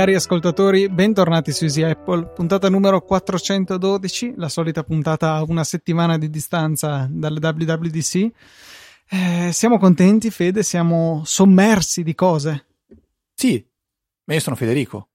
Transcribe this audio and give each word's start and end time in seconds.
Cari 0.00 0.14
ascoltatori, 0.14 0.88
bentornati 0.88 1.52
su 1.52 1.64
Easy 1.64 1.82
Apple, 1.82 2.28
puntata 2.28 2.70
numero 2.70 3.02
412, 3.02 4.32
la 4.36 4.48
solita 4.48 4.82
puntata 4.82 5.34
a 5.34 5.42
una 5.42 5.62
settimana 5.62 6.16
di 6.16 6.30
distanza 6.30 7.06
dalle 7.10 7.38
WWDC. 7.38 8.30
Eh, 9.10 9.50
siamo 9.52 9.78
contenti, 9.78 10.30
Fede, 10.30 10.62
siamo 10.62 11.20
sommersi 11.26 12.02
di 12.02 12.14
cose. 12.14 12.66
Sì, 13.34 13.62
ma 14.24 14.32
io 14.32 14.40
sono 14.40 14.56
Federico. 14.56 15.10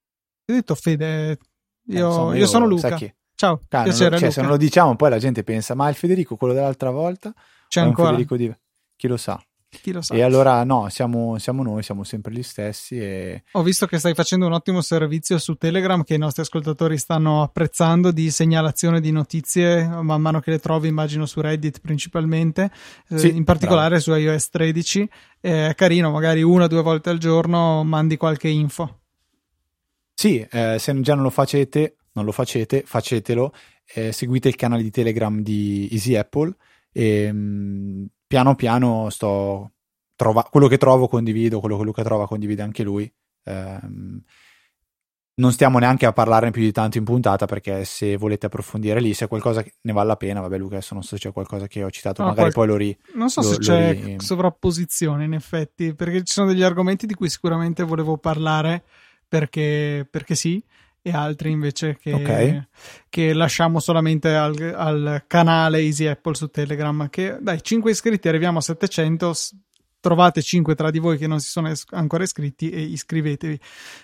Ti 0.46 0.52
ho 0.52 0.56
detto 0.56 0.76
Fede, 0.76 1.40
io, 1.88 2.06
eh, 2.06 2.08
insomma, 2.08 2.36
io 2.36 2.48
sono 2.48 2.66
Luca. 2.66 2.98
Ciao, 3.36 3.62
Cano, 3.68 3.84
piacere, 3.84 4.18
cioè, 4.18 4.32
Se 4.32 4.42
non 4.42 4.52
lo 4.52 4.58
diciamo 4.58 4.96
poi 4.96 5.10
la 5.10 5.20
gente 5.20 5.44
pensa, 5.44 5.76
ma 5.76 5.90
il 5.90 5.96
Federico, 5.96 6.38
quello 6.38 6.54
dell'altra 6.54 6.90
volta? 6.90 7.34
C'è 7.68 7.82
ancora? 7.82 8.10
Federico 8.12 8.38
di... 8.38 8.54
Chi 8.96 9.08
lo 9.08 9.18
sa? 9.18 9.44
Chi 9.82 9.92
lo 9.92 10.02
sa. 10.02 10.16
E 10.16 10.22
allora 10.22 10.64
no, 10.64 10.88
siamo, 10.88 11.38
siamo, 11.38 11.62
noi, 11.62 11.84
siamo 11.84 12.06
sempre 12.06 12.32
gli 12.32 12.44
stessi. 12.44 12.98
E... 12.98 13.44
Ho 13.52 13.62
visto 13.62 13.88
che 13.88 14.00
stai 14.00 14.14
facendo 14.14 14.46
un 14.46 14.54
ottimo 14.54 14.80
servizio 14.80 15.38
su 15.38 15.56
Telegram 15.56 16.04
che 16.04 16.14
i 16.14 16.18
nostri 16.18 16.44
ascoltatori 16.44 16.98
stanno 16.98 17.44
apprezzando 17.44 18.12
di 18.12 18.30
segnalazione 18.32 19.02
di 19.02 19.12
notizie 19.12 19.86
man 19.86 20.22
mano 20.22 20.40
che 20.40 20.52
le 20.52 20.60
trovi, 20.60 20.88
immagino 20.88 21.26
su 21.26 21.42
Reddit 21.42 21.80
principalmente, 21.82 22.72
eh, 23.10 23.18
sì, 23.18 23.36
in 23.36 23.44
particolare 23.44 24.00
bravo. 24.00 24.02
su 24.02 24.14
iOS 24.14 24.50
13. 24.50 25.10
È 25.42 25.74
carino, 25.76 26.10
magari 26.10 26.42
una 26.42 26.64
o 26.64 26.68
due 26.68 26.82
volte 26.82 27.10
al 27.10 27.18
giorno 27.18 27.84
mandi 27.84 28.16
qualche 28.18 28.48
info. 28.48 29.02
Sì, 30.16 30.40
eh, 30.50 30.78
se 30.80 31.00
già 31.02 31.14
non 31.14 31.24
lo 31.24 31.30
facete, 31.30 31.98
non 32.14 32.24
lo 32.24 32.32
facete, 32.32 32.84
facetelo. 32.86 33.54
Eh, 33.94 34.12
seguite 34.14 34.48
il 34.48 34.56
canale 34.56 34.82
di 34.82 34.90
Telegram 34.90 35.42
di 35.42 35.88
Easy 35.92 36.16
Apple 36.16 36.56
e 36.92 37.32
mh, 37.32 37.38
mm, 37.38 38.06
piano 38.26 38.56
piano 38.56 39.10
sto 39.10 39.72
trova, 40.16 40.44
quello 40.50 40.68
che 40.68 40.78
trovo 40.78 41.10
condivido, 41.10 41.60
quello 41.60 41.78
che 41.78 41.84
Luca 41.84 42.04
trova 42.04 42.28
condivide 42.28 42.62
anche 42.62 42.84
lui. 42.84 43.12
Ehm, 43.44 44.24
non 45.38 45.52
stiamo 45.52 45.80
neanche 45.80 46.06
a 46.06 46.14
parlarne 46.14 46.52
più 46.52 46.62
di 46.62 46.72
tanto 46.72 46.98
in 46.98 47.04
puntata 47.04 47.46
perché 47.46 47.84
se 47.84 48.16
volete 48.16 48.46
approfondire 48.46 49.02
lì, 49.02 49.14
se 49.14 49.28
qualcosa 49.28 49.62
ne 49.82 49.92
vale 49.92 50.08
la 50.08 50.16
pena, 50.16 50.40
vabbè 50.40 50.58
Luca 50.58 50.76
adesso 50.76 50.94
non 50.94 51.04
so 51.04 51.18
se 51.18 51.24
c'è 51.28 51.34
qualcosa 51.34 51.68
che 51.68 51.84
ho 51.84 51.90
citato, 51.90 52.22
no, 52.22 52.30
magari 52.30 52.54
qual... 52.54 52.66
poi 52.66 52.74
lo 52.74 52.80
ri... 52.80 52.98
Non 53.16 53.30
so 53.30 53.42
lo, 53.42 53.48
se 53.48 53.58
c'è 53.58 53.92
ri... 53.92 54.16
sovrapposizione 54.20 55.26
in 55.26 55.34
effetti, 55.34 55.94
perché 55.94 56.24
ci 56.24 56.32
sono 56.32 56.48
degli 56.48 56.64
argomenti 56.64 57.06
di 57.06 57.14
cui 57.16 57.28
sicuramente 57.28 57.84
volevo 57.84 58.18
parlare 58.18 58.84
perché, 59.28 60.08
perché 60.10 60.36
sì, 60.36 60.64
e 61.08 61.12
altri 61.12 61.52
invece 61.52 62.00
che, 62.02 62.14
okay. 62.14 62.68
che 63.10 63.34
lasciamo 63.34 63.80
solamente 63.80 64.34
al, 64.34 64.74
al, 64.76 65.24
canale 65.28 65.78
Easy 65.78 66.08
Apple 66.08 66.34
su 66.34 66.48
Telegram. 66.48 67.08
Che 67.12 67.38
dai, 67.40 67.62
5 67.62 67.92
iscritti, 67.92 68.28
arriviamo 68.28 68.58
a 68.58 68.62
700. 68.62 69.34
Trovate 70.00 70.42
5 70.42 70.74
tra 70.74 70.90
di 70.90 70.98
voi 70.98 71.20
che 71.20 71.28
non 71.28 71.40
si 71.40 71.50
sono 71.50 71.70
es- 71.70 71.86
ancora 71.92 72.24
iscritti 72.24 72.72
e 72.72 72.82
iscrivetevi. 72.82 73.60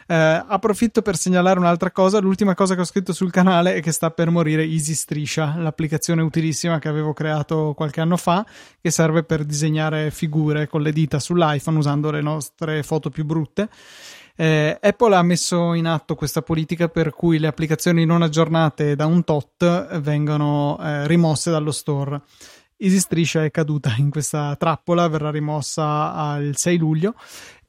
Eh, 0.06 0.16
approfitto 0.48 1.02
per 1.02 1.18
segnalare 1.18 1.58
un'altra 1.58 1.90
cosa. 1.90 2.20
L'ultima 2.20 2.54
cosa 2.54 2.76
che 2.76 2.82
ho 2.82 2.86
scritto 2.86 3.14
sul 3.14 3.32
canale 3.32 3.74
è 3.74 3.82
che 3.82 3.92
sta 3.92 4.12
per 4.12 4.30
morire 4.30 4.62
Easy 4.62 4.94
Striscia, 4.94 5.56
l'applicazione 5.58 6.22
utilissima 6.22 6.78
che 6.78 6.88
avevo 6.88 7.14
creato 7.14 7.74
qualche 7.76 8.02
anno 8.02 8.18
fa, 8.18 8.46
che 8.80 8.92
serve 8.92 9.24
per 9.24 9.44
disegnare 9.44 10.12
figure 10.12 10.68
con 10.68 10.84
le 10.84 10.92
dita 10.92 11.18
sull'iPhone 11.18 11.80
usando 11.80 12.12
le 12.12 12.22
nostre 12.22 12.84
foto 12.84 13.10
più 13.10 13.26
brutte. 13.26 13.70
Eh, 14.42 14.76
Apple 14.82 15.16
ha 15.16 15.22
messo 15.22 15.76
in 15.76 15.86
atto 15.86 16.16
questa 16.16 16.42
politica 16.42 16.88
per 16.88 17.12
cui 17.12 17.38
le 17.38 17.46
applicazioni 17.46 18.06
non 18.06 18.24
aggiornate 18.24 18.96
da 18.96 19.06
un 19.06 19.24
tot 19.24 20.00
vengono 20.00 20.80
eh, 20.82 21.06
rimosse 21.06 21.52
dallo 21.52 21.70
store. 21.70 22.24
Easy 22.78 22.98
Striscia 22.98 23.44
è 23.44 23.52
caduta 23.52 23.94
in 24.00 24.10
questa 24.10 24.56
trappola, 24.56 25.08
verrà 25.08 25.30
rimossa 25.30 26.38
il 26.40 26.58
6 26.58 26.78
luglio 26.80 27.14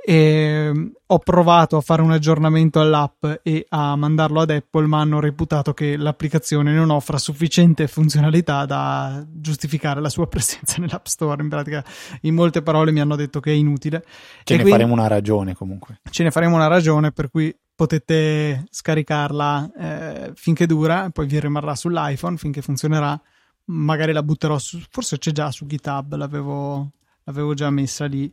e 0.04 0.70
mm, 0.74 0.88
ho 1.06 1.18
provato 1.20 1.76
a 1.76 1.80
fare 1.80 2.02
un 2.02 2.10
aggiornamento 2.10 2.80
all'app 2.80 3.24
e 3.42 3.66
a 3.68 3.94
mandarlo 3.94 4.40
ad 4.40 4.50
Apple, 4.50 4.86
ma 4.86 5.00
hanno 5.00 5.20
reputato 5.20 5.72
che 5.74 5.96
l'applicazione 5.96 6.72
non 6.72 6.90
offra 6.90 7.18
sufficiente 7.18 7.86
funzionalità 7.86 8.66
da 8.66 9.24
giustificare 9.28 10.00
la 10.00 10.08
sua 10.08 10.26
presenza 10.28 10.80
nell'App 10.80 11.06
Store. 11.06 11.40
In 11.40 11.48
pratica, 11.48 11.84
in 12.22 12.34
molte 12.34 12.62
parole, 12.62 12.90
mi 12.90 13.00
hanno 13.00 13.14
detto 13.14 13.38
che 13.38 13.52
è 13.52 13.54
inutile. 13.54 14.04
Ce 14.42 14.54
e 14.54 14.56
ne 14.56 14.64
faremo 14.68 14.92
una 14.92 15.06
ragione 15.06 15.54
comunque. 15.54 16.00
Ce 16.10 16.24
ne 16.24 16.32
faremo 16.32 16.56
una 16.56 16.66
ragione 16.66 17.12
per 17.12 17.30
cui 17.30 17.54
potete 17.74 18.66
scaricarla 18.70 19.72
eh, 19.78 20.32
finché 20.34 20.66
dura, 20.66 21.10
poi 21.10 21.26
vi 21.26 21.38
rimarrà 21.38 21.76
sull'iPhone 21.76 22.36
finché 22.36 22.60
funzionerà. 22.60 23.20
Magari 23.66 24.12
la 24.12 24.24
butterò 24.24 24.58
su, 24.58 24.80
forse 24.90 25.18
c'è 25.18 25.30
già 25.30 25.52
su 25.52 25.66
GitHub, 25.66 26.16
l'avevo, 26.16 26.90
l'avevo 27.22 27.54
già 27.54 27.70
messa 27.70 28.06
lì 28.06 28.32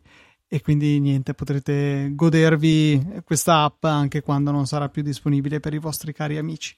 e 0.52 0.62
quindi 0.62 1.00
niente, 1.00 1.36
potrete 1.36 2.10
godervi 2.16 3.22
questa 3.24 3.62
app 3.66 3.84
anche 3.84 4.24
quando 4.24 4.50
non 4.50 4.66
sarà 4.66 4.90
più 4.90 5.04
disponibile 5.04 5.60
per 5.60 5.76
i 5.76 5.78
vostri 5.78 6.12
cari 6.12 6.40
amici. 6.40 6.76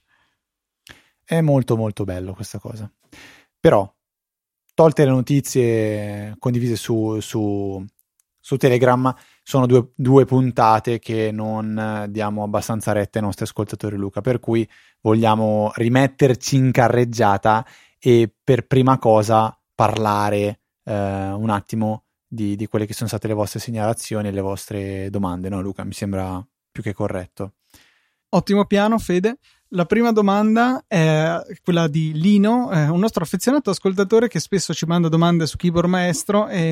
È 1.24 1.40
molto 1.40 1.78
molto 1.78 2.04
bello 2.04 2.34
questa 2.34 2.60
cosa. 2.60 2.92
Però, 3.58 3.90
tolte 4.74 5.06
le 5.06 5.12
notizie 5.12 6.36
condivise 6.38 6.76
su, 6.76 7.22
su, 7.22 7.82
su 8.38 8.58
Telegram, 8.58 9.16
sono 9.42 9.66
due, 9.68 9.94
due, 9.96 10.26
puntate 10.26 11.00
che 11.00 11.32
non 11.32 12.08
diamo 12.10 12.44
abbastanza 12.44 12.92
retta 12.92 13.20
ai 13.20 13.24
nostri 13.24 13.46
ascoltatori 13.46 13.96
Luca, 13.96 14.20
per 14.20 14.42
cui 14.42 14.70
vogliamo 15.00 15.72
rimetterci 15.76 16.58
in 16.58 16.72
carreggiata 16.72 17.66
e 17.98 18.30
per 18.44 18.68
prima 18.68 18.98
cosa 18.98 19.58
parlare 19.74 20.60
eh, 20.84 20.94
un 21.32 21.50
attimo 21.50 22.08
di, 22.34 22.56
di, 22.56 22.66
quelle 22.68 22.86
che 22.86 22.94
sono 22.94 23.10
state 23.10 23.28
le 23.28 23.34
vostre 23.34 23.60
segnalazioni 23.60 24.30
e 24.30 24.32
le 24.32 24.40
vostre 24.40 25.10
domande, 25.10 25.50
no 25.50 25.62
Luca? 25.62 25.84
Mi 25.84 25.92
sembra 25.92 26.42
più 26.72 26.82
che 26.82 26.94
corretto. 26.94 27.56
Ottimo 28.30 28.66
piano, 28.66 28.98
Fede. 28.98 29.38
La 29.74 29.86
prima 29.86 30.12
domanda 30.12 30.84
è 30.86 31.42
quella 31.64 31.88
di 31.88 32.12
Lino, 32.14 32.70
eh, 32.72 32.90
un 32.90 33.00
nostro 33.00 33.24
affezionato 33.24 33.70
ascoltatore 33.70 34.28
che 34.28 34.42
spesso 34.42 34.74
ci 34.74 34.86
manda 34.86 35.08
domande 35.08 35.46
su 35.46 35.56
Keyboard 35.56 35.88
Maestro 35.88 36.50
e 36.50 36.72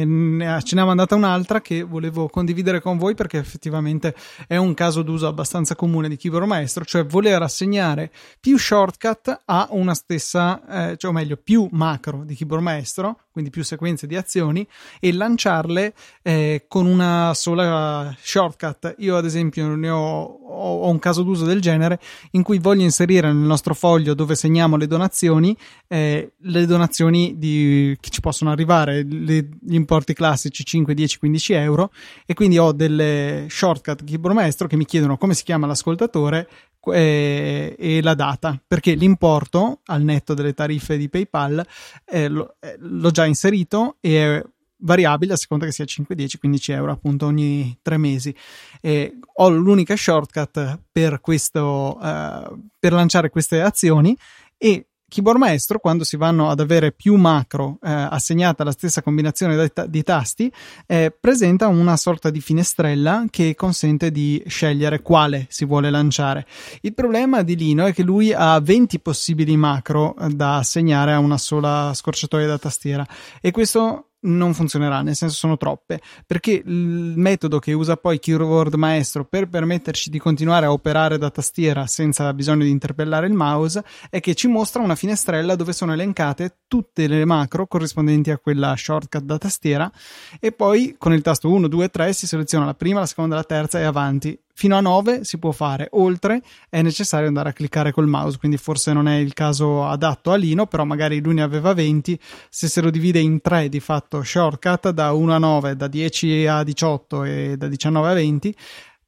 ce 0.64 0.75
ne 0.75 0.81
ha 0.81 0.86
mandata 0.86 1.16
un'altra 1.16 1.62
che 1.62 1.84
volevo 1.84 2.28
condividere 2.28 2.81
con 2.81 2.98
voi 2.98 3.16
perché 3.16 3.38
effettivamente 3.38 4.14
è 4.48 4.58
un 4.58 4.74
caso 4.74 5.02
d'uso 5.02 5.28
abbastanza 5.28 5.75
comune 5.75 6.09
di 6.09 6.18
Keyboard 6.18 6.46
Maestro, 6.46 6.84
cioè 6.84 7.06
voler 7.06 7.42
assegnare 7.42 8.12
più 8.38 8.58
shortcut 8.58 9.44
a 9.46 9.69
una 9.72 9.94
stessa, 9.94 10.92
eh, 10.92 10.98
cioè 10.98 11.12
o 11.12 11.14
meglio 11.14 11.38
più 11.38 11.69
macro 11.72 12.25
di 12.25 12.36
Keyboard 12.36 12.64
Maestro, 12.64 13.19
quindi 13.40 13.50
più 13.50 13.64
sequenze 13.64 14.06
di 14.06 14.16
azioni 14.16 14.68
e 15.00 15.14
lanciarle 15.14 15.94
eh, 16.22 16.66
con 16.68 16.86
una 16.86 17.34
sola 17.34 18.16
shortcut. 18.20 18.96
Io 19.00 19.16
ad 19.16 19.26
esempio 19.26 19.76
ne 19.76 19.90
ho, 19.90 20.24
ho 20.24 20.90
un 20.90 21.00
caso 21.00 21.24
d'uso 21.24 21.46
del 21.46 21.62
genere 21.62 22.00
in 22.32 22.44
cui 22.44 22.60
voglio 22.60 22.84
inserire 22.84 23.28
nel 23.28 23.36
nostro 23.38 23.74
foglio 23.74 24.14
dove 24.14 24.36
segniamo 24.36 24.76
le 24.76 24.88
donazioni, 24.88 25.56
eh, 25.88 26.34
le 26.38 26.66
donazioni 26.66 27.36
di, 27.38 27.96
che 28.00 28.10
ci 28.10 28.20
possono 28.20 28.52
arrivare, 28.52 29.04
le, 29.04 29.48
gli 29.62 29.76
importi 29.76 30.14
classici 30.14 30.66
5, 30.66 30.94
10, 30.94 31.18
15 31.18 31.54
euro 31.54 31.92
e 32.26 32.34
quindi 32.34 32.58
ho 32.58 32.72
delle 32.72 33.48
shortcut 33.50 34.04
Keyboard 34.04 34.36
Maestro 34.36 34.68
che 34.68 34.76
mi 34.76 34.86
chiedono 34.86 35.18
come 35.18 35.34
si 35.34 35.44
chiama 35.44 35.66
l'ascoltatore 35.66 36.48
e, 36.86 37.76
eh, 37.78 37.98
e 37.98 38.02
la 38.02 38.14
data 38.14 38.62
perché 38.66 38.94
l'importo 38.94 39.82
al 39.86 40.02
netto 40.02 40.34
delle 40.34 40.54
tariffe 40.54 40.98
di 40.98 41.10
PayPal 41.10 41.66
eh, 42.06 42.28
lo, 42.28 42.56
eh, 42.60 42.76
l'ho 42.80 43.12
già 43.12 43.26
inserito 43.26 43.98
e 44.00 44.38
è 44.38 44.44
variabile 44.82 45.34
a 45.34 45.38
seconda 45.38 45.66
che 45.66 45.72
sia 45.72 45.86
5, 45.86 46.16
10, 46.16 46.38
15 46.38 46.72
euro 46.72 46.92
appunto 46.92 47.26
ogni 47.26 47.78
tre 47.82 47.98
mesi. 47.98 48.34
E 48.82 49.18
ho 49.36 49.50
l'unica 49.50 49.96
shortcut 49.96 50.80
per 50.92 51.20
questo 51.22 51.98
uh, 52.00 52.70
per 52.80 52.94
lanciare 52.94 53.30
queste 53.30 53.62
azioni 53.62 54.16
e 54.58 54.88
Keyboard 55.10 55.40
Maestro, 55.40 55.80
quando 55.80 56.06
si 56.06 56.16
vanno 56.16 56.50
ad 56.50 56.62
avere 56.62 56.94
più 56.94 57.16
macro 57.16 57.80
eh, 57.84 57.92
assegnata 57.92 58.62
alla 58.62 58.72
stessa 58.72 59.02
combinazione 59.02 59.70
di 59.88 60.04
tasti, 60.04 60.50
eh, 60.86 61.14
presenta 61.20 61.68
una 61.68 61.98
sorta 61.98 62.30
di 62.30 62.40
finestrella 62.40 63.26
che 63.30 63.56
consente 63.56 64.12
di 64.12 64.42
scegliere 64.48 65.02
quale 65.02 65.48
si 65.50 65.66
vuole 65.66 65.90
lanciare. 65.90 66.46
Il 66.82 66.94
problema 66.94 67.42
di 67.42 67.58
Lino 67.58 67.86
è 67.86 67.94
che 67.94 68.04
lui 68.04 68.32
ha 68.32 68.58
20 68.60 69.00
possibili 69.02 69.58
macro 69.58 70.16
da 70.30 70.58
assegnare 70.58 71.12
a 71.12 71.20
una 71.20 71.38
sola 71.38 71.92
scorciatoia 71.94 72.48
da 72.48 72.58
tastiera 72.58 73.06
e 73.42 73.52
questo 73.52 74.09
non 74.21 74.54
funzionerà, 74.54 75.01
nel 75.01 75.16
senso 75.16 75.36
sono 75.36 75.57
troppe, 75.57 76.01
perché 76.25 76.62
il 76.66 77.13
metodo 77.16 77.60
che 77.60 77.74
usa 77.74 77.95
poi 77.95 78.19
Keyword 78.19 78.74
Maestro 78.75 79.25
per 79.25 79.48
permetterci 79.48 80.10
di 80.10 80.19
continuare 80.19 80.66
a 80.66 80.71
operare 80.71 81.18
da 81.18 81.30
tastiera 81.30 81.86
senza 81.88 82.33
bisogno 82.33 82.63
di 82.63 82.69
interpellare 82.69 83.27
il 83.27 83.33
mouse 83.33 83.83
è 84.10 84.19
che 84.19 84.36
ci 84.36 84.48
mostra 84.48 84.81
una 84.81 84.95
finestrella 84.95 85.56
dove 85.56 85.74
sono 85.74 85.94
elencate 85.94 86.57
tutte 86.68 87.07
le 87.07 87.25
macro 87.25 87.68
corrispondenti 87.68 88.31
a 88.31 88.38
quella 88.38 88.75
shortcut 88.75 89.24
da 89.24 89.38
tastiera 89.38 89.92
e 90.39 90.51
poi 90.51 90.95
con 90.98 91.13
il 91.13 91.22
tasto 91.22 91.50
1, 91.51 91.68
2, 91.68 91.89
3 91.89 92.13
si 92.13 92.27
seleziona 92.27 92.65
la 92.65 92.74
prima, 92.74 93.00
la 93.00 93.06
seconda, 93.06 93.36
la 93.36 93.44
terza 93.44 93.80
e 93.80 93.83
avanti 93.83 94.38
fino 94.60 94.76
a 94.76 94.82
9 94.82 95.24
si 95.24 95.38
può 95.38 95.52
fare, 95.52 95.88
oltre 95.92 96.42
è 96.70 96.82
necessario 96.82 97.30
andare 97.30 97.48
a 97.48 97.54
cliccare 97.54 97.94
col 97.94 98.08
mouse, 98.08 98.38
quindi 98.38 98.58
forse 98.58 98.92
non 98.92 99.08
è 99.08 99.16
il 99.16 99.32
caso 99.32 99.88
adatto 99.88 100.34
a 100.34 100.36
Lino, 100.36 100.66
però 100.66 100.84
magari 100.84 101.22
lui 101.22 101.36
ne 101.36 101.44
aveva 101.44 101.74
20, 101.74 102.20
se 102.50 102.68
se 102.68 102.82
lo 102.82 102.90
divide 102.90 103.20
in 103.20 103.40
3 103.40 103.70
di 103.70 103.80
fatto 103.80 104.22
shortcut 104.22 104.90
da 104.90 105.14
1 105.14 105.34
a 105.34 105.38
9, 105.38 105.78
da 105.78 105.88
10 105.88 106.48
a 106.48 106.64
18 106.64 107.24
e 107.24 107.56
da 107.56 107.70
19 107.70 108.10
a 108.10 108.14
20 108.14 108.56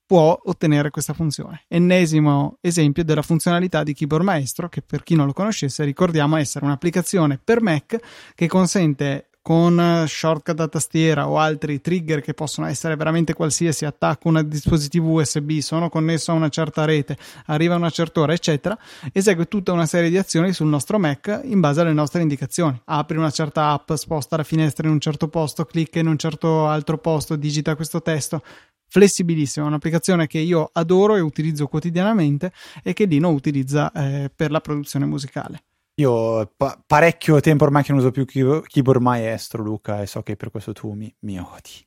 può 0.05 0.39
ottenere 0.41 0.89
questa 0.89 1.11
funzione. 1.11 1.65
Ennesimo 1.67 2.57
esempio 2.61 3.03
della 3.03 3.21
funzionalità 3.21 3.83
di 3.83 3.93
Keyboard 3.93 4.23
Maestro, 4.23 4.69
che 4.69 4.81
per 4.81 5.03
chi 5.03 5.15
non 5.15 5.25
lo 5.25 5.33
conoscesse 5.33 5.83
ricordiamo 5.83 6.37
essere 6.37 6.63
un'applicazione 6.63 7.37
per 7.43 7.61
Mac 7.61 7.97
che 8.35 8.47
consente 8.47 9.30
con 9.41 10.05
shortcut 10.07 10.55
da 10.55 10.67
tastiera 10.67 11.27
o 11.27 11.39
altri 11.39 11.81
trigger 11.81 12.21
che 12.21 12.33
possono 12.33 12.67
essere 12.67 12.95
veramente 12.95 13.33
qualsiasi 13.33 13.85
attacco 13.85 14.29
un 14.29 14.43
dispositivo 14.47 15.09
USB, 15.09 15.57
sono 15.59 15.89
connesso 15.89 16.31
a 16.31 16.35
una 16.35 16.49
certa 16.49 16.85
rete, 16.85 17.17
arriva 17.47 17.73
a 17.73 17.77
una 17.77 17.89
certa 17.89 18.21
ora, 18.21 18.33
eccetera, 18.33 18.77
esegue 19.11 19.47
tutta 19.47 19.71
una 19.71 19.85
serie 19.85 20.09
di 20.09 20.17
azioni 20.17 20.53
sul 20.53 20.67
nostro 20.67 20.99
Mac 20.99 21.41
in 21.43 21.59
base 21.59 21.81
alle 21.81 21.93
nostre 21.93 22.21
indicazioni. 22.21 22.79
Apri 22.85 23.17
una 23.17 23.31
certa 23.31 23.71
app, 23.71 23.91
sposta 23.93 24.37
la 24.37 24.43
finestra 24.43 24.87
in 24.87 24.93
un 24.93 24.99
certo 24.99 25.27
posto, 25.27 25.65
clicca 25.65 25.99
in 25.99 26.07
un 26.07 26.17
certo 26.17 26.67
altro 26.67 26.97
posto, 26.99 27.35
digita 27.35 27.75
questo 27.75 28.01
testo, 28.01 28.43
flessibilissima, 28.87 29.65
un'applicazione 29.65 30.27
che 30.27 30.39
io 30.39 30.69
adoro 30.73 31.15
e 31.15 31.21
utilizzo 31.21 31.67
quotidianamente 31.67 32.51
e 32.83 32.93
che 32.93 33.07
Dino 33.07 33.29
utilizza 33.29 33.91
eh, 33.91 34.29
per 34.35 34.51
la 34.51 34.59
produzione 34.59 35.05
musicale. 35.05 35.63
Io 35.95 36.51
pa- 36.55 36.81
parecchio 36.85 37.39
tempo 37.41 37.65
ormai 37.65 37.83
che 37.83 37.91
non 37.91 37.99
uso 37.99 38.11
più 38.11 38.25
keyboard 38.25 39.01
maestro, 39.01 39.61
Luca, 39.61 40.01
e 40.01 40.07
so 40.07 40.21
che 40.23 40.35
per 40.35 40.49
questo 40.49 40.73
tu 40.73 40.93
mi, 40.93 41.13
mi 41.19 41.37
odi. 41.37 41.85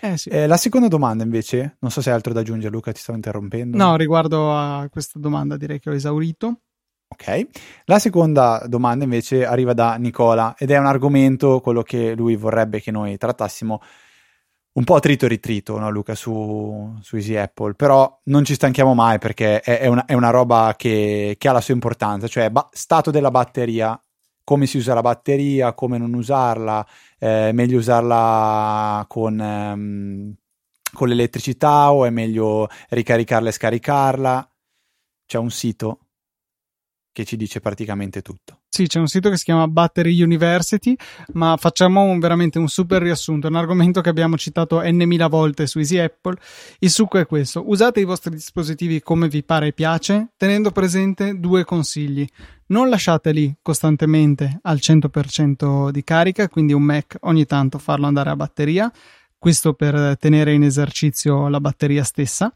Eh 0.00 0.16
sì. 0.16 0.28
eh, 0.28 0.46
la 0.46 0.56
seconda 0.56 0.88
domanda, 0.88 1.24
invece, 1.24 1.76
non 1.80 1.90
so 1.90 2.00
se 2.00 2.10
hai 2.10 2.16
altro 2.16 2.32
da 2.32 2.40
aggiungere, 2.40 2.72
Luca, 2.72 2.92
ti 2.92 3.00
stavo 3.00 3.16
interrompendo. 3.16 3.76
No, 3.76 3.96
riguardo 3.96 4.54
a 4.54 4.88
questa 4.90 5.18
domanda 5.18 5.56
direi 5.56 5.80
che 5.80 5.90
ho 5.90 5.94
esaurito. 5.94 6.60
Ok, 7.10 7.46
la 7.86 7.98
seconda 7.98 8.62
domanda 8.68 9.02
invece 9.02 9.46
arriva 9.46 9.72
da 9.72 9.96
Nicola 9.96 10.54
ed 10.58 10.70
è 10.70 10.76
un 10.76 10.84
argomento, 10.84 11.60
quello 11.60 11.82
che 11.82 12.14
lui 12.14 12.36
vorrebbe 12.36 12.80
che 12.80 12.90
noi 12.90 13.16
trattassimo 13.16 13.80
un 14.78 14.84
po' 14.84 15.00
trito 15.00 15.24
e 15.24 15.28
ritrito, 15.28 15.76
no, 15.76 15.90
Luca, 15.90 16.14
su, 16.14 16.96
su, 17.02 17.16
Easy 17.16 17.34
Apple, 17.34 17.74
però 17.74 18.20
non 18.24 18.44
ci 18.44 18.54
stanchiamo 18.54 18.94
mai 18.94 19.18
perché 19.18 19.60
è, 19.60 19.80
è, 19.80 19.86
una, 19.88 20.04
è 20.04 20.14
una, 20.14 20.30
roba 20.30 20.74
che, 20.76 21.34
che, 21.36 21.48
ha 21.48 21.52
la 21.52 21.60
sua 21.60 21.74
importanza, 21.74 22.28
cioè 22.28 22.48
ba- 22.50 22.68
stato 22.72 23.10
della 23.10 23.32
batteria, 23.32 24.00
come 24.44 24.66
si 24.66 24.76
usa 24.76 24.94
la 24.94 25.00
batteria, 25.00 25.74
come 25.74 25.98
non 25.98 26.14
usarla, 26.14 26.86
eh, 27.18 27.50
meglio 27.52 27.78
usarla 27.78 29.04
con, 29.08 29.40
ehm, 29.40 30.34
con 30.92 31.08
l'elettricità 31.08 31.92
o 31.92 32.04
è 32.04 32.10
meglio 32.10 32.68
ricaricarla 32.90 33.48
e 33.48 33.52
scaricarla. 33.52 34.50
C'è 35.26 35.38
un 35.38 35.50
sito 35.50 36.07
che 37.18 37.24
ci 37.24 37.36
dice 37.36 37.58
praticamente 37.58 38.22
tutto. 38.22 38.60
Sì, 38.68 38.86
c'è 38.86 39.00
un 39.00 39.08
sito 39.08 39.28
che 39.28 39.36
si 39.36 39.42
chiama 39.42 39.66
Battery 39.66 40.22
University, 40.22 40.94
ma 41.32 41.56
facciamo 41.56 42.02
un, 42.02 42.20
veramente 42.20 42.60
un 42.60 42.68
super 42.68 43.02
riassunto. 43.02 43.48
È 43.48 43.50
un 43.50 43.56
argomento 43.56 44.00
che 44.00 44.08
abbiamo 44.08 44.36
citato 44.36 44.80
n 44.84 45.26
volte 45.28 45.66
su 45.66 45.78
Easy 45.78 45.98
Apple. 45.98 46.36
Il 46.78 46.90
succo 46.90 47.18
è 47.18 47.26
questo: 47.26 47.68
usate 47.68 47.98
i 47.98 48.04
vostri 48.04 48.30
dispositivi 48.30 49.02
come 49.02 49.26
vi 49.26 49.42
pare 49.42 49.68
e 49.68 49.72
piace, 49.72 50.28
tenendo 50.36 50.70
presente 50.70 51.40
due 51.40 51.64
consigli. 51.64 52.24
Non 52.66 52.88
lasciateli 52.88 53.56
costantemente 53.62 54.60
al 54.62 54.76
100% 54.76 55.90
di 55.90 56.04
carica, 56.04 56.48
quindi 56.48 56.72
un 56.72 56.82
Mac 56.82 57.16
ogni 57.22 57.46
tanto 57.46 57.78
farlo 57.78 58.06
andare 58.06 58.30
a 58.30 58.36
batteria, 58.36 58.92
questo 59.36 59.72
per 59.72 60.16
tenere 60.20 60.52
in 60.52 60.62
esercizio 60.62 61.48
la 61.48 61.58
batteria 61.58 62.04
stessa. 62.04 62.52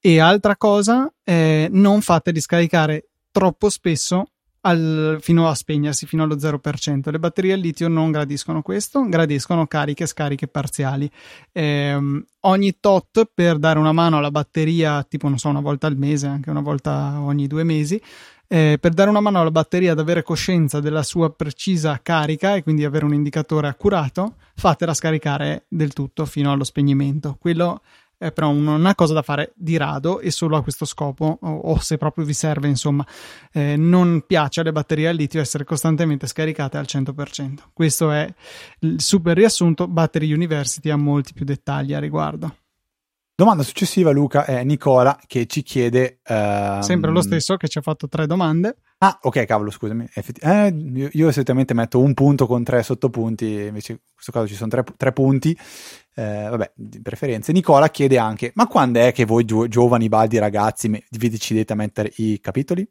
E 0.00 0.18
altra 0.18 0.56
cosa, 0.56 1.12
eh, 1.24 1.68
non 1.70 2.00
fateli 2.00 2.40
scaricare 2.40 3.08
troppo 3.36 3.68
spesso 3.68 4.30
al, 4.62 5.18
fino 5.20 5.46
a 5.46 5.54
spegnersi, 5.54 6.06
fino 6.06 6.22
allo 6.22 6.36
0%. 6.36 7.10
Le 7.10 7.18
batterie 7.18 7.52
al 7.52 7.60
litio 7.60 7.86
non 7.86 8.10
gradiscono 8.10 8.62
questo, 8.62 9.06
gradiscono 9.06 9.66
cariche 9.66 10.04
e 10.04 10.06
scariche 10.06 10.48
parziali. 10.48 11.10
Eh, 11.52 12.24
ogni 12.40 12.76
tot 12.80 13.30
per 13.34 13.58
dare 13.58 13.78
una 13.78 13.92
mano 13.92 14.16
alla 14.16 14.30
batteria, 14.30 15.02
tipo 15.02 15.28
non 15.28 15.36
so, 15.36 15.50
una 15.50 15.60
volta 15.60 15.86
al 15.86 15.98
mese, 15.98 16.28
anche 16.28 16.48
una 16.48 16.62
volta 16.62 17.20
ogni 17.20 17.46
due 17.46 17.62
mesi, 17.62 18.00
eh, 18.48 18.78
per 18.80 18.94
dare 18.94 19.10
una 19.10 19.20
mano 19.20 19.42
alla 19.42 19.50
batteria 19.50 19.92
ad 19.92 19.98
avere 19.98 20.22
coscienza 20.22 20.80
della 20.80 21.02
sua 21.02 21.30
precisa 21.30 22.00
carica 22.02 22.54
e 22.54 22.62
quindi 22.62 22.86
avere 22.86 23.04
un 23.04 23.12
indicatore 23.12 23.68
accurato, 23.68 24.36
fatela 24.54 24.94
scaricare 24.94 25.66
del 25.68 25.92
tutto 25.92 26.24
fino 26.24 26.50
allo 26.50 26.64
spegnimento. 26.64 27.36
Quello 27.38 27.82
è 28.18 28.32
però 28.32 28.48
una 28.48 28.94
cosa 28.94 29.12
da 29.12 29.22
fare 29.22 29.52
di 29.54 29.76
rado 29.76 30.20
e 30.20 30.30
solo 30.30 30.56
a 30.56 30.62
questo 30.62 30.84
scopo, 30.84 31.38
o, 31.40 31.50
o 31.50 31.78
se 31.80 31.98
proprio 31.98 32.24
vi 32.24 32.32
serve, 32.32 32.68
insomma, 32.68 33.06
eh, 33.52 33.76
non 33.76 34.24
piace 34.26 34.60
alle 34.60 34.72
batterie 34.72 35.08
al 35.08 35.16
litio 35.16 35.40
essere 35.40 35.64
costantemente 35.64 36.26
scaricate 36.26 36.78
al 36.78 36.86
100%. 36.88 37.58
Questo 37.72 38.10
è 38.10 38.32
il 38.80 39.00
super 39.00 39.36
riassunto. 39.36 39.86
Battery 39.86 40.32
University 40.32 40.90
ha 40.90 40.96
molti 40.96 41.32
più 41.32 41.44
dettagli 41.44 41.92
a 41.92 41.98
riguardo. 41.98 42.56
Domanda 43.38 43.62
successiva, 43.62 44.12
Luca, 44.12 44.46
è 44.46 44.64
Nicola 44.64 45.20
che 45.26 45.44
ci 45.44 45.62
chiede. 45.62 46.20
Uh, 46.26 46.80
Sempre 46.80 47.10
lo 47.10 47.20
stesso, 47.20 47.58
che 47.58 47.68
ci 47.68 47.76
ha 47.76 47.82
fatto 47.82 48.08
tre 48.08 48.26
domande. 48.26 48.78
Ah, 48.98 49.18
ok, 49.20 49.44
cavolo, 49.44 49.70
scusami. 49.70 50.08
Effetti- 50.14 50.40
eh, 50.40 50.68
io, 50.68 51.10
io, 51.12 51.30
solitamente 51.30 51.74
metto 51.74 52.00
un 52.00 52.14
punto 52.14 52.46
con 52.46 52.64
tre 52.64 52.82
sottopunti, 52.82 53.44
invece 53.44 53.92
in 53.92 53.98
questo 54.14 54.32
caso 54.32 54.46
ci 54.46 54.54
sono 54.54 54.70
tre, 54.70 54.84
tre 54.96 55.12
punti. 55.12 55.54
Eh, 56.18 56.48
vabbè, 56.48 56.72
di 56.74 57.02
preferenze. 57.02 57.52
Nicola 57.52 57.90
chiede 57.90 58.16
anche: 58.16 58.52
Ma 58.54 58.66
quando 58.66 59.00
è 59.00 59.12
che 59.12 59.26
voi 59.26 59.44
gio- 59.44 59.68
giovani, 59.68 60.08
baldi, 60.08 60.38
ragazzi, 60.38 60.88
vi 60.88 61.28
decidete 61.28 61.74
a 61.74 61.76
mettere 61.76 62.10
i 62.16 62.40
capitoli? 62.40 62.88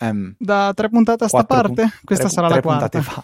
Um, 0.00 0.34
da 0.36 0.72
tre 0.74 0.88
puntate 0.88 1.22
a 1.22 1.28
sta 1.28 1.44
parte? 1.44 1.82
Pun- 1.82 1.92
Questa 2.02 2.24
tre, 2.24 2.32
sarà 2.32 2.48
tre 2.48 2.56
la 2.56 2.62
quarta. 2.62 3.00
Fa. 3.00 3.22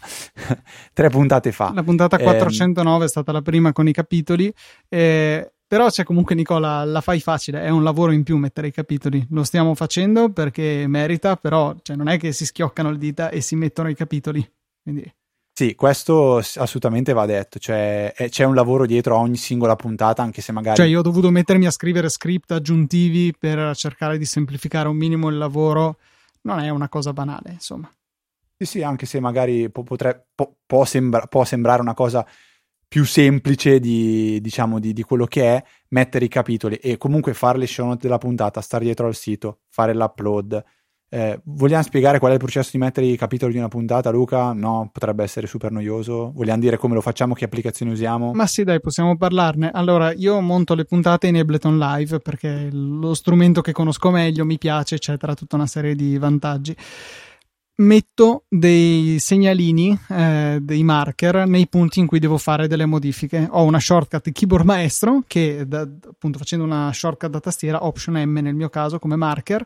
tre 0.94 1.08
puntate 1.08 1.50
fa. 1.50 1.72
La 1.74 1.82
puntata 1.82 2.16
409 2.16 2.96
um, 2.96 3.02
è 3.02 3.08
stata 3.08 3.32
la 3.32 3.42
prima 3.42 3.72
con 3.72 3.88
i 3.88 3.92
capitoli. 3.92 4.54
Eh, 4.88 5.52
però 5.66 5.88
c'è 5.88 6.04
comunque 6.04 6.36
Nicola, 6.36 6.84
la 6.84 7.00
fai 7.00 7.20
facile, 7.20 7.62
è 7.62 7.70
un 7.70 7.82
lavoro 7.82 8.12
in 8.12 8.22
più 8.22 8.36
mettere 8.36 8.68
i 8.68 8.72
capitoli. 8.72 9.26
Lo 9.30 9.42
stiamo 9.42 9.74
facendo 9.74 10.30
perché 10.30 10.86
merita, 10.86 11.34
però 11.36 11.74
cioè, 11.82 11.96
non 11.96 12.08
è 12.08 12.18
che 12.18 12.30
si 12.32 12.46
schioccano 12.46 12.92
le 12.92 12.98
dita 12.98 13.30
e 13.30 13.40
si 13.40 13.56
mettono 13.56 13.88
i 13.88 13.94
capitoli. 13.96 14.48
Quindi... 14.82 15.12
Sì, 15.60 15.74
questo 15.74 16.38
assolutamente 16.38 17.12
va 17.12 17.26
detto, 17.26 17.58
cioè 17.58 18.14
è, 18.14 18.30
c'è 18.30 18.44
un 18.44 18.54
lavoro 18.54 18.86
dietro 18.86 19.16
a 19.16 19.18
ogni 19.18 19.36
singola 19.36 19.76
puntata, 19.76 20.22
anche 20.22 20.40
se 20.40 20.52
magari... 20.52 20.76
Cioè 20.76 20.86
io 20.86 21.00
ho 21.00 21.02
dovuto 21.02 21.28
mettermi 21.28 21.66
a 21.66 21.70
scrivere 21.70 22.08
script 22.08 22.52
aggiuntivi 22.52 23.34
per 23.38 23.76
cercare 23.76 24.16
di 24.16 24.24
semplificare 24.24 24.88
un 24.88 24.96
minimo 24.96 25.28
il 25.28 25.36
lavoro, 25.36 25.98
non 26.44 26.60
è 26.60 26.70
una 26.70 26.88
cosa 26.88 27.12
banale, 27.12 27.50
insomma. 27.50 27.92
Sì, 28.56 28.64
sì, 28.64 28.82
anche 28.82 29.04
se 29.04 29.20
magari 29.20 29.68
può, 29.68 29.82
potre, 29.82 30.28
può, 30.34 30.50
può, 30.64 30.86
sembra, 30.86 31.26
può 31.26 31.44
sembrare 31.44 31.82
una 31.82 31.92
cosa 31.92 32.26
più 32.88 33.04
semplice 33.04 33.80
di, 33.80 34.40
diciamo, 34.40 34.78
di, 34.78 34.94
di, 34.94 35.02
quello 35.02 35.26
che 35.26 35.56
è 35.56 35.64
mettere 35.88 36.24
i 36.24 36.28
capitoli 36.28 36.76
e 36.76 36.96
comunque 36.96 37.34
fare 37.34 37.58
le 37.58 37.66
show 37.66 37.86
note 37.86 38.00
della 38.00 38.16
puntata, 38.16 38.62
stare 38.62 38.84
dietro 38.84 39.08
al 39.08 39.14
sito, 39.14 39.58
fare 39.68 39.92
l'upload. 39.92 40.64
Eh, 41.12 41.40
vogliamo 41.42 41.82
spiegare 41.82 42.20
qual 42.20 42.30
è 42.30 42.34
il 42.34 42.40
processo 42.40 42.70
di 42.72 42.78
mettere 42.78 43.04
i 43.06 43.16
capitoli 43.16 43.52
di 43.52 43.58
una 43.58 43.66
puntata, 43.66 44.10
Luca? 44.10 44.52
No, 44.52 44.88
potrebbe 44.92 45.24
essere 45.24 45.48
super 45.48 45.72
noioso. 45.72 46.30
Vogliamo 46.32 46.60
dire 46.60 46.76
come 46.76 46.94
lo 46.94 47.00
facciamo, 47.00 47.34
che 47.34 47.44
applicazioni 47.44 47.90
usiamo? 47.90 48.32
Ma 48.32 48.46
sì, 48.46 48.62
dai, 48.62 48.80
possiamo 48.80 49.16
parlarne. 49.16 49.70
Allora, 49.72 50.12
io 50.12 50.40
monto 50.40 50.74
le 50.74 50.84
puntate 50.84 51.26
in 51.26 51.36
Ableton 51.36 51.78
Live 51.78 52.20
perché 52.20 52.68
è 52.68 52.70
lo 52.70 53.14
strumento 53.14 53.60
che 53.60 53.72
conosco 53.72 54.10
meglio, 54.10 54.44
mi 54.44 54.56
piace, 54.56 54.94
eccetera, 54.94 55.34
tutta 55.34 55.56
una 55.56 55.66
serie 55.66 55.96
di 55.96 56.16
vantaggi 56.16 56.76
metto 57.80 58.44
dei 58.48 59.18
segnalini, 59.18 59.98
eh, 60.10 60.58
dei 60.60 60.82
marker 60.82 61.46
nei 61.46 61.66
punti 61.66 61.98
in 61.98 62.06
cui 62.06 62.18
devo 62.18 62.38
fare 62.38 62.68
delle 62.68 62.86
modifiche. 62.86 63.48
Ho 63.50 63.64
una 63.64 63.80
shortcut 63.80 64.30
keyboard 64.30 64.64
maestro 64.64 65.22
che, 65.26 65.64
da, 65.66 65.80
appunto, 65.80 66.38
facendo 66.38 66.64
una 66.64 66.92
shortcut 66.92 67.30
da 67.30 67.40
tastiera, 67.40 67.84
Option 67.84 68.22
M 68.22 68.38
nel 68.38 68.54
mio 68.54 68.68
caso 68.68 68.98
come 68.98 69.16
marker, 69.16 69.64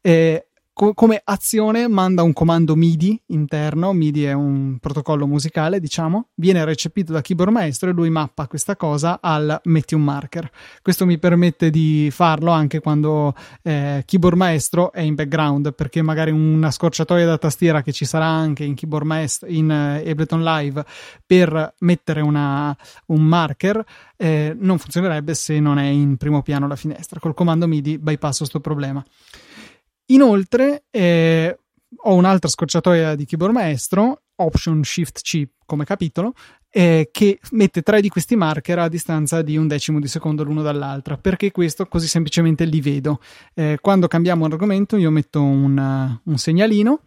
eh, 0.00 0.47
co- 0.78 0.94
come 0.94 1.20
azione 1.24 1.88
manda 1.88 2.22
un 2.22 2.32
comando 2.32 2.76
MIDI 2.76 3.20
interno, 3.26 3.92
MIDI 3.92 4.26
è 4.26 4.32
un 4.32 4.78
protocollo 4.78 5.26
musicale, 5.26 5.80
diciamo, 5.80 6.28
viene 6.34 6.64
recepito 6.64 7.12
da 7.12 7.20
Keyboard 7.20 7.50
Maestro 7.50 7.90
e 7.90 7.92
lui 7.92 8.10
mappa 8.10 8.46
questa 8.46 8.76
cosa 8.76 9.18
al 9.20 9.60
metti 9.64 9.96
un 9.96 10.04
marker. 10.04 10.48
Questo 10.80 11.04
mi 11.04 11.18
permette 11.18 11.70
di 11.70 12.10
farlo 12.12 12.52
anche 12.52 12.78
quando 12.78 13.34
eh, 13.62 14.04
Keyboard 14.06 14.36
Maestro 14.36 14.92
è 14.92 15.00
in 15.00 15.16
background, 15.16 15.74
perché 15.74 16.00
magari 16.00 16.30
una 16.30 16.70
scorciatoia 16.70 17.26
da 17.26 17.38
tastiera 17.38 17.82
che 17.82 17.90
ci 17.90 18.04
sarà 18.04 18.26
anche 18.26 18.62
in 18.62 18.76
Keyboard 18.76 19.04
Maestro 19.04 19.48
in 19.48 19.70
uh, 19.70 20.08
Ableton 20.08 20.44
Live 20.44 20.84
per 21.26 21.74
mettere 21.80 22.20
una, 22.20 22.76
un 23.06 23.22
marker 23.24 23.84
eh, 24.16 24.54
non 24.56 24.78
funzionerebbe 24.78 25.34
se 25.34 25.58
non 25.58 25.78
è 25.78 25.86
in 25.86 26.16
primo 26.18 26.42
piano 26.42 26.68
la 26.68 26.76
finestra. 26.76 27.18
Col 27.18 27.34
comando 27.34 27.66
MIDI 27.66 27.98
bypasso 27.98 28.38
questo 28.38 28.60
problema. 28.60 29.04
Inoltre 30.10 30.84
eh, 30.90 31.58
ho 31.96 32.14
un'altra 32.14 32.48
scorciatoia 32.48 33.14
di 33.14 33.24
keyboard 33.24 33.54
maestro, 33.54 34.22
Option 34.36 34.82
Shift 34.84 35.20
C 35.22 35.46
come 35.66 35.84
capitolo, 35.84 36.32
eh, 36.70 37.08
che 37.10 37.40
mette 37.52 37.82
tre 37.82 38.00
di 38.00 38.08
questi 38.08 38.36
marker 38.36 38.78
a 38.78 38.88
distanza 38.88 39.42
di 39.42 39.56
un 39.56 39.66
decimo 39.66 40.00
di 40.00 40.08
secondo 40.08 40.44
l'uno 40.44 40.62
dall'altra. 40.62 41.16
Perché 41.16 41.50
questo? 41.50 41.86
Così 41.86 42.06
semplicemente 42.06 42.64
li 42.64 42.80
vedo. 42.80 43.20
Eh, 43.54 43.78
quando 43.80 44.08
cambiamo 44.08 44.44
argomento, 44.46 44.96
io 44.96 45.10
metto 45.10 45.42
un, 45.42 46.18
un 46.22 46.38
segnalino 46.38 47.02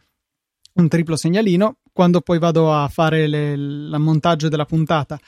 un 0.74 0.88
triplo 0.88 1.16
segnalino. 1.16 1.78
Quando 1.94 2.22
poi 2.22 2.40
vado 2.40 2.74
a 2.74 2.88
fare 2.88 3.24
il 3.24 3.94
montaggio 3.98 4.48
della 4.48 4.64
puntata, 4.64 5.20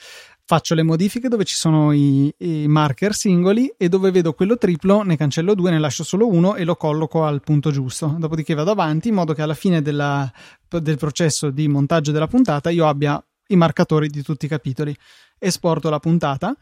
faccio 0.46 0.76
le 0.76 0.84
modifiche 0.84 1.30
dove 1.30 1.46
ci 1.46 1.56
sono 1.56 1.94
i, 1.94 2.34
i, 2.38 2.68
marker 2.68 3.14
singoli 3.14 3.74
e 3.78 3.88
dove 3.90 4.12
vedo 4.12 4.34
quello 4.34 4.58
triplo 4.58 5.02
ne 5.02 5.16
cancello 5.16 5.56
due, 5.56 5.72
ne 5.72 5.80
lascio 5.80 6.04
solo 6.04 6.28
uno 6.28 6.56
e 6.56 6.64
lo 6.64 6.76
colloco 6.76 7.24
al 7.24 7.42
punto 7.42 7.72
giusto. 7.72 8.16
Dopodiché 8.18 8.54
vado 8.54 8.72
avanti 8.72 9.08
in 9.08 9.16
modo 9.16 9.34
che 9.34 9.42
alla 9.42 9.54
fine 9.54 9.82
della, 9.82 10.32
del 10.68 10.98
processo 10.98 11.50
di 11.50 11.68
montaggio 11.68 12.12
della 12.12 12.28
puntata 12.28 12.70
io 12.70 12.88
abbia 12.88 13.24
i 13.48 13.56
marcatori 13.56 14.08
di 14.10 14.22
tutti 14.22 14.46
i 14.46 14.50
capitoli. 14.50 14.96
Esporto 15.38 15.90
la 15.90 16.00
puntata. 16.00 16.56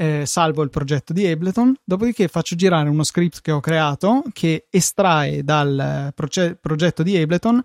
Eh, 0.00 0.26
salvo 0.26 0.62
il 0.62 0.70
progetto 0.70 1.12
di 1.12 1.26
Ableton, 1.26 1.74
dopodiché 1.82 2.28
faccio 2.28 2.54
girare 2.54 2.88
uno 2.88 3.02
script 3.02 3.40
che 3.40 3.50
ho 3.50 3.58
creato 3.58 4.22
che 4.32 4.68
estrae 4.70 5.42
dal 5.42 6.12
proce- 6.14 6.54
progetto 6.54 7.02
di 7.02 7.16
Ableton 7.16 7.60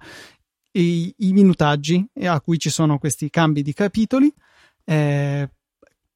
i, 0.71 1.13
i 1.19 1.31
minutaggi 1.31 2.03
a 2.23 2.41
cui 2.41 2.57
ci 2.57 2.71
sono 2.71 2.97
questi 2.97 3.29
cambi 3.29 3.61
di 3.61 3.73
capitoli. 3.73 4.33
Eh, 4.83 5.47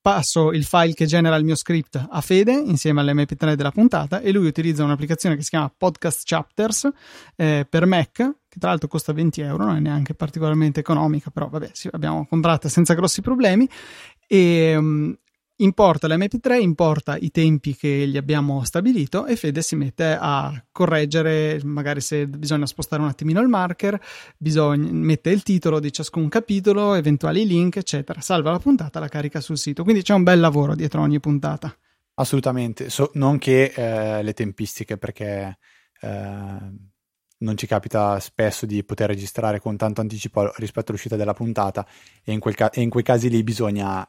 passo 0.07 0.53
il 0.53 0.63
file 0.63 0.93
che 0.93 1.05
genera 1.05 1.35
il 1.35 1.43
mio 1.43 1.55
script 1.57 2.01
a 2.09 2.21
Fede 2.21 2.53
insieme 2.53 3.01
all'MP3 3.01 3.55
della 3.55 3.71
puntata 3.71 4.21
e 4.21 4.31
lui 4.31 4.47
utilizza 4.47 4.85
un'applicazione 4.85 5.35
che 5.35 5.43
si 5.43 5.49
chiama 5.49 5.69
Podcast 5.75 6.21
Chapters 6.23 6.89
eh, 7.35 7.67
per 7.69 7.85
Mac, 7.85 8.13
che 8.13 8.57
tra 8.57 8.69
l'altro 8.69 8.87
costa 8.87 9.11
20 9.11 9.41
euro, 9.41 9.65
non 9.65 9.75
è 9.75 9.79
neanche 9.81 10.13
particolarmente 10.13 10.79
economica, 10.79 11.29
però 11.29 11.49
vabbè, 11.49 11.71
sì, 11.73 11.89
l'abbiamo 11.91 12.25
comprata 12.25 12.69
senza 12.69 12.93
grossi 12.93 13.19
problemi. 13.19 13.67
E 14.25 14.77
um, 14.77 15.13
importa 15.57 16.07
l'MP3, 16.07 16.59
importa 16.59 17.17
i 17.17 17.31
tempi 17.31 17.75
che 17.75 18.07
gli 18.07 18.17
abbiamo 18.17 18.63
stabilito 18.63 19.25
e 19.25 19.35
Fede 19.35 19.61
si 19.61 19.75
mette 19.75 20.17
a 20.19 20.53
correggere, 20.71 21.59
magari 21.63 22.01
se 22.01 22.27
bisogna 22.27 22.65
spostare 22.65 23.01
un 23.01 23.07
attimino 23.07 23.41
il 23.41 23.47
marker, 23.47 23.99
bisogna, 24.37 24.91
mette 24.91 25.29
il 25.29 25.43
titolo 25.43 25.79
di 25.79 25.91
ciascun 25.91 26.29
capitolo, 26.29 26.93
eventuali 26.93 27.45
link, 27.45 27.77
eccetera. 27.77 28.21
Salva 28.21 28.51
la 28.51 28.59
puntata, 28.59 28.99
la 28.99 29.07
carica 29.07 29.41
sul 29.41 29.57
sito. 29.57 29.83
Quindi 29.83 30.01
c'è 30.01 30.13
un 30.13 30.23
bel 30.23 30.39
lavoro 30.39 30.75
dietro 30.75 31.01
ogni 31.01 31.19
puntata. 31.19 31.75
Assolutamente, 32.15 32.89
so, 32.89 33.11
non 33.13 33.37
che 33.37 33.73
eh, 33.75 34.23
le 34.23 34.33
tempistiche, 34.33 34.97
perché 34.97 35.57
eh, 36.01 36.57
non 37.39 37.57
ci 37.57 37.67
capita 37.67 38.19
spesso 38.19 38.65
di 38.65 38.83
poter 38.83 39.07
registrare 39.09 39.59
con 39.59 39.77
tanto 39.77 40.01
anticipo 40.01 40.51
rispetto 40.55 40.89
all'uscita 40.89 41.15
della 41.15 41.33
puntata 41.33 41.85
e 42.23 42.31
in, 42.31 42.39
ca- 42.39 42.71
e 42.71 42.81
in 42.81 42.89
quei 42.89 43.03
casi 43.03 43.29
lì 43.29 43.43
bisogna 43.43 44.05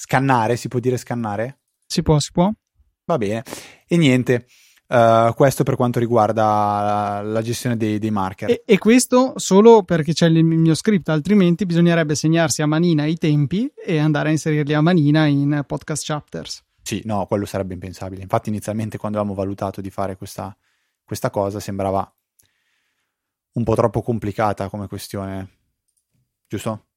Scannare, 0.00 0.54
si 0.54 0.68
può 0.68 0.78
dire 0.78 0.96
scannare? 0.96 1.58
Si 1.84 2.02
può, 2.02 2.20
si 2.20 2.30
può. 2.30 2.48
Va 3.04 3.18
bene. 3.18 3.42
E 3.84 3.96
niente, 3.96 4.46
uh, 4.86 5.34
questo 5.34 5.64
per 5.64 5.74
quanto 5.74 5.98
riguarda 5.98 6.44
la, 6.44 7.22
la 7.22 7.42
gestione 7.42 7.76
dei, 7.76 7.98
dei 7.98 8.12
marker. 8.12 8.48
E, 8.48 8.62
e, 8.64 8.78
questo 8.78 9.32
solo 9.34 9.82
perché 9.82 10.12
c'è 10.12 10.28
il 10.28 10.44
mio 10.44 10.76
script, 10.76 11.08
altrimenti 11.08 11.66
bisognerebbe 11.66 12.14
segnarsi 12.14 12.62
a 12.62 12.66
manina 12.66 13.06
i 13.06 13.16
tempi 13.16 13.68
e 13.74 13.98
andare 13.98 14.28
a 14.28 14.30
inserirli 14.30 14.72
a 14.72 14.80
manina 14.80 15.26
in 15.26 15.64
podcast 15.66 16.04
chapters. 16.04 16.62
Sì, 16.80 17.02
no, 17.04 17.26
quello 17.26 17.44
sarebbe 17.44 17.74
impensabile. 17.74 18.22
Infatti 18.22 18.50
inizialmente 18.50 18.98
quando 18.98 19.18
avevamo 19.18 19.36
valutato 19.36 19.80
di 19.80 19.90
fare 19.90 20.16
questa, 20.16 20.56
questa 21.02 21.30
cosa 21.30 21.58
sembrava 21.58 22.08
un 23.54 23.64
po' 23.64 23.74
troppo 23.74 24.00
complicata 24.02 24.68
come 24.68 24.86
questione, 24.86 25.48
giusto? 26.46 26.87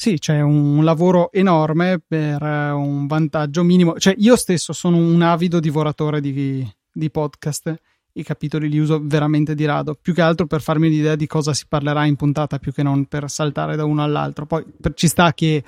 Sì, 0.00 0.16
c'è 0.16 0.40
un 0.40 0.82
lavoro 0.82 1.30
enorme 1.30 1.98
per 1.98 2.42
eh, 2.42 2.70
un 2.70 3.06
vantaggio 3.06 3.62
minimo. 3.62 3.98
Cioè, 3.98 4.14
io 4.16 4.34
stesso 4.34 4.72
sono 4.72 4.96
un 4.96 5.20
avido 5.20 5.60
divoratore 5.60 6.22
di, 6.22 6.66
di 6.90 7.10
podcast. 7.10 7.78
I 8.12 8.22
capitoli 8.22 8.70
li 8.70 8.78
uso 8.78 8.98
veramente 9.02 9.54
di 9.54 9.66
rado, 9.66 9.94
più 10.00 10.14
che 10.14 10.22
altro 10.22 10.46
per 10.46 10.62
farmi 10.62 10.88
l'idea 10.88 11.16
di 11.16 11.26
cosa 11.26 11.52
si 11.52 11.66
parlerà 11.68 12.06
in 12.06 12.16
puntata, 12.16 12.58
più 12.58 12.72
che 12.72 12.82
non 12.82 13.04
per 13.04 13.28
saltare 13.28 13.76
da 13.76 13.84
uno 13.84 14.02
all'altro. 14.02 14.46
Poi 14.46 14.64
per, 14.80 14.94
ci 14.94 15.06
sta 15.06 15.34
che 15.34 15.62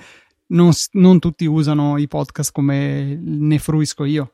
non, 0.47 0.71
non 0.93 1.19
tutti 1.19 1.45
usano 1.45 1.99
i 1.99 2.07
podcast 2.07 2.51
come 2.51 3.15
ne 3.15 3.59
fruisco 3.59 4.03
io. 4.03 4.33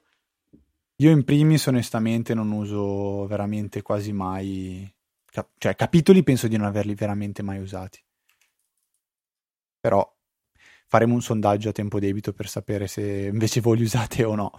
Io 0.95 1.11
in 1.11 1.25
primis 1.25 1.65
onestamente 1.65 2.33
non 2.33 2.51
uso 2.51 3.27
veramente 3.27 3.81
quasi 3.81 4.13
mai, 4.13 4.89
cioè 5.57 5.75
capitoli 5.75 6.23
penso 6.23 6.47
di 6.47 6.55
non 6.55 6.67
averli 6.67 6.95
veramente 6.95 7.43
mai 7.43 7.59
usati 7.59 7.99
però 9.79 10.07
faremo 10.87 11.13
un 11.13 11.21
sondaggio 11.21 11.69
a 11.69 11.71
tempo 11.71 11.99
debito 11.99 12.33
per 12.33 12.47
sapere 12.47 12.87
se 12.87 13.29
invece 13.31 13.61
voi 13.61 13.77
li 13.77 13.83
usate 13.83 14.23
o 14.23 14.35
no. 14.35 14.51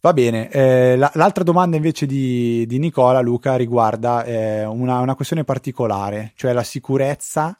Va 0.00 0.12
bene, 0.12 0.50
eh, 0.50 0.96
la, 0.96 1.10
l'altra 1.14 1.42
domanda 1.42 1.76
invece 1.76 2.04
di, 2.04 2.66
di 2.66 2.78
Nicola, 2.78 3.20
Luca, 3.20 3.56
riguarda 3.56 4.22
eh, 4.24 4.64
una, 4.66 5.00
una, 5.00 5.14
questione 5.14 5.44
particolare, 5.44 6.32
cioè 6.36 6.52
la 6.52 6.62
sicurezza 6.62 7.58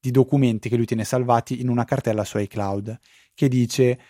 di 0.00 0.10
documenti 0.10 0.68
che 0.68 0.76
lui 0.76 0.84
tiene 0.84 1.04
salvati 1.04 1.60
in 1.60 1.68
una 1.68 1.84
cartella 1.84 2.24
su 2.24 2.38
iCloud, 2.38 2.98
che 3.34 3.48
dice 3.48 4.00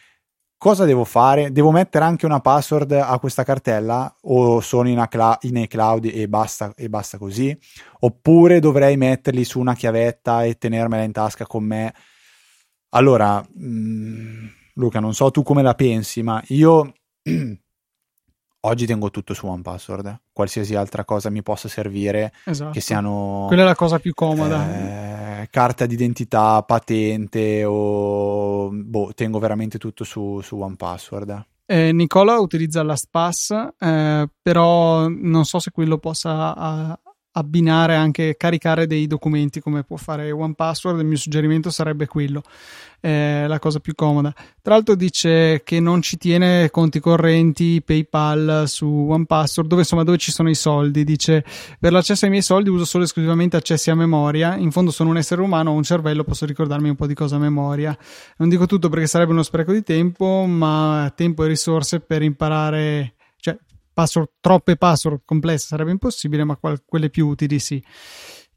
cosa 0.56 0.86
devo 0.86 1.04
fare? 1.04 1.52
Devo 1.52 1.70
mettere 1.70 2.06
anche 2.06 2.24
una 2.24 2.40
password 2.40 2.92
a 2.92 3.18
questa 3.18 3.44
cartella 3.44 4.16
o 4.22 4.60
sono 4.60 4.88
in, 4.88 4.98
iCloud, 4.98 5.38
in 5.42 5.56
iCloud 5.58 6.06
e 6.06 6.28
basta, 6.28 6.72
e 6.74 6.88
basta 6.88 7.18
così? 7.18 7.56
Oppure 8.00 8.58
dovrei 8.58 8.96
metterli 8.96 9.44
su 9.44 9.60
una 9.60 9.74
chiavetta 9.74 10.44
e 10.44 10.56
tenermela 10.56 11.02
in 11.02 11.12
tasca 11.12 11.46
con 11.46 11.64
me? 11.64 11.92
Allora, 12.90 13.40
mh, 13.40 13.66
mm, 13.66 14.46
Luca, 14.74 15.00
non 15.00 15.14
so 15.14 15.30
tu 15.30 15.42
come 15.42 15.62
la 15.62 15.74
pensi, 15.74 16.22
ma 16.22 16.42
io 16.48 16.92
oggi 18.60 18.86
tengo 18.86 19.10
tutto 19.10 19.34
su 19.34 19.46
One 19.46 19.62
Password. 19.62 20.20
Qualsiasi 20.32 20.74
altra 20.74 21.04
cosa 21.04 21.30
mi 21.30 21.42
possa 21.42 21.68
servire, 21.68 22.32
esatto. 22.44 22.72
che 22.72 22.80
siano. 22.80 23.44
Quella 23.46 23.62
è 23.62 23.66
la 23.66 23.74
cosa 23.74 23.98
più 23.98 24.12
comoda. 24.14 25.40
Eh, 25.42 25.48
carta 25.50 25.86
d'identità, 25.86 26.62
patente 26.62 27.64
o. 27.64 28.70
Boh, 28.70 29.12
tengo 29.14 29.38
veramente 29.38 29.78
tutto 29.78 30.04
su, 30.04 30.40
su 30.42 30.58
One 30.58 30.76
Password. 30.76 31.44
Eh, 31.68 31.92
Nicola 31.92 32.38
utilizza 32.38 32.82
la 32.84 32.94
SPAS, 32.94 33.50
eh, 33.78 34.28
però 34.40 35.08
non 35.08 35.44
so 35.44 35.58
se 35.58 35.72
quello 35.72 35.98
possa 35.98 36.54
a, 36.54 37.00
abbinare 37.36 37.94
anche 37.94 38.34
caricare 38.36 38.86
dei 38.86 39.06
documenti 39.06 39.60
come 39.60 39.84
può 39.84 39.96
fare 39.96 40.30
One 40.30 40.54
Password. 40.54 41.00
Il 41.00 41.06
mio 41.06 41.16
suggerimento 41.18 41.70
sarebbe 41.70 42.06
quello, 42.06 42.42
eh, 43.00 43.44
la 43.46 43.58
cosa 43.58 43.78
più 43.78 43.94
comoda. 43.94 44.32
Tra 44.62 44.74
l'altro, 44.74 44.94
dice 44.94 45.62
che 45.62 45.78
non 45.78 46.00
ci 46.00 46.16
tiene 46.16 46.70
conti 46.70 46.98
correnti 46.98 47.82
PayPal 47.82 48.64
su 48.66 48.86
One 48.86 49.26
Password, 49.26 49.68
dove 49.68 49.82
insomma 49.82 50.02
dove 50.02 50.16
ci 50.16 50.32
sono 50.32 50.48
i 50.48 50.54
soldi. 50.54 51.04
Dice 51.04 51.44
per 51.78 51.92
l'accesso 51.92 52.24
ai 52.24 52.30
miei 52.30 52.42
soldi 52.42 52.70
uso 52.70 52.86
solo 52.86 53.04
esclusivamente 53.04 53.56
accessi 53.56 53.90
a 53.90 53.94
memoria. 53.94 54.56
In 54.56 54.70
fondo 54.70 54.90
sono 54.90 55.10
un 55.10 55.18
essere 55.18 55.42
umano, 55.42 55.70
ho 55.70 55.74
un 55.74 55.82
cervello, 55.82 56.24
posso 56.24 56.46
ricordarmi 56.46 56.88
un 56.88 56.96
po' 56.96 57.06
di 57.06 57.14
cosa 57.14 57.36
a 57.36 57.38
memoria. 57.38 57.96
Non 58.38 58.48
dico 58.48 58.66
tutto 58.66 58.88
perché 58.88 59.06
sarebbe 59.06 59.32
uno 59.32 59.42
spreco 59.42 59.72
di 59.72 59.82
tempo, 59.82 60.46
ma 60.46 61.12
tempo 61.14 61.44
e 61.44 61.48
risorse 61.48 62.00
per 62.00 62.22
imparare 62.22 63.15
password, 63.96 64.32
troppe 64.40 64.76
password 64.76 65.22
complesse 65.24 65.68
sarebbe 65.68 65.90
impossibile, 65.90 66.44
ma 66.44 66.56
qual- 66.56 66.82
quelle 66.84 67.08
più 67.08 67.28
utili 67.28 67.58
sì. 67.58 67.82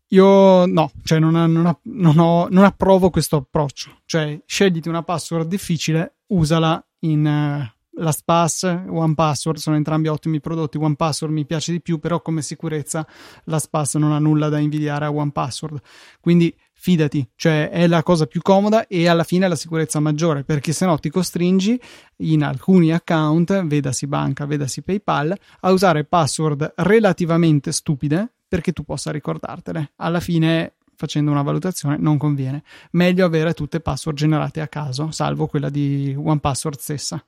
Io 0.10 0.66
no, 0.66 0.92
cioè 1.04 1.20
non, 1.20 1.32
non, 1.32 1.78
non, 1.84 2.18
ho, 2.18 2.48
non, 2.50 2.64
approvo 2.66 3.10
questo 3.10 3.38
approccio. 3.38 4.02
Cioè, 4.04 4.42
scegliti 4.46 4.90
una 4.90 5.04
password 5.04 5.48
difficile, 5.48 6.18
usala 6.28 6.84
in 7.02 7.26
uh, 7.26 8.02
LastPass, 8.02 8.64
OnePassword, 8.90 9.58
sono 9.60 9.78
entrambi 9.78 10.10
ottimi 10.10 10.42
prodotti. 10.42 10.78
OnePassword 10.78 11.32
mi 11.32 11.46
piace 11.46 11.72
di 11.72 11.82
più, 11.82 12.00
però 12.00 12.22
come 12.22 12.42
sicurezza 12.42 13.08
LastPass 13.46 13.96
non 13.96 14.12
ha 14.12 14.20
nulla 14.20 14.50
da 14.50 14.58
invidiare 14.58 15.06
a 15.06 15.12
OnePassword. 15.12 15.80
Quindi 16.20 16.54
fidati, 16.80 17.30
cioè 17.36 17.70
è 17.70 17.88
la 17.88 18.04
cosa 18.04 18.26
più 18.26 18.42
comoda 18.42 18.88
e 18.88 19.08
alla 19.08 19.26
fine 19.26 19.46
è 19.46 19.50
la 19.50 19.58
sicurezza 19.58 20.00
maggiore, 20.00 20.46
perché 20.46 20.72
se 20.72 20.86
no 20.86 20.98
ti 20.98 21.10
costringi 21.10 21.80
in 22.18 22.42
alcuni 22.42 22.94
account, 22.94 23.66
vedasi 23.66 24.08
banca, 24.08 24.46
vedasi 24.46 24.82
PayPal, 24.82 25.38
a 25.60 25.72
usare 25.72 26.06
password 26.06 26.74
relativamente 26.78 27.74
stupide 27.74 28.32
perché 28.48 28.72
tu 28.72 28.84
possa 28.84 29.12
ricordartele. 29.12 29.92
Alla 29.98 30.22
fine 30.22 30.76
facendo 30.96 31.32
una 31.32 31.42
valutazione 31.42 31.98
non 31.98 32.18
conviene. 32.18 32.64
Meglio 32.92 33.26
avere 33.26 33.54
tutte 33.54 33.82
password 33.82 34.18
generate 34.18 34.62
a 34.62 34.68
caso, 34.68 35.12
salvo 35.12 35.48
quella 35.48 35.70
di 35.70 36.16
OnePassword 36.18 36.78
stessa. 36.78 37.24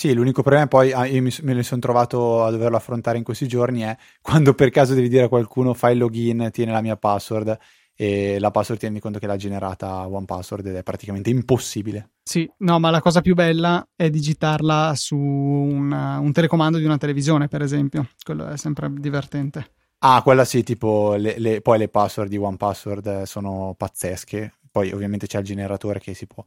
Sì, 0.00 0.14
l'unico 0.14 0.42
problema 0.42 0.68
poi 0.68 0.92
ah, 0.92 1.06
io 1.06 1.20
mi, 1.20 1.34
me 1.42 1.54
ne 1.54 1.62
sono 1.64 1.80
trovato 1.80 2.44
a 2.44 2.50
doverlo 2.50 2.76
affrontare 2.76 3.18
in 3.18 3.24
questi 3.24 3.48
giorni 3.48 3.80
è 3.80 3.96
quando 4.22 4.54
per 4.54 4.70
caso 4.70 4.94
devi 4.94 5.08
dire 5.08 5.24
a 5.24 5.28
qualcuno 5.28 5.74
fai 5.74 5.94
il 5.94 5.98
login, 5.98 6.50
tieni 6.52 6.70
la 6.70 6.80
mia 6.80 6.96
password 6.96 7.58
e 8.00 8.38
la 8.38 8.52
password 8.52 8.78
tieni 8.78 9.00
conto 9.00 9.18
che 9.18 9.26
l'ha 9.26 9.34
generata 9.34 10.06
One 10.06 10.24
Password 10.24 10.66
ed 10.68 10.76
è 10.76 10.84
praticamente 10.84 11.30
impossibile. 11.30 12.10
Sì, 12.22 12.48
no, 12.58 12.78
ma 12.78 12.90
la 12.90 13.00
cosa 13.00 13.22
più 13.22 13.34
bella 13.34 13.84
è 13.96 14.08
digitarla 14.08 14.92
su 14.94 15.16
una, 15.16 16.20
un 16.20 16.30
telecomando 16.30 16.78
di 16.78 16.84
una 16.84 16.96
televisione, 16.96 17.48
per 17.48 17.60
esempio. 17.60 18.10
Quello 18.22 18.46
è 18.46 18.56
sempre 18.56 18.88
divertente. 18.92 19.72
Ah, 19.98 20.22
quella 20.22 20.44
sì, 20.44 20.62
tipo 20.62 21.16
le, 21.16 21.40
le, 21.40 21.60
poi 21.60 21.78
le 21.78 21.88
password 21.88 22.30
di 22.30 22.36
One 22.36 22.56
Password 22.56 23.22
sono 23.22 23.74
pazzesche. 23.76 24.52
poi 24.70 24.92
ovviamente 24.92 25.26
c'è 25.26 25.40
il 25.40 25.44
generatore 25.44 25.98
che 25.98 26.14
si 26.14 26.28
può 26.28 26.44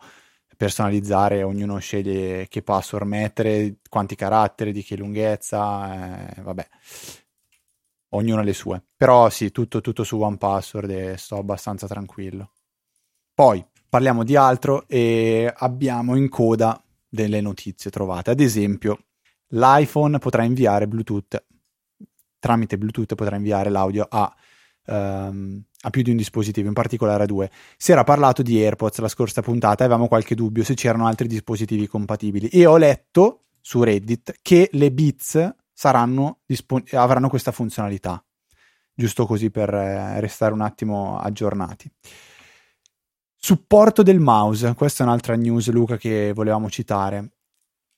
personalizzare, 0.56 1.44
ognuno 1.44 1.80
sceglie 1.80 2.48
che 2.48 2.62
password 2.62 3.08
mettere, 3.08 3.80
quanti 3.90 4.16
caratteri, 4.16 4.72
di 4.72 4.84
che 4.84 4.96
lunghezza, 4.96 6.30
eh, 6.30 6.42
vabbè, 6.44 6.68
ognuno 8.12 8.42
ha 8.42 8.44
le 8.44 8.54
sue. 8.54 8.84
Però 8.96 9.30
sì, 9.30 9.52
tutto, 9.52 9.82
tutto 9.82 10.04
su 10.04 10.20
One 10.20 10.38
Password 10.38 10.90
e 10.90 11.18
sto 11.18 11.38
abbastanza 11.38 11.88
tranquillo. 11.88 12.52
Poi 13.34 13.66
parliamo 13.90 14.24
di 14.24 14.36
altro 14.36 14.88
e 14.88 15.52
abbiamo 15.54 16.16
in 16.16 16.30
coda 16.30 16.82
delle 17.08 17.42
notizie 17.42 17.92
trovate. 17.92 18.32
Ad 18.32 18.40
esempio, 18.40 19.06
l'iPhone 19.50 20.20
potrà 20.20 20.44
inviare 20.44 20.88
Bluetooth, 20.88 21.44
tramite 22.40 22.78
Bluetooth 22.78 23.16
potrà 23.16 23.36
inviare 23.36 23.70
l'audio 23.70 24.06
a 24.10 24.34
um, 24.86 25.62
a 25.84 25.90
più 25.90 26.02
di 26.02 26.12
un 26.12 26.18
dispositivo, 26.18 26.68
in 26.68 26.74
particolare 26.74 27.24
a 27.24 27.26
due. 27.26 27.50
Si 27.78 27.92
era 27.92 28.04
parlato 28.04 28.42
di 28.42 28.62
AirPods 28.62 29.00
la 29.00 29.08
scorsa 29.08 29.42
puntata, 29.42 29.84
avevamo 29.84 30.08
qualche 30.08 30.36
dubbio 30.36 30.64
se 30.64 30.74
c'erano 30.76 31.08
altri 31.08 31.28
dispositivi 31.28 31.88
compatibili 31.88 32.48
e 32.48 32.66
ho 32.66 32.78
letto 32.78 33.46
su 33.62 33.84
Reddit 33.84 34.36
che 34.42 34.70
le 34.74 34.92
Beats 34.92 35.56
dispon- 36.46 36.84
avranno 36.92 37.30
questa 37.30 37.52
funzionalità, 37.52 38.24
giusto 38.94 39.26
così 39.26 39.50
per 39.50 39.74
eh, 39.74 40.20
restare 40.20 40.54
un 40.54 40.62
attimo 40.62 41.20
aggiornati. 41.20 41.92
Supporto 43.36 44.04
del 44.04 44.20
mouse, 44.20 44.76
questa 44.76 45.04
è 45.04 45.08
un'altra 45.08 45.36
news 45.36 45.70
Luca 45.72 45.98
che 45.98 46.32
volevamo 46.34 46.70
citare. 46.70 47.32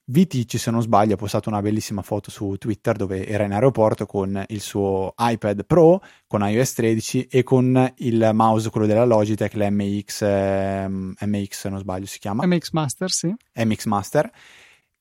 Vitic, 0.05 0.59
se 0.59 0.69
non 0.69 0.81
sbaglio, 0.81 1.13
ha 1.13 1.17
postato 1.17 1.47
una 1.47 1.61
bellissima 1.61 2.01
foto 2.01 2.29
su 2.29 2.55
Twitter 2.57 2.95
dove 2.95 3.25
era 3.25 3.45
in 3.45 3.53
aeroporto 3.53 4.05
con 4.05 4.43
il 4.47 4.59
suo 4.59 5.13
iPad 5.17 5.65
Pro 5.65 6.01
con 6.27 6.41
iOS 6.41 6.73
13 6.73 7.27
e 7.27 7.43
con 7.43 7.93
il 7.97 8.31
mouse, 8.33 8.69
quello 8.69 8.85
della 8.85 9.05
Logitech, 9.05 9.53
l'MX, 9.53 10.21
eh, 10.23 10.87
MX 10.89 11.51
se 11.51 11.69
non 11.69 11.79
sbaglio 11.79 12.05
si 12.05 12.19
chiama. 12.19 12.45
MX 12.45 12.71
Master, 12.71 13.11
sì. 13.11 13.33
MX 13.53 13.85
Master. 13.85 14.31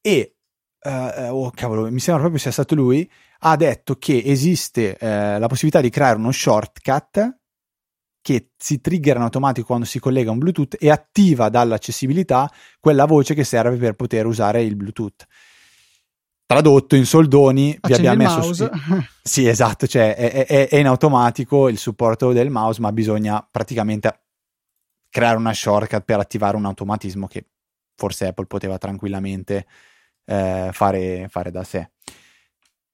E, 0.00 0.36
uh, 0.82 1.34
oh 1.34 1.50
cavolo, 1.50 1.90
mi 1.90 2.00
sembra 2.00 2.22
proprio 2.22 2.40
sia 2.40 2.50
stato 2.50 2.74
lui, 2.74 3.08
ha 3.40 3.56
detto 3.56 3.96
che 3.96 4.22
esiste 4.24 4.96
uh, 5.00 5.38
la 5.38 5.46
possibilità 5.48 5.80
di 5.80 5.90
creare 5.90 6.16
uno 6.16 6.32
shortcut 6.32 7.36
che 8.22 8.50
si 8.56 8.80
trigger 8.80 9.16
in 9.16 9.22
automatico 9.22 9.66
quando 9.66 9.84
si 9.84 9.98
collega 9.98 10.30
un 10.30 10.38
Bluetooth 10.38 10.76
e 10.78 10.90
attiva 10.90 11.48
dall'accessibilità 11.48 12.50
quella 12.78 13.04
voce 13.04 13.34
che 13.34 13.42
serve 13.42 13.76
per 13.76 13.94
poter 13.94 14.26
usare 14.26 14.62
il 14.62 14.76
Bluetooth. 14.76 15.26
Tradotto 16.46 16.96
in 16.96 17.04
soldoni, 17.06 17.76
Accendi 17.80 18.02
vi 18.02 18.08
abbiamo 18.08 18.36
messo. 18.36 18.68
Mouse. 18.70 19.10
Sì, 19.22 19.46
esatto, 19.46 19.86
cioè 19.86 20.14
è, 20.14 20.46
è, 20.46 20.68
è, 20.68 20.76
in 20.76 20.86
automatico 20.86 21.68
il 21.68 21.78
supporto 21.78 22.32
del 22.32 22.50
mouse, 22.50 22.80
ma 22.80 22.92
bisogna 22.92 23.46
praticamente 23.48 24.20
creare 25.08 25.36
una 25.36 25.52
shortcut 25.52 26.02
per 26.02 26.18
attivare 26.18 26.56
un 26.56 26.64
automatismo 26.64 27.26
che 27.26 27.46
forse 27.96 28.28
Apple 28.28 28.46
poteva 28.46 28.78
tranquillamente 28.78 29.66
eh, 30.24 30.70
fare, 30.72 31.26
fare 31.28 31.50
da 31.50 31.64
sé. 31.64 31.90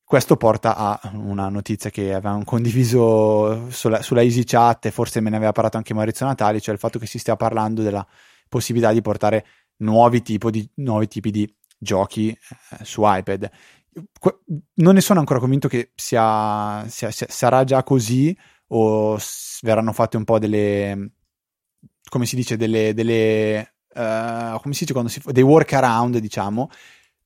Questo 0.03 0.37
porta 0.37 0.75
a 0.75 1.01
una 1.17 1.51
notizia 1.51 1.91
che 1.91 2.15
avevamo 2.15 2.43
condiviso 2.45 3.71
sulla, 3.71 4.01
sulla 4.01 4.23
e 4.23 4.91
forse 4.91 5.21
me 5.21 5.29
ne 5.29 5.37
aveva 5.37 5.53
parlato 5.53 5.77
anche 5.77 5.93
Maurizio 5.93 6.25
Natali, 6.25 6.63
cioè 6.63 6.73
il 6.73 6.81
fatto 6.81 6.99
che 6.99 7.07
si 7.07 7.19
stia 7.19 7.37
parlando 7.37 7.83
della 7.83 8.07
possibilità 8.49 8.91
di 8.93 9.03
portare 9.03 9.45
nuovi, 9.79 10.23
di, 10.23 10.71
nuovi 10.77 11.09
tipi 11.09 11.31
di 11.31 11.57
giochi 11.77 12.31
eh, 12.31 12.85
su 12.85 13.03
iPad. 13.05 13.51
Non 14.75 14.95
ne 14.95 15.01
sono 15.03 15.19
ancora 15.21 15.41
convinto 15.41 15.69
che 15.69 15.93
sia, 15.95 16.87
sia, 16.89 17.11
sia, 17.11 17.27
sarà 17.29 17.65
già 17.65 17.83
così 17.83 18.35
o 18.69 19.19
verranno 19.61 19.93
fatte 19.93 20.17
un 20.17 20.25
po' 20.25 20.39
delle, 20.39 21.11
come 22.09 22.25
si 22.25 22.37
dice, 22.37 22.57
delle, 22.57 22.95
delle 22.95 23.75
uh, 23.95 24.59
come 24.61 24.75
si 24.75 24.81
dice 24.81 24.93
quando 24.93 25.11
si 25.11 25.21
fa, 25.21 25.33
dei 25.33 25.43
workaround, 25.43 26.19
diciamo, 26.19 26.71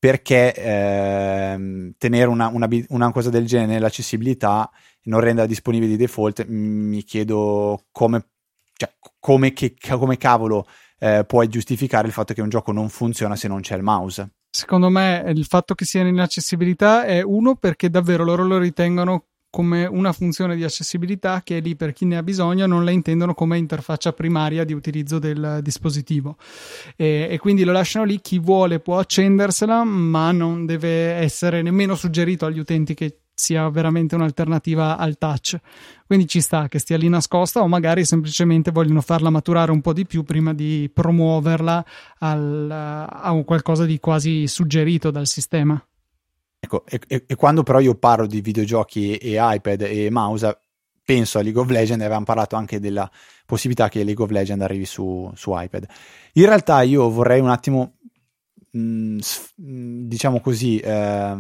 perché 0.03 0.53
ehm, 0.53 1.93
tenere 1.97 2.27
una, 2.27 2.49
una, 2.49 2.69
una, 2.89 3.13
cosa 3.13 3.31
del 3.31 3.47
genere 3.47 3.75
nell'accessibilità 3.75 4.69
e 4.97 5.03
non 5.05 5.21
renderla 5.21 5.47
disponibile 5.47 5.93
di 5.93 5.97
default, 5.97 6.45
mi 6.49 7.05
chiedo 7.05 7.85
come, 7.93 8.31
cioè, 8.77 8.93
come, 9.21 9.53
che, 9.53 9.77
come 9.79 10.17
cavolo 10.17 10.67
eh, 10.99 11.25
puoi 11.25 11.47
giustificare 11.47 12.09
il 12.09 12.13
fatto 12.13 12.35
che 12.35 12.43
un 12.43 12.49
gioco 12.49 12.73
non 12.73 12.89
funziona 12.89 13.37
se 13.37 13.47
non 13.47 13.61
c'è 13.61 13.77
il 13.77 13.85
mouse. 13.85 14.29
Secondo 14.51 14.89
me 14.89 15.23
il 15.29 15.45
fatto 15.45 15.77
che 15.77 15.85
sia 15.85 16.01
in 16.01 16.09
inaccessibilità 16.09 17.05
è 17.05 17.23
uno 17.23 17.55
perché 17.55 17.89
davvero 17.89 18.25
loro 18.25 18.45
lo 18.45 18.59
ritengono 18.59 19.27
come 19.53 19.85
una 19.85 20.15
funzione 20.15 20.57
di 20.57 20.65
accessibilità 20.65 21.43
che 21.45 21.59
è 21.59 21.61
lì 21.61 21.77
per 21.77 21.93
chi 21.93 22.07
ne 22.07 22.17
ha 22.17 22.23
bisogno, 22.23 22.65
non 22.65 22.87
la 22.87 22.91
intendono 22.91 23.35
come 23.35 23.59
interfaccia 23.59 24.15
primaria 24.15 24.65
di 24.65 24.73
utilizzo 24.73 25.19
del 25.19 25.59
dispositivo. 25.61 26.39
E, 26.97 27.29
e, 27.31 27.39
quindi 27.39 27.63
lo 27.63 27.73
lasciano 27.73 28.07
lì, 28.07 28.19
chi 28.23 28.39
vuole 28.39 28.81
può 28.81 28.99
accendersela, 28.99 29.85
ma 29.85 30.33
non 30.33 30.65
deve 30.65 30.89
essere 30.89 31.61
nemmeno 31.61 31.95
suggerito 31.97 32.47
agli 32.47 32.61
utenti 32.61 32.95
che 32.95 33.19
sia 33.35 33.69
veramente 33.69 34.15
un'alternativa 34.15 34.97
al 34.97 35.19
touch. 35.19 35.59
Quindi 36.07 36.27
ci 36.27 36.41
sta 36.41 36.69
che 36.69 36.79
stia 36.79 36.97
lì 36.97 37.11
nascosta 37.11 37.61
o 37.61 37.69
magari 37.69 38.07
semplicemente 38.07 38.71
vogliono 38.71 39.03
farla 39.03 39.29
maturare 39.29 39.71
un 39.71 39.83
po' 39.83 39.93
di 39.93 40.07
più 40.07 40.23
prima 40.23 40.55
di 40.55 40.91
promuoverla 40.91 41.85
al, 42.21 42.71
a 42.71 43.43
qualcosa 43.45 43.85
di 43.85 43.99
quasi 43.99 44.47
suggerito 44.47 45.11
dal 45.11 45.27
sistema. 45.27 45.79
Ecco, 46.65 46.85
e, 46.87 47.25
e, 47.27 47.35
quando 47.35 47.65
però 47.65 47.81
io 47.81 47.97
parlo 47.97 48.25
di 48.25 48.41
videogiochi 48.41 49.17
e 49.17 49.37
iPad 49.37 49.81
e 49.81 50.11
mouse, 50.11 50.61
penso 51.05 51.41
a 51.41 51.43
League 51.43 51.61
of 51.61 51.69
Legends 51.69 52.05
avevamo 52.05 52.25
parlato 52.25 52.55
anche 52.55 52.79
della 52.79 53.11
possibilità 53.45 53.89
che 53.89 54.05
League 54.05 54.23
of 54.23 54.31
Legends 54.31 54.63
arrivi 54.63 54.85
su, 54.85 55.29
su 55.35 55.51
iPad. 55.53 55.87
In 56.35 56.47
realtà 56.47 56.83
io 56.83 57.11
vorrei 57.11 57.41
un 57.41 57.51
attimo, 57.51 57.97
mh, 58.71 58.79
mm, 58.79 59.19
mm, 59.61 60.07
diciamo 60.07 60.41
così, 60.41 60.79
eh, 60.79 61.37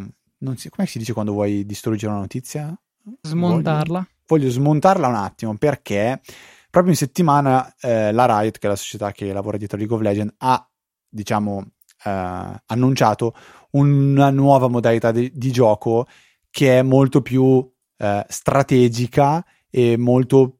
si, 0.56 0.68
come 0.70 0.88
si 0.88 0.98
dice 0.98 1.12
quando 1.12 1.30
vuoi 1.30 1.64
distruggere 1.64 2.10
una 2.10 2.20
notizia? 2.20 2.76
Smontarla. 3.20 3.98
Voglio, 4.26 4.42
voglio 4.42 4.50
smontarla 4.50 5.06
un 5.06 5.14
attimo 5.14 5.56
perché 5.56 6.20
proprio 6.68 6.92
in 6.92 6.98
settimana 6.98 7.72
eh, 7.80 8.10
la 8.10 8.26
Riot, 8.26 8.58
che 8.58 8.66
è 8.66 8.70
la 8.70 8.76
società 8.76 9.12
che 9.12 9.32
lavora 9.32 9.56
dietro 9.56 9.78
League 9.78 9.94
of 9.94 10.02
Legends, 10.02 10.34
ha 10.38 10.68
diciamo 11.08 11.64
eh, 12.04 12.62
annunciato 12.66 13.34
una 13.72 14.30
nuova 14.30 14.68
modalità 14.68 15.12
di, 15.12 15.30
di, 15.34 15.50
gioco 15.50 16.06
che 16.50 16.78
è 16.78 16.82
molto 16.82 17.22
più 17.22 17.70
eh, 17.96 18.24
strategica 18.28 19.44
e 19.70 19.96
molto 19.96 20.58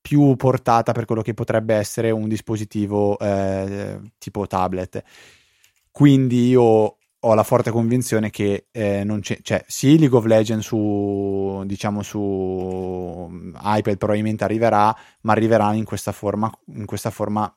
più 0.00 0.36
portata 0.36 0.92
per 0.92 1.04
quello 1.04 1.22
che 1.22 1.34
potrebbe 1.34 1.74
essere 1.74 2.10
un 2.10 2.28
dispositivo 2.28 3.18
eh, 3.18 4.00
tipo 4.18 4.46
tablet. 4.46 5.02
Quindi 5.90 6.48
io 6.48 6.98
ho 7.18 7.34
la 7.34 7.42
forte 7.42 7.72
convinzione 7.72 8.30
che 8.30 8.68
eh, 8.70 9.02
non 9.02 9.20
c'è, 9.20 9.38
cioè, 9.42 9.64
sì, 9.66 9.98
League 9.98 10.16
of 10.16 10.26
Legends 10.26 10.64
su, 10.64 11.62
diciamo, 11.66 12.02
su 12.02 13.28
iPad 13.60 13.96
probabilmente 13.96 14.44
arriverà, 14.44 14.94
ma 15.22 15.32
arriverà 15.32 15.72
in 15.72 15.84
questa 15.84 16.12
forma, 16.12 16.48
in 16.66 16.86
questa 16.86 17.10
forma 17.10 17.52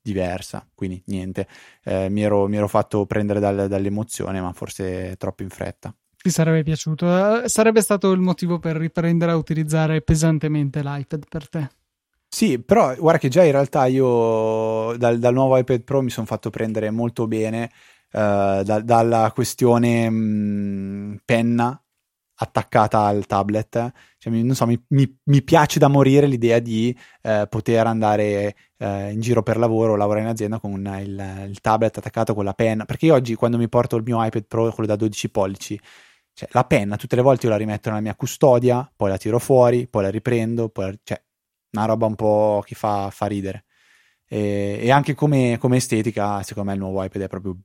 diversa, 0.00 0.66
quindi 0.74 1.02
niente, 1.06 1.46
eh, 1.84 2.08
mi, 2.08 2.22
ero, 2.22 2.46
mi, 2.48 2.56
ero, 2.56 2.68
fatto 2.68 3.04
prendere 3.06 3.40
dal, 3.40 3.68
dall'emozione, 3.68 4.40
ma 4.40 4.52
forse 4.52 5.16
troppo 5.18 5.42
in 5.42 5.50
fretta. 5.50 5.94
Ti 6.16 6.30
sarebbe 6.30 6.62
piaciuto? 6.62 7.48
Sarebbe 7.48 7.80
stato 7.80 8.12
il 8.12 8.20
motivo 8.20 8.58
per 8.58 8.76
riprendere 8.76 9.32
a 9.32 9.36
utilizzare 9.36 10.02
pesantemente 10.02 10.80
l'iPad 10.82 11.24
per 11.28 11.48
te? 11.48 11.68
Sì, 12.28 12.60
però 12.60 12.94
guarda 12.94 13.18
che 13.18 13.28
già 13.28 13.42
in 13.42 13.50
realtà 13.50 13.86
io 13.86 14.96
dal, 14.96 15.18
dal 15.18 15.34
nuovo 15.34 15.58
iPad 15.58 15.82
Pro 15.82 16.00
mi 16.00 16.10
sono 16.10 16.26
fatto 16.26 16.48
prendere 16.48 16.90
molto 16.90 17.26
bene 17.26 17.70
uh, 18.12 18.62
da, 18.62 18.80
dalla 18.80 19.30
questione 19.34 20.08
mh, 20.08 20.14
mm, 20.14 21.14
penna 21.24 21.81
attaccata 22.34 23.04
al 23.04 23.26
tablet. 23.26 23.92
Cioè, 24.18 24.32
non 24.32 24.54
so, 24.54 24.66
mi, 24.66 24.82
mi, 24.88 25.18
mi, 25.24 25.42
piace 25.42 25.78
da 25.78 25.88
morire 25.88 26.26
l'idea 26.26 26.58
di 26.58 26.96
eh, 27.22 27.46
poter 27.48 27.86
andare 27.86 28.54
eh, 28.78 29.12
in 29.12 29.20
giro 29.20 29.42
per 29.42 29.56
lavoro 29.56 29.92
o 29.92 29.96
lavorare 29.96 30.24
in 30.24 30.30
azienda 30.30 30.58
con 30.58 30.72
il, 31.00 31.46
il, 31.48 31.60
tablet 31.60 31.98
attaccato 31.98 32.34
con 32.34 32.44
la 32.44 32.54
penna. 32.54 32.84
Perché 32.84 33.06
io 33.06 33.14
oggi, 33.14 33.34
quando 33.34 33.58
mi 33.58 33.68
porto 33.68 33.96
il 33.96 34.02
mio 34.04 34.24
iPad 34.24 34.44
Pro, 34.46 34.70
quello 34.72 34.88
da 34.88 34.96
12 34.96 35.30
pollici, 35.30 35.80
cioè, 36.34 36.48
la 36.52 36.64
penna 36.64 36.96
tutte 36.96 37.16
le 37.16 37.22
volte 37.22 37.46
io 37.46 37.52
la 37.52 37.58
rimetto 37.58 37.90
nella 37.90 38.00
mia 38.00 38.14
custodia, 38.14 38.90
poi 38.94 39.10
la 39.10 39.18
tiro 39.18 39.38
fuori, 39.38 39.86
poi 39.86 40.02
la 40.02 40.10
riprendo, 40.10 40.68
poi 40.68 40.86
la, 40.86 40.98
cioè, 41.02 41.22
una 41.72 41.86
roba 41.86 42.06
un 42.06 42.14
po' 42.14 42.62
che 42.64 42.74
fa, 42.74 43.10
fa 43.10 43.26
ridere. 43.26 43.64
E, 44.26 44.78
e 44.80 44.90
anche 44.90 45.14
come, 45.14 45.58
come, 45.58 45.76
estetica, 45.76 46.42
secondo 46.42 46.70
me 46.70 46.76
il 46.76 46.82
nuovo 46.82 47.02
iPad 47.04 47.22
è 47.22 47.28
proprio 47.28 47.56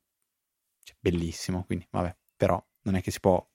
cioè, 0.84 0.95
bellissimo. 0.99 1.63
Quindi, 1.65 1.88
vabbè, 1.89 2.15
però 2.36 2.62
non 2.84 2.95
è 2.95 3.01
che 3.01 3.12
si 3.12 3.19
può 3.19 3.45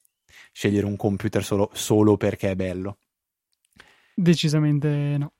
scegliere 0.53 0.87
un 0.87 0.97
computer 0.97 1.45
solo, 1.45 1.71
solo 1.73 2.17
perché 2.17 2.51
è 2.51 2.55
bello. 2.55 2.99
Decisamente 4.15 5.17
no. 5.19 5.33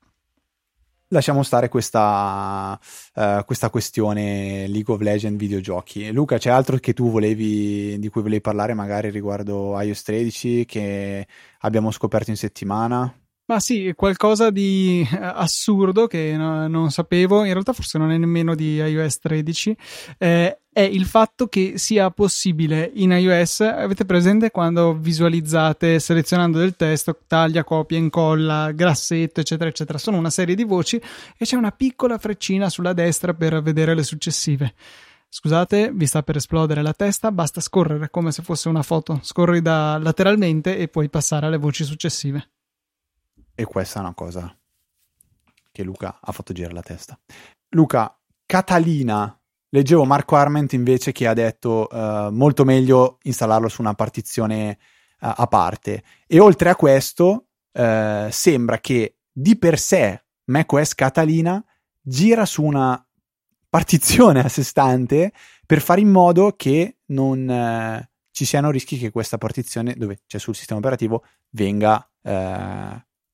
Lasciamo 1.09 1.43
stare 1.43 1.69
questa, 1.69 2.79
uh, 3.13 3.45
questa 3.45 3.69
questione 3.69 4.65
League 4.67 4.91
of 4.91 4.99
Legends 4.99 5.37
videogiochi. 5.37 6.11
Luca, 6.11 6.39
c'è 6.39 6.49
altro 6.49 6.77
che 6.77 6.93
tu 6.93 7.11
volevi, 7.11 7.99
di 7.99 8.09
cui 8.09 8.23
volevi 8.23 8.41
parlare 8.41 8.73
magari 8.73 9.11
riguardo 9.11 9.79
iOS 9.79 10.01
13 10.01 10.65
che 10.65 11.27
abbiamo 11.59 11.91
scoperto 11.91 12.31
in 12.31 12.37
settimana? 12.37 13.15
Ma 13.45 13.59
sì, 13.59 13.91
qualcosa 13.93 14.51
di 14.51 15.05
eh, 15.11 15.17
assurdo 15.19 16.07
che 16.07 16.33
no, 16.37 16.65
non 16.69 16.91
sapevo, 16.91 17.43
in 17.43 17.51
realtà 17.51 17.73
forse 17.73 17.97
non 17.97 18.09
è 18.11 18.17
nemmeno 18.17 18.55
di 18.55 18.75
iOS 18.75 19.19
13, 19.19 19.77
eh, 20.17 20.59
è 20.71 20.79
il 20.79 21.03
fatto 21.03 21.47
che 21.47 21.73
sia 21.75 22.09
possibile 22.09 22.89
in 22.93 23.11
iOS, 23.11 23.59
avete 23.59 24.05
presente 24.05 24.49
quando 24.49 24.97
visualizzate 24.97 25.99
selezionando 25.99 26.57
del 26.57 26.77
testo, 26.77 27.19
taglia, 27.27 27.65
copia, 27.65 27.97
incolla, 27.97 28.71
grassetto, 28.71 29.41
eccetera, 29.41 29.69
eccetera, 29.69 29.97
sono 29.97 30.17
una 30.17 30.29
serie 30.29 30.55
di 30.55 30.63
voci 30.63 30.95
e 31.37 31.43
c'è 31.43 31.57
una 31.57 31.71
piccola 31.71 32.17
freccina 32.17 32.69
sulla 32.69 32.93
destra 32.93 33.33
per 33.33 33.61
vedere 33.61 33.93
le 33.93 34.03
successive. 34.03 34.73
Scusate, 35.27 35.91
vi 35.93 36.05
sta 36.05 36.23
per 36.23 36.37
esplodere 36.37 36.81
la 36.81 36.93
testa, 36.93 37.29
basta 37.31 37.59
scorrere 37.59 38.09
come 38.09 38.31
se 38.31 38.41
fosse 38.41 38.69
una 38.69 38.83
foto, 38.83 39.19
scorri 39.21 39.61
da 39.61 39.97
lateralmente 39.97 40.77
e 40.77 40.87
puoi 40.87 41.09
passare 41.09 41.47
alle 41.47 41.57
voci 41.57 41.83
successive. 41.83 42.52
E 43.55 43.65
questa 43.65 43.99
è 43.99 44.01
una 44.01 44.13
cosa 44.13 44.55
che 45.71 45.83
Luca 45.83 46.19
ha 46.21 46.31
fatto 46.31 46.53
girare 46.53 46.73
la 46.73 46.81
testa. 46.81 47.19
Luca, 47.69 48.15
Catalina, 48.45 49.39
leggevo 49.69 50.05
Marco 50.05 50.35
Arment 50.35 50.73
invece 50.73 51.11
che 51.11 51.27
ha 51.27 51.33
detto 51.33 51.87
uh, 51.89 52.29
molto 52.31 52.63
meglio 52.63 53.17
installarlo 53.23 53.67
su 53.67 53.81
una 53.81 53.93
partizione 53.93 54.77
uh, 55.19 55.33
a 55.35 55.47
parte. 55.47 56.03
E 56.27 56.39
oltre 56.39 56.69
a 56.69 56.75
questo, 56.75 57.47
uh, 57.71 58.29
sembra 58.29 58.79
che 58.79 59.17
di 59.31 59.57
per 59.57 59.79
sé 59.79 60.23
macOS 60.45 60.93
Catalina 60.95 61.63
gira 61.99 62.45
su 62.45 62.63
una 62.63 63.03
partizione 63.69 64.41
a 64.41 64.49
sé 64.49 64.63
stante 64.63 65.31
per 65.65 65.81
fare 65.81 66.01
in 66.01 66.09
modo 66.09 66.53
che 66.55 66.97
non 67.07 68.07
ci 68.29 68.45
siano 68.45 68.69
rischi 68.69 68.97
che 68.97 69.09
questa 69.09 69.37
partizione, 69.39 69.95
dove 69.95 70.19
c'è 70.27 70.37
sul 70.37 70.55
sistema 70.55 70.79
operativo, 70.79 71.23
venga 71.49 72.07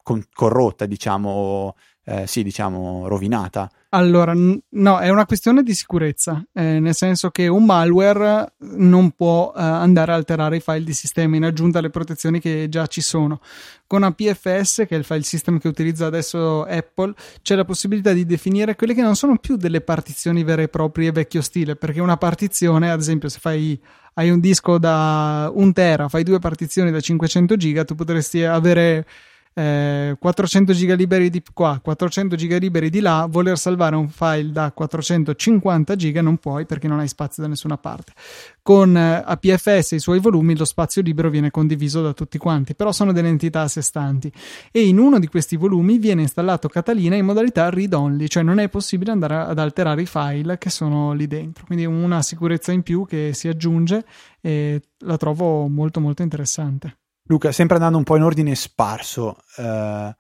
con- 0.10 0.26
corrotta, 0.34 0.88
diciamo, 0.88 1.76
eh, 2.04 2.26
sì, 2.26 2.42
diciamo, 2.42 3.08
rovinata. 3.08 3.70
Allora, 3.90 4.34
no, 4.34 4.98
è 4.98 5.10
una 5.10 5.28
questione 5.28 5.62
di 5.62 5.76
sicurezza, 5.76 6.44
eh, 6.52 6.80
nel 6.80 6.96
senso 6.96 7.30
che 7.30 7.48
un 7.48 7.64
malware 7.66 8.54
non 8.60 9.12
può 9.12 9.54
eh, 9.56 9.62
andare 9.62 10.14
a 10.14 10.16
alterare 10.16 10.56
i 10.56 10.62
file 10.62 10.84
di 10.84 10.94
sistema 10.94 11.36
in 11.36 11.44
aggiunta 11.44 11.78
alle 11.78 11.92
protezioni 11.92 12.40
che 12.40 12.66
già 12.70 12.88
ci 12.88 13.02
sono. 13.02 13.40
Con 13.86 14.02
APFS, 14.02 14.86
che 14.88 14.96
è 14.96 14.96
il 14.96 15.04
file 15.04 15.22
system 15.22 15.60
che 15.60 15.68
utilizza 15.68 16.08
adesso 16.08 16.64
Apple, 16.64 17.14
c'è 17.44 17.54
la 17.54 17.66
possibilità 17.66 18.12
di 18.12 18.26
definire 18.26 18.76
quelle 18.76 18.96
che 18.96 19.04
non 19.04 19.16
sono 19.16 19.38
più 19.38 19.58
delle 19.58 19.82
partizioni 19.82 20.44
vere 20.44 20.64
e 20.64 20.68
proprie 20.70 21.12
vecchio 21.12 21.44
stile, 21.44 21.76
perché 21.76 22.00
una 22.00 22.18
partizione, 22.18 22.90
ad 22.90 23.00
esempio, 23.00 23.30
se 23.30 23.38
fai 23.40 23.80
hai 24.16 24.32
un 24.32 24.40
disco 24.40 24.80
da 24.80 25.52
1 25.54 25.72
tera, 25.72 26.10
fai 26.10 26.24
due 26.24 26.40
partizioni 26.40 26.90
da 26.92 27.00
500 27.00 27.56
giga, 27.56 27.86
tu 27.86 27.96
potresti 27.96 28.44
avere 28.44 29.06
400 29.54 30.72
eh, 30.72 30.76
giga 30.76 30.96
liberi 30.96 31.30
di 31.30 31.44
qua, 31.54 31.80
400 31.82 32.36
giga 32.36 32.58
liberi 32.58 32.90
di 32.90 33.00
là, 33.02 33.28
voler 33.30 33.58
salvare 33.58 33.96
un 33.96 34.08
file 34.08 34.52
da 34.52 34.72
450 34.72 35.96
giga 35.96 36.22
non 36.22 36.38
puoi 36.38 36.66
perché 36.66 36.88
non 36.88 37.00
hai 37.00 37.08
spazio 37.08 37.44
da 37.44 37.50
nessuna 37.50 37.78
parte. 37.78 38.14
Con 38.62 38.96
eh, 38.96 39.22
APFS 39.26 39.94
e 39.94 39.96
i 39.96 40.00
suoi 40.00 40.20
volumi 40.20 40.56
lo 40.56 40.66
spazio 40.66 41.02
libero 41.02 41.30
viene 41.30 41.52
condiviso 41.52 42.02
da 42.02 42.14
tutti 42.14 42.38
quanti, 42.38 42.76
però 42.76 42.92
sono 42.92 43.12
delle 43.12 43.28
entità 43.28 43.62
a 43.62 43.68
sé 43.68 43.82
stanti 43.82 44.32
e 44.72 44.88
in 44.88 44.98
uno 44.98 45.20
di 45.20 45.28
questi 45.28 45.58
volumi 45.58 45.98
viene 45.98 46.22
installato 46.22 46.70
Catalina 46.70 47.16
in 47.16 47.26
modalità 47.26 47.70
read 47.70 47.94
only, 47.94 48.28
cioè 48.28 48.44
non 48.44 48.60
è 48.60 48.70
possibile 48.70 49.12
andare 49.12 49.36
ad 49.36 49.60
alterare 49.60 50.04
i 50.04 50.06
file 50.06 50.58
che 50.58 50.70
sono 50.70 51.12
lì 51.14 51.28
dentro. 51.28 51.66
Quindi 51.66 51.86
una 51.86 52.22
sicurezza 52.22 52.72
in 52.72 52.84
più 52.84 53.06
che 53.06 53.32
si 53.34 53.48
aggiunge 53.48 54.06
e 54.40 54.82
la 55.00 55.18
trovo 55.18 55.68
molto 55.68 56.00
molto 56.00 56.22
interessante. 56.22 56.98
Luca, 57.30 57.52
sempre 57.52 57.76
andando 57.76 58.00
un 58.00 58.04
po' 58.04 58.16
in 58.16 58.24
ordine 58.24 58.56
sparso, 58.56 59.38
eh, 59.58 60.16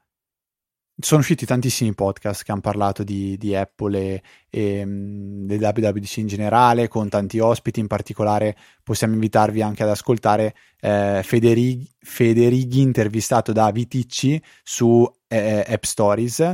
sono 1.01 1.21
usciti 1.21 1.43
tantissimi 1.43 1.95
podcast 1.95 2.43
che 2.43 2.51
hanno 2.51 2.61
parlato 2.61 3.03
di, 3.03 3.35
di 3.35 3.55
Apple 3.55 3.97
e, 3.99 4.23
e 4.47 4.85
mm, 4.85 5.47
del 5.47 5.59
WWDC 5.59 6.17
in 6.17 6.27
generale, 6.27 6.87
con 6.87 7.09
tanti 7.09 7.39
ospiti, 7.39 7.79
in 7.79 7.87
particolare 7.87 8.55
possiamo 8.83 9.15
invitarvi 9.15 9.63
anche 9.63 9.81
ad 9.81 9.89
ascoltare 9.89 10.55
eh, 10.81 11.21
Federighi, 11.23 11.91
Federighi, 11.99 12.81
intervistato 12.81 13.53
da 13.53 13.71
Viticci 13.71 14.39
su 14.61 15.03
eh, 15.27 15.65
App 15.67 15.83
Stories 15.85 16.53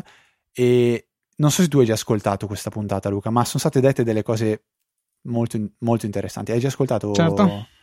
e 0.54 1.08
non 1.36 1.52
so 1.52 1.64
se 1.64 1.68
tu 1.68 1.80
hai 1.80 1.86
già 1.86 1.94
ascoltato 1.94 2.48
questa 2.48 2.70
puntata 2.70 3.10
Luca, 3.10 3.30
ma 3.30 3.44
sono 3.44 3.60
state 3.60 3.82
dette 3.82 4.06
delle 4.06 4.24
cose 4.24 4.64
molto, 5.24 5.60
molto 5.80 6.06
interessanti. 6.06 6.54
Hai 6.54 6.60
già 6.62 6.68
ascoltato? 6.68 7.12
Certo. 7.14 7.74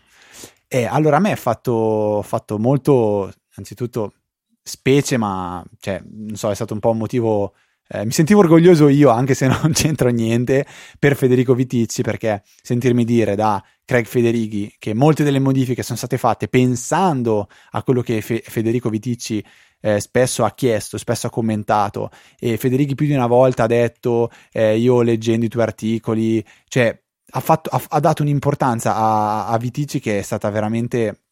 E 0.69 0.85
allora 0.85 1.17
a 1.17 1.21
me 1.21 1.33
ha 1.33 1.37
fatto, 1.37 2.23
fatto 2.23 2.59
molto, 2.59 3.33
anzitutto, 3.57 4.15
specie, 4.63 5.17
ma 5.17 5.63
cioè, 5.81 6.01
non 6.05 6.37
so, 6.37 6.51
è 6.51 6.55
stato 6.55 6.75
un 6.75 6.81
po' 6.81 6.91
un 6.91 6.99
motivo. 6.99 7.55
Eh, 7.89 8.05
mi 8.07 8.13
sentivo 8.13 8.41
orgoglioso 8.41 8.89
io, 8.89 9.11
anche 9.11 9.35
se 9.35 9.47
non 9.49 9.73
c'entro 9.73 10.09
niente, 10.09 10.67
per 10.99 11.17
Federico 11.17 11.55
Viticci, 11.55 12.03
perché 12.03 12.43
sentirmi 12.63 13.05
dire 13.05 13.35
da 13.35 13.63
Craig 13.85 14.07
Federighi 14.07 14.75
che 14.79 14.95
molte 14.95 15.25
delle 15.25 15.41
modifiche 15.41 15.83
sono 15.83 15.99
state 15.99 16.17
fatte 16.17 16.49
pensando 16.49 17.49
a 17.73 17.83
quello 17.83 18.01
che 18.01 18.23
Fe- 18.23 18.43
Federico 18.43 18.89
Viticci 18.89 19.45
eh, 19.81 20.01
spesso 20.01 20.45
ha 20.45 20.53
chiesto, 20.53 20.97
spesso 20.97 21.27
ha 21.27 21.31
commentato, 21.31 22.11
e 22.39 22.57
Federighi 22.57 22.95
più 22.95 23.07
di 23.07 23.15
una 23.15 23.27
volta 23.27 23.65
ha 23.65 23.67
detto: 23.67 24.31
eh, 24.53 24.79
Io 24.79 25.03
leggendo 25.03 25.45
i 25.45 25.49
tuoi 25.49 25.65
articoli, 25.65 26.45
cioè 26.69 26.99
ha, 27.35 27.41
fatto, 27.41 27.71
ha, 27.71 27.83
ha 27.89 28.01
dato 28.01 28.23
un'importanza 28.23 28.95
a, 28.95 29.47
a 29.47 29.59
Vitici 29.59 30.01
che 30.01 30.19
è 30.19 30.23
stata 30.23 30.49
veramente 30.51 31.23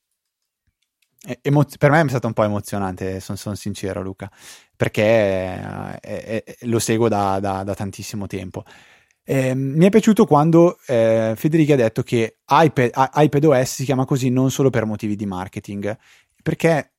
Emo- 1.43 1.67
per 1.79 1.91
me 1.91 2.01
è 2.01 2.09
stata 2.09 2.27
un 2.27 2.33
po' 2.33 2.45
emozionante, 2.45 3.21
sono 3.21 3.37
son 3.37 3.55
sincero 3.55 4.01
Luca, 4.01 4.31
perché 4.75 5.03
eh, 5.03 5.99
eh, 6.01 6.45
eh, 6.47 6.57
lo 6.63 6.79
seguo 6.79 7.09
da, 7.09 7.39
da, 7.41 7.63
da 7.63 7.75
tantissimo 7.75 8.27
tempo. 8.27 8.65
Eh, 9.23 9.55
mi 9.55 9.85
è 9.85 9.91
piaciuto 9.91 10.25
quando 10.25 10.79
eh, 10.87 11.35
Federica 11.37 11.75
ha 11.75 11.77
detto 11.77 12.03
che 12.03 12.39
iPad, 12.49 13.11
iPadOS 13.15 13.75
si 13.75 13.85
chiama 13.85 14.07
così 14.07 14.31
non 14.31 14.51
solo 14.51 14.71
per 14.71 14.87
motivi 14.87 15.15
di 15.15 15.27
marketing, 15.27 15.95
perché 16.43 16.95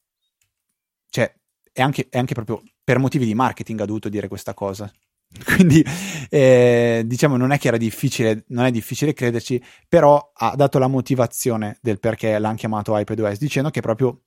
cioè, 1.09 1.33
è, 1.73 1.81
anche, 1.81 2.07
è 2.09 2.19
anche 2.19 2.35
proprio 2.35 2.61
per 2.83 2.99
motivi 2.99 3.25
di 3.25 3.33
marketing 3.33 3.79
ha 3.81 3.85
dovuto 3.85 4.07
dire 4.07 4.27
questa 4.27 4.53
cosa. 4.53 4.91
Quindi 5.45 5.83
eh, 6.29 7.03
diciamo 7.05 7.37
non 7.37 7.51
è 7.51 7.57
che 7.57 7.69
era 7.69 7.77
difficile, 7.77 8.43
non 8.47 8.65
è 8.65 8.71
difficile 8.71 9.13
crederci, 9.13 9.61
però 9.87 10.31
ha 10.33 10.55
dato 10.55 10.77
la 10.77 10.87
motivazione 10.87 11.77
del 11.81 11.99
perché 11.99 12.37
l'hanno 12.37 12.55
chiamato 12.55 12.97
iPadOS, 12.97 13.37
dicendo 13.37 13.69
che 13.69 13.79
è 13.79 13.81
proprio 13.81 14.21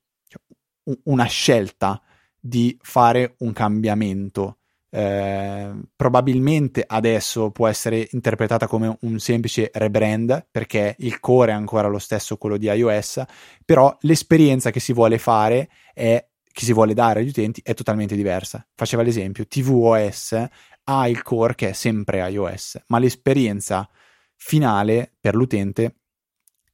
una 1.03 1.25
scelta 1.25 2.01
di 2.39 2.77
fare 2.81 3.35
un 3.39 3.53
cambiamento. 3.53 4.57
Eh, 4.89 5.73
probabilmente 5.93 6.83
adesso 6.87 7.51
può 7.51 7.67
essere 7.67 8.07
interpretata 8.11 8.65
come 8.65 8.97
un 9.01 9.19
semplice 9.19 9.69
rebrand 9.73 10.47
perché 10.49 10.95
il 10.99 11.19
core 11.19 11.51
è 11.51 11.55
ancora 11.55 11.89
lo 11.89 11.99
stesso 11.99 12.37
quello 12.37 12.57
di 12.57 12.67
iOS, 12.67 13.23
però 13.65 13.95
l'esperienza 14.01 14.71
che 14.71 14.79
si 14.79 14.93
vuole 14.93 15.17
fare 15.17 15.69
è 15.93 16.25
che 16.49 16.63
si 16.63 16.71
vuole 16.71 16.93
dare 16.93 17.19
agli 17.19 17.27
utenti 17.27 17.59
è 17.63 17.73
totalmente 17.73 18.15
diversa. 18.15 18.65
Faceva 18.73 19.03
l'esempio, 19.03 19.45
tvOS 19.45 20.47
ha 20.85 21.07
il 21.07 21.21
core 21.21 21.55
che 21.55 21.69
è 21.69 21.73
sempre 21.73 22.27
iOS, 22.29 22.83
ma 22.87 22.99
l'esperienza 22.99 23.89
finale 24.35 25.15
per 25.19 25.35
l'utente 25.35 25.95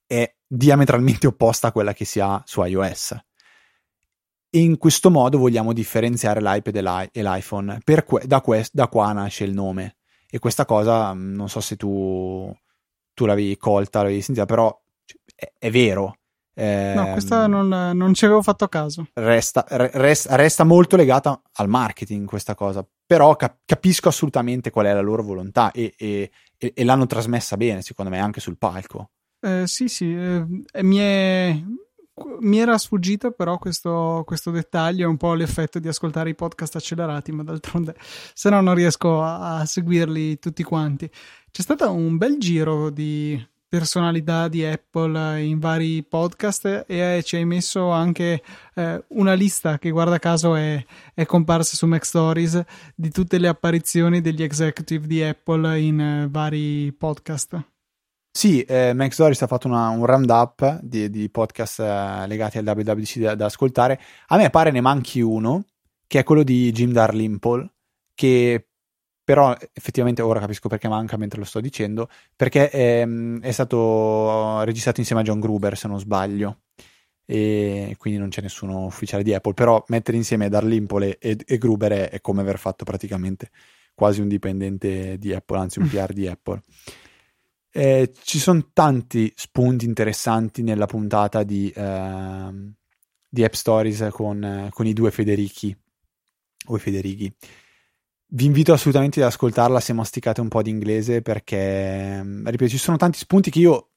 è 0.06 0.34
diametralmente 0.45 1.28
opposta 1.28 1.67
a 1.67 1.71
quella 1.71 1.93
che 1.93 2.06
si 2.06 2.19
ha 2.19 2.41
su 2.45 2.62
iOS. 2.63 3.17
In 4.54 4.78
questo 4.78 5.10
modo 5.10 5.38
vogliamo 5.38 5.71
differenziare 5.71 6.41
l'iPad 6.41 6.76
e, 6.76 6.82
l'i- 6.82 7.10
e 7.13 7.24
l'iPhone. 7.24 7.80
Que- 8.06 8.28
da, 8.28 8.41
que- 8.41 8.67
da, 8.71 8.88
qua 8.89 9.13
nasce 9.13 9.45
il 9.45 9.54
nome. 9.54 9.97
E 10.30 10.39
questa 10.39 10.65
cosa, 10.65 11.13
mm, 11.13 11.34
non 11.34 11.47
so 11.47 11.62
se 11.62 11.78
tu, 11.78 12.54
tu 13.13 13.26
l'avevi 13.26 13.56
colta, 13.56 14.02
l'avevi 14.02 14.21
sentita, 14.21 14.45
però 14.45 14.78
è, 15.36 15.54
è 15.58 15.71
vero. 15.71 16.17
Eh, 16.54 16.94
no, 16.96 17.12
questa 17.12 17.48
non, 17.48 17.68
non, 17.68 18.14
ci 18.14 18.26
avevo 18.26 18.42
fatto 18.42 18.68
caso. 18.68 19.08
Resta, 19.14 19.66
resta, 19.70 20.36
resta, 20.36 20.64
molto 20.64 20.96
legata 20.96 21.42
al 21.54 21.70
marketing 21.70 22.28
questa 22.28 22.56
cosa, 22.56 22.86
però 23.06 23.36
cap- 23.36 23.60
capisco 23.66 24.10
assolutamente 24.10 24.70
qual 24.70 24.88
è 24.88 24.94
la 24.94 25.02
loro 25.02 25.24
volontà 25.24 25.72
e, 25.72 25.94
e, 25.98 26.30
e, 26.58 26.74
e 26.76 26.84
l'hanno 26.84 27.06
trasmessa 27.06 27.56
bene, 27.56 27.82
secondo 27.82 28.12
me, 28.12 28.20
anche 28.20 28.42
sul 28.42 28.58
palco. 28.58 29.12
Eh, 29.40 29.64
sì, 29.66 29.88
sì, 29.88 30.14
eh, 30.14 30.46
mi, 30.84 30.98
è, 30.98 31.60
mi, 32.42 32.60
era 32.60 32.78
sfuggito 32.78 33.32
però 33.32 33.58
questo, 33.58 34.24
questo, 34.26 34.52
dettaglio, 34.52 35.06
è 35.06 35.10
un 35.10 35.18
po' 35.18 35.34
l'effetto 35.34 35.80
di 35.80 35.88
ascoltare 35.88 36.30
i 36.30 36.36
podcast 36.36 36.76
accelerati, 36.76 37.32
ma 37.32 37.44
d'altronde 37.44 37.96
se 38.34 38.50
no 38.50 38.62
non 38.62 38.76
riesco 38.76 39.24
a, 39.24 39.60
a 39.60 39.66
seguirli 39.66 40.38
tutti 40.38 40.64
quanti. 40.64 41.10
C'è 41.50 41.62
stato 41.62 41.92
un 41.92 42.18
bel 42.18 42.38
giro 42.38 42.90
di 42.90 43.44
personalità 43.72 44.50
di 44.50 44.66
Apple 44.66 45.42
in 45.42 45.58
vari 45.58 46.04
podcast 46.04 46.84
e 46.86 47.18
eh, 47.18 47.24
ci 47.24 47.38
hai 47.38 47.46
messo 47.46 47.90
anche 47.90 48.44
eh, 48.76 49.02
una 49.08 49.32
lista 49.32 49.80
che 49.80 49.92
guarda 49.92 50.20
caso 50.20 50.56
è, 50.56 50.84
è, 51.14 51.26
comparsa 51.26 51.78
su 51.78 51.86
Mac 51.86 52.04
Stories 52.04 52.62
di 52.94 53.10
tutte 53.12 53.38
le 53.38 53.48
apparizioni 53.48 54.20
degli 54.20 54.44
executive 54.44 55.08
di 55.08 55.24
Apple 55.24 55.80
in 55.80 56.02
eh, 56.02 56.28
vari 56.30 56.92
podcast. 56.92 57.64
Sì, 58.30 58.62
eh, 58.64 58.92
Mac 58.94 59.14
Stories 59.14 59.42
ha 59.42 59.48
fatto 59.48 59.70
una, 59.70 59.88
un 59.88 60.06
roundup 60.06 60.82
di, 60.82 61.10
di 61.10 61.30
podcast 61.30 61.80
eh, 61.80 62.28
legati 62.28 62.58
al 62.58 62.66
WWDC 62.66 63.20
da, 63.20 63.36
da, 63.36 63.46
ascoltare. 63.46 64.02
A 64.28 64.36
me 64.36 64.50
pare 64.50 64.72
ne 64.72 64.82
manchi 64.82 65.22
uno 65.22 65.64
che 66.08 66.20
è 66.20 66.24
quello 66.26 66.44
di 66.44 66.70
Jim 66.74 66.92
Darlimpole, 66.92 67.72
che 68.14 68.71
però 69.32 69.56
effettivamente 69.72 70.22
ora 70.22 70.41
capisco 70.41 70.67
perché 70.67 70.89
manca 70.89 71.15
mentre 71.15 71.39
lo 71.39 71.46
sto 71.46 71.62
dicendo, 71.62 72.10
perché 72.36 72.70
è, 72.70 73.08
è 73.08 73.52
stato 73.52 74.62
registrato 74.63 75.00
insieme 75.00 75.22
a 75.22 75.24
John 75.24 75.39
Gruber, 75.39 75.78
se 75.78 75.88
non 75.88 75.98
sbaglio, 76.02 76.63
e 77.26 77.96
quindi 77.98 78.20
non 78.20 78.28
c'è 78.28 78.41
nessuno 78.41 78.84
ufficiale 78.84 79.24
di 79.24 79.34
Apple, 79.34 79.54
però 79.54 79.82
mettere 79.88 80.17
insieme 80.17 80.50
Darlimpole 80.50 81.17
e, 81.17 81.38
e 81.46 81.58
Gruber 81.58 81.94
è, 81.94 82.10
è 82.10 82.20
come 82.20 82.41
aver 82.41 82.60
fatto 82.60 82.84
praticamente 82.84 83.52
quasi 83.94 84.20
un 84.20 84.28
dipendente 84.28 85.17
di 85.17 85.34
Apple, 85.34 85.60
anzi 85.60 85.80
un 85.80 85.88
PR 85.89 86.12
di 86.12 86.28
Apple. 86.28 86.62
Eh, 87.72 88.12
ci 88.24 88.38
sono 88.38 88.72
tanti 88.74 89.32
spunti 89.34 89.86
interessanti 89.86 90.62
nella 90.62 90.88
puntata 90.88 91.44
di, 91.44 91.72
uh, 91.74 92.70
di 93.30 93.46
App 93.46 93.54
Stories 93.54 94.10
con, 94.12 94.67
con, 94.72 94.88
i 94.88 94.91
due 94.91 95.10
Federichi 95.10 95.74
o 96.65 96.76
i 96.76 96.80
Federighi. 96.80 97.34
Vi 98.34 98.46
invito 98.46 98.72
assolutamente 98.72 99.20
ad 99.20 99.28
ascoltarla 99.28 99.82
se 99.82 99.91
masticate 99.91 100.39
un 100.39 100.48
po' 100.48 100.62
di 100.62 100.70
inglese 100.70 101.22
perché, 101.22 102.22
ripeto, 102.22 102.70
ci 102.70 102.78
sono 102.78 102.96
tanti 102.96 103.17
spunti 103.17 103.52
che 103.52 103.60
io, 103.60 103.89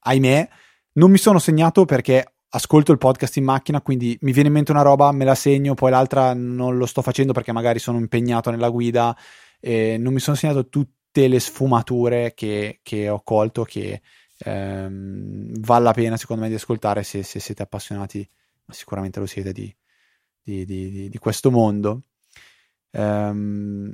ahimè, 0.00 0.48
non 0.92 1.10
mi 1.10 1.18
sono 1.18 1.38
segnato 1.38 1.84
perché 1.84 2.36
ascolto 2.48 2.92
il 2.92 2.98
podcast 2.98 3.36
in 3.36 3.44
macchina, 3.44 3.82
quindi 3.82 4.16
mi 4.22 4.32
viene 4.32 4.48
in 4.48 4.54
mente 4.54 4.70
una 4.72 4.80
roba, 4.80 5.12
me 5.12 5.26
la 5.26 5.34
segno, 5.34 5.74
poi 5.74 5.90
l'altra 5.90 6.32
non 6.32 6.78
lo 6.78 6.86
sto 6.86 7.02
facendo 7.02 7.34
perché 7.34 7.52
magari 7.52 7.78
sono 7.78 7.98
impegnato 7.98 8.50
nella 8.50 8.70
guida 8.70 9.14
e 9.60 9.98
non 9.98 10.14
mi 10.14 10.20
sono 10.20 10.36
segnato 10.36 10.70
tutte 10.70 11.28
le 11.28 11.38
sfumature 11.38 12.32
che, 12.34 12.80
che 12.82 13.10
ho 13.10 13.20
colto 13.22 13.64
che 13.64 14.00
ehm, 14.38 15.60
vale 15.60 15.84
la 15.84 15.92
pena 15.92 16.16
secondo 16.16 16.42
me 16.42 16.48
di 16.48 16.54
ascoltare 16.54 17.02
se, 17.02 17.22
se 17.22 17.38
siete 17.38 17.62
appassionati, 17.62 18.26
ma 18.64 18.72
sicuramente 18.72 19.20
lo 19.20 19.26
siete, 19.26 19.52
di, 19.52 19.74
di, 20.42 20.64
di, 20.64 21.10
di 21.10 21.18
questo 21.18 21.50
mondo. 21.50 22.04
Um, 22.92 23.90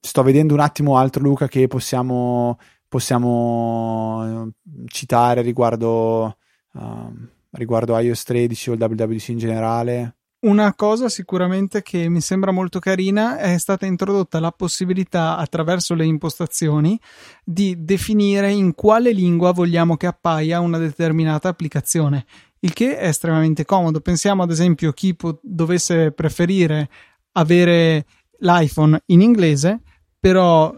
sto 0.00 0.22
vedendo 0.22 0.54
un 0.54 0.60
attimo 0.60 0.96
altro 0.96 1.22
Luca 1.22 1.48
che 1.48 1.66
possiamo, 1.66 2.58
possiamo 2.88 4.52
citare 4.86 5.42
riguardo, 5.42 6.36
uh, 6.72 7.12
riguardo 7.50 7.98
iOS 7.98 8.22
13 8.24 8.70
o 8.70 8.72
il 8.74 8.80
WWDC 8.80 9.28
in 9.28 9.38
generale 9.38 10.16
una 10.38 10.74
cosa 10.74 11.08
sicuramente 11.08 11.82
che 11.82 12.08
mi 12.08 12.20
sembra 12.20 12.52
molto 12.52 12.78
carina 12.78 13.38
è 13.38 13.58
stata 13.58 13.84
introdotta 13.86 14.38
la 14.38 14.52
possibilità 14.52 15.36
attraverso 15.36 15.94
le 15.94 16.04
impostazioni 16.04 17.00
di 17.42 17.74
definire 17.84 18.52
in 18.52 18.74
quale 18.74 19.12
lingua 19.12 19.52
vogliamo 19.52 19.96
che 19.96 20.06
appaia 20.06 20.60
una 20.60 20.78
determinata 20.78 21.48
applicazione, 21.48 22.26
il 22.60 22.74
che 22.74 22.96
è 22.96 23.08
estremamente 23.08 23.64
comodo. 23.64 24.00
Pensiamo 24.00 24.44
ad 24.44 24.50
esempio 24.50 24.92
chi 24.92 25.16
po- 25.16 25.40
dovesse 25.42 26.12
preferire 26.12 26.90
avere 27.36 28.04
l'iPhone 28.38 29.02
in 29.06 29.20
inglese, 29.20 29.80
però 30.18 30.74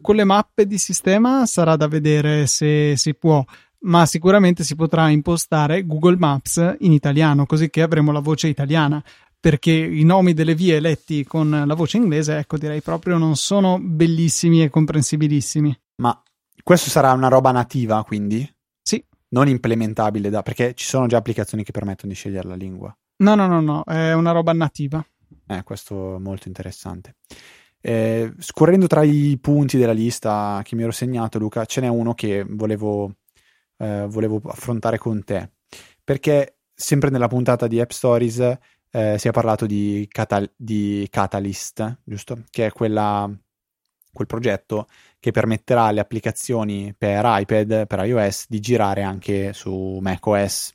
con 0.00 0.14
le 0.16 0.24
mappe 0.24 0.66
di 0.66 0.78
sistema 0.78 1.46
sarà 1.46 1.76
da 1.76 1.88
vedere 1.88 2.46
se 2.46 2.96
si 2.96 3.14
può 3.14 3.44
ma 3.82 4.04
sicuramente 4.06 4.64
si 4.64 4.74
potrà 4.74 5.08
impostare 5.08 5.86
Google 5.86 6.16
Maps 6.16 6.76
in 6.80 6.92
italiano, 6.92 7.46
così 7.46 7.70
che 7.70 7.82
avremo 7.82 8.12
la 8.12 8.20
voce 8.20 8.48
italiana. 8.48 9.02
Perché 9.40 9.70
i 9.70 10.04
nomi 10.04 10.34
delle 10.34 10.54
vie 10.54 10.80
letti 10.80 11.24
con 11.24 11.62
la 11.64 11.74
voce 11.74 11.96
inglese, 11.96 12.36
ecco, 12.36 12.58
direi 12.58 12.82
proprio 12.82 13.16
non 13.16 13.36
sono 13.36 13.78
bellissimi 13.80 14.62
e 14.62 14.68
comprensibilissimi. 14.68 15.74
Ma 16.02 16.22
questo 16.62 16.90
sarà 16.90 17.12
una 17.12 17.28
roba 17.28 17.50
nativa, 17.50 18.04
quindi? 18.04 18.46
Sì. 18.82 19.02
Non 19.28 19.48
implementabile 19.48 20.28
da, 20.28 20.42
perché 20.42 20.74
ci 20.74 20.84
sono 20.84 21.06
già 21.06 21.16
applicazioni 21.16 21.64
che 21.64 21.72
permettono 21.72 22.12
di 22.12 22.18
scegliere 22.18 22.48
la 22.48 22.54
lingua. 22.54 22.94
No, 23.22 23.34
no, 23.34 23.46
no, 23.46 23.62
no, 23.62 23.82
è 23.84 24.12
una 24.12 24.32
roba 24.32 24.52
nativa. 24.52 25.02
Eh, 25.50 25.62
questo 25.64 26.16
è 26.16 26.18
molto 26.18 26.48
interessante. 26.48 27.16
Eh, 27.80 28.32
scorrendo 28.38 28.86
tra 28.86 29.02
i 29.02 29.38
punti 29.40 29.78
della 29.78 29.92
lista 29.92 30.60
che 30.62 30.76
mi 30.76 30.82
ero 30.82 30.92
segnato, 30.92 31.38
Luca, 31.38 31.64
ce 31.64 31.80
n'è 31.80 31.88
uno 31.88 32.14
che 32.14 32.44
volevo 32.46 33.14
eh, 33.80 34.06
volevo 34.08 34.40
affrontare 34.44 34.98
con 34.98 35.24
te. 35.24 35.50
Perché 36.04 36.58
sempre 36.74 37.10
nella 37.10 37.28
puntata 37.28 37.66
di 37.66 37.80
App 37.80 37.90
Stories 37.90 38.58
eh, 38.90 39.16
si 39.18 39.28
è 39.28 39.30
parlato 39.30 39.66
di, 39.66 40.06
Catal- 40.10 40.52
di, 40.56 41.06
Catalyst, 41.10 42.00
giusto? 42.04 42.42
Che 42.50 42.66
è 42.66 42.70
quella, 42.72 43.30
quel 44.12 44.26
progetto 44.26 44.86
che 45.18 45.30
permetterà 45.30 45.84
alle 45.84 46.00
applicazioni 46.00 46.94
per 46.96 47.22
iPad, 47.26 47.86
per 47.86 48.04
iOS, 48.04 48.46
di 48.48 48.60
girare 48.60 49.02
anche 49.02 49.52
su 49.52 49.98
macOS. 50.00 50.74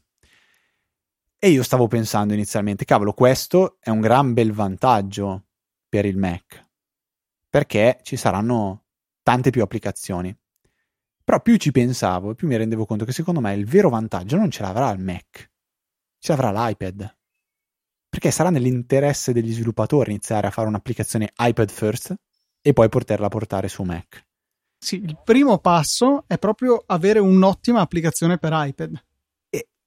E 1.45 1.49
io 1.49 1.61
stavo 1.61 1.85
pensando 1.85 2.33
inizialmente, 2.33 2.85
cavolo, 2.85 3.13
questo 3.13 3.77
è 3.79 3.91
un 3.91 4.01
gran 4.01 4.33
bel 4.33 4.51
vantaggio 4.51 5.49
per 5.87 6.03
il 6.03 6.17
Mac, 6.17 6.69
perché 7.47 7.99
ci 8.01 8.15
saranno 8.15 8.85
tante 9.21 9.51
più 9.51 9.61
applicazioni. 9.61 10.35
Però 11.23 11.39
più 11.41 11.57
ci 11.57 11.69
pensavo, 11.69 12.33
più 12.33 12.47
mi 12.47 12.57
rendevo 12.57 12.87
conto 12.87 13.05
che 13.05 13.11
secondo 13.11 13.41
me 13.41 13.53
il 13.53 13.67
vero 13.67 13.89
vantaggio 13.89 14.37
non 14.37 14.49
ce 14.49 14.63
l'avrà 14.63 14.89
il 14.89 14.97
Mac, 14.97 15.51
ce 16.17 16.35
l'avrà 16.35 16.65
l'iPad. 16.65 17.15
Perché 18.09 18.31
sarà 18.31 18.49
nell'interesse 18.49 19.31
degli 19.31 19.53
sviluppatori 19.53 20.09
iniziare 20.09 20.47
a 20.47 20.49
fare 20.49 20.67
un'applicazione 20.67 21.31
iPad 21.37 21.69
first 21.69 22.15
e 22.59 22.73
poi 22.73 22.89
poterla 22.89 23.27
portare 23.27 23.67
su 23.67 23.83
Mac. 23.83 24.25
Sì, 24.79 24.95
il 24.95 25.21
primo 25.23 25.59
passo 25.59 26.23
è 26.25 26.39
proprio 26.39 26.81
avere 26.87 27.19
un'ottima 27.19 27.81
applicazione 27.81 28.39
per 28.39 28.49
iPad 28.51 29.04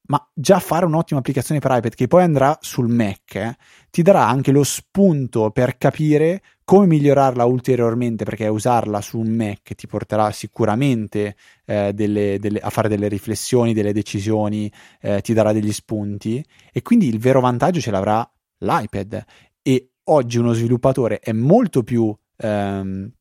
ma 0.09 0.29
già 0.33 0.59
fare 0.59 0.85
un'ottima 0.85 1.19
applicazione 1.19 1.59
per 1.59 1.71
iPad 1.71 1.93
che 1.93 2.07
poi 2.07 2.23
andrà 2.23 2.57
sul 2.61 2.87
Mac 2.87 3.35
eh, 3.35 3.57
ti 3.91 4.01
darà 4.01 4.27
anche 4.27 4.51
lo 4.51 4.63
spunto 4.63 5.51
per 5.51 5.77
capire 5.77 6.41
come 6.63 6.87
migliorarla 6.87 7.45
ulteriormente 7.45 8.23
perché 8.25 8.47
usarla 8.47 9.01
su 9.01 9.19
un 9.19 9.29
Mac 9.29 9.73
ti 9.75 9.87
porterà 9.87 10.31
sicuramente 10.31 11.35
eh, 11.65 11.93
delle, 11.93 12.37
delle, 12.39 12.59
a 12.59 12.69
fare 12.69 12.89
delle 12.89 13.07
riflessioni, 13.07 13.73
delle 13.73 13.93
decisioni, 13.93 14.71
eh, 15.01 15.21
ti 15.21 15.33
darà 15.33 15.51
degli 15.51 15.71
spunti 15.71 16.43
e 16.71 16.81
quindi 16.81 17.07
il 17.07 17.19
vero 17.19 17.39
vantaggio 17.39 17.79
ce 17.79 17.89
l'avrà 17.89 18.27
l'iPad. 18.59 19.23
E 19.63 19.91
oggi 20.05 20.37
uno 20.37 20.53
sviluppatore 20.53 21.19
è 21.19 21.31
molto 21.31 21.81
più 21.81 22.15
ehm, 22.37 23.11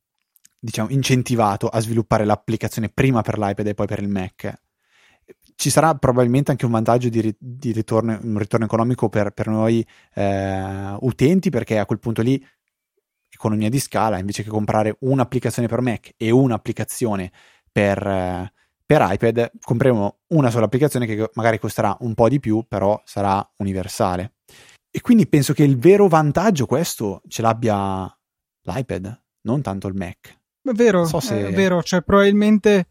diciamo 0.58 0.90
incentivato 0.90 1.68
a 1.68 1.80
sviluppare 1.80 2.26
l'applicazione 2.26 2.90
prima 2.90 3.22
per 3.22 3.38
l'iPad 3.38 3.66
e 3.66 3.74
poi 3.74 3.86
per 3.86 4.00
il 4.00 4.08
Mac 4.08 4.66
ci 5.54 5.70
sarà 5.70 5.94
probabilmente 5.94 6.52
anche 6.52 6.66
un 6.66 6.70
vantaggio 6.70 7.08
di, 7.08 7.34
di 7.36 7.72
ritorno, 7.72 8.18
un 8.22 8.38
ritorno 8.38 8.64
economico 8.64 9.08
per, 9.08 9.32
per 9.32 9.48
noi 9.48 9.84
eh, 10.14 10.96
utenti, 11.00 11.50
perché 11.50 11.78
a 11.78 11.86
quel 11.86 11.98
punto 11.98 12.22
lì 12.22 12.42
economia 13.28 13.68
di 13.68 13.80
scala, 13.80 14.18
invece 14.18 14.42
che 14.42 14.50
comprare 14.50 14.96
un'applicazione 15.00 15.68
per 15.68 15.80
Mac 15.80 16.14
e 16.16 16.30
un'applicazione 16.30 17.30
per, 17.70 18.06
eh, 18.06 18.52
per 18.84 19.06
iPad, 19.10 19.50
compreremo 19.60 20.18
una 20.28 20.50
sola 20.50 20.66
applicazione 20.66 21.06
che 21.06 21.28
magari 21.34 21.58
costerà 21.58 21.96
un 22.00 22.14
po' 22.14 22.28
di 22.28 22.40
più, 22.40 22.64
però 22.66 23.00
sarà 23.04 23.44
universale. 23.56 24.34
E 24.90 25.00
quindi 25.00 25.26
penso 25.26 25.52
che 25.52 25.64
il 25.64 25.76
vero 25.76 26.08
vantaggio 26.08 26.66
questo 26.66 27.20
ce 27.28 27.42
l'abbia 27.42 28.04
l'iPad, 28.62 29.22
non 29.42 29.60
tanto 29.60 29.88
il 29.88 29.94
Mac. 29.94 30.38
È 30.62 30.72
vero, 30.72 31.04
so 31.04 31.20
se... 31.20 31.48
è 31.48 31.52
vero, 31.52 31.82
cioè 31.82 32.02
probabilmente 32.02 32.86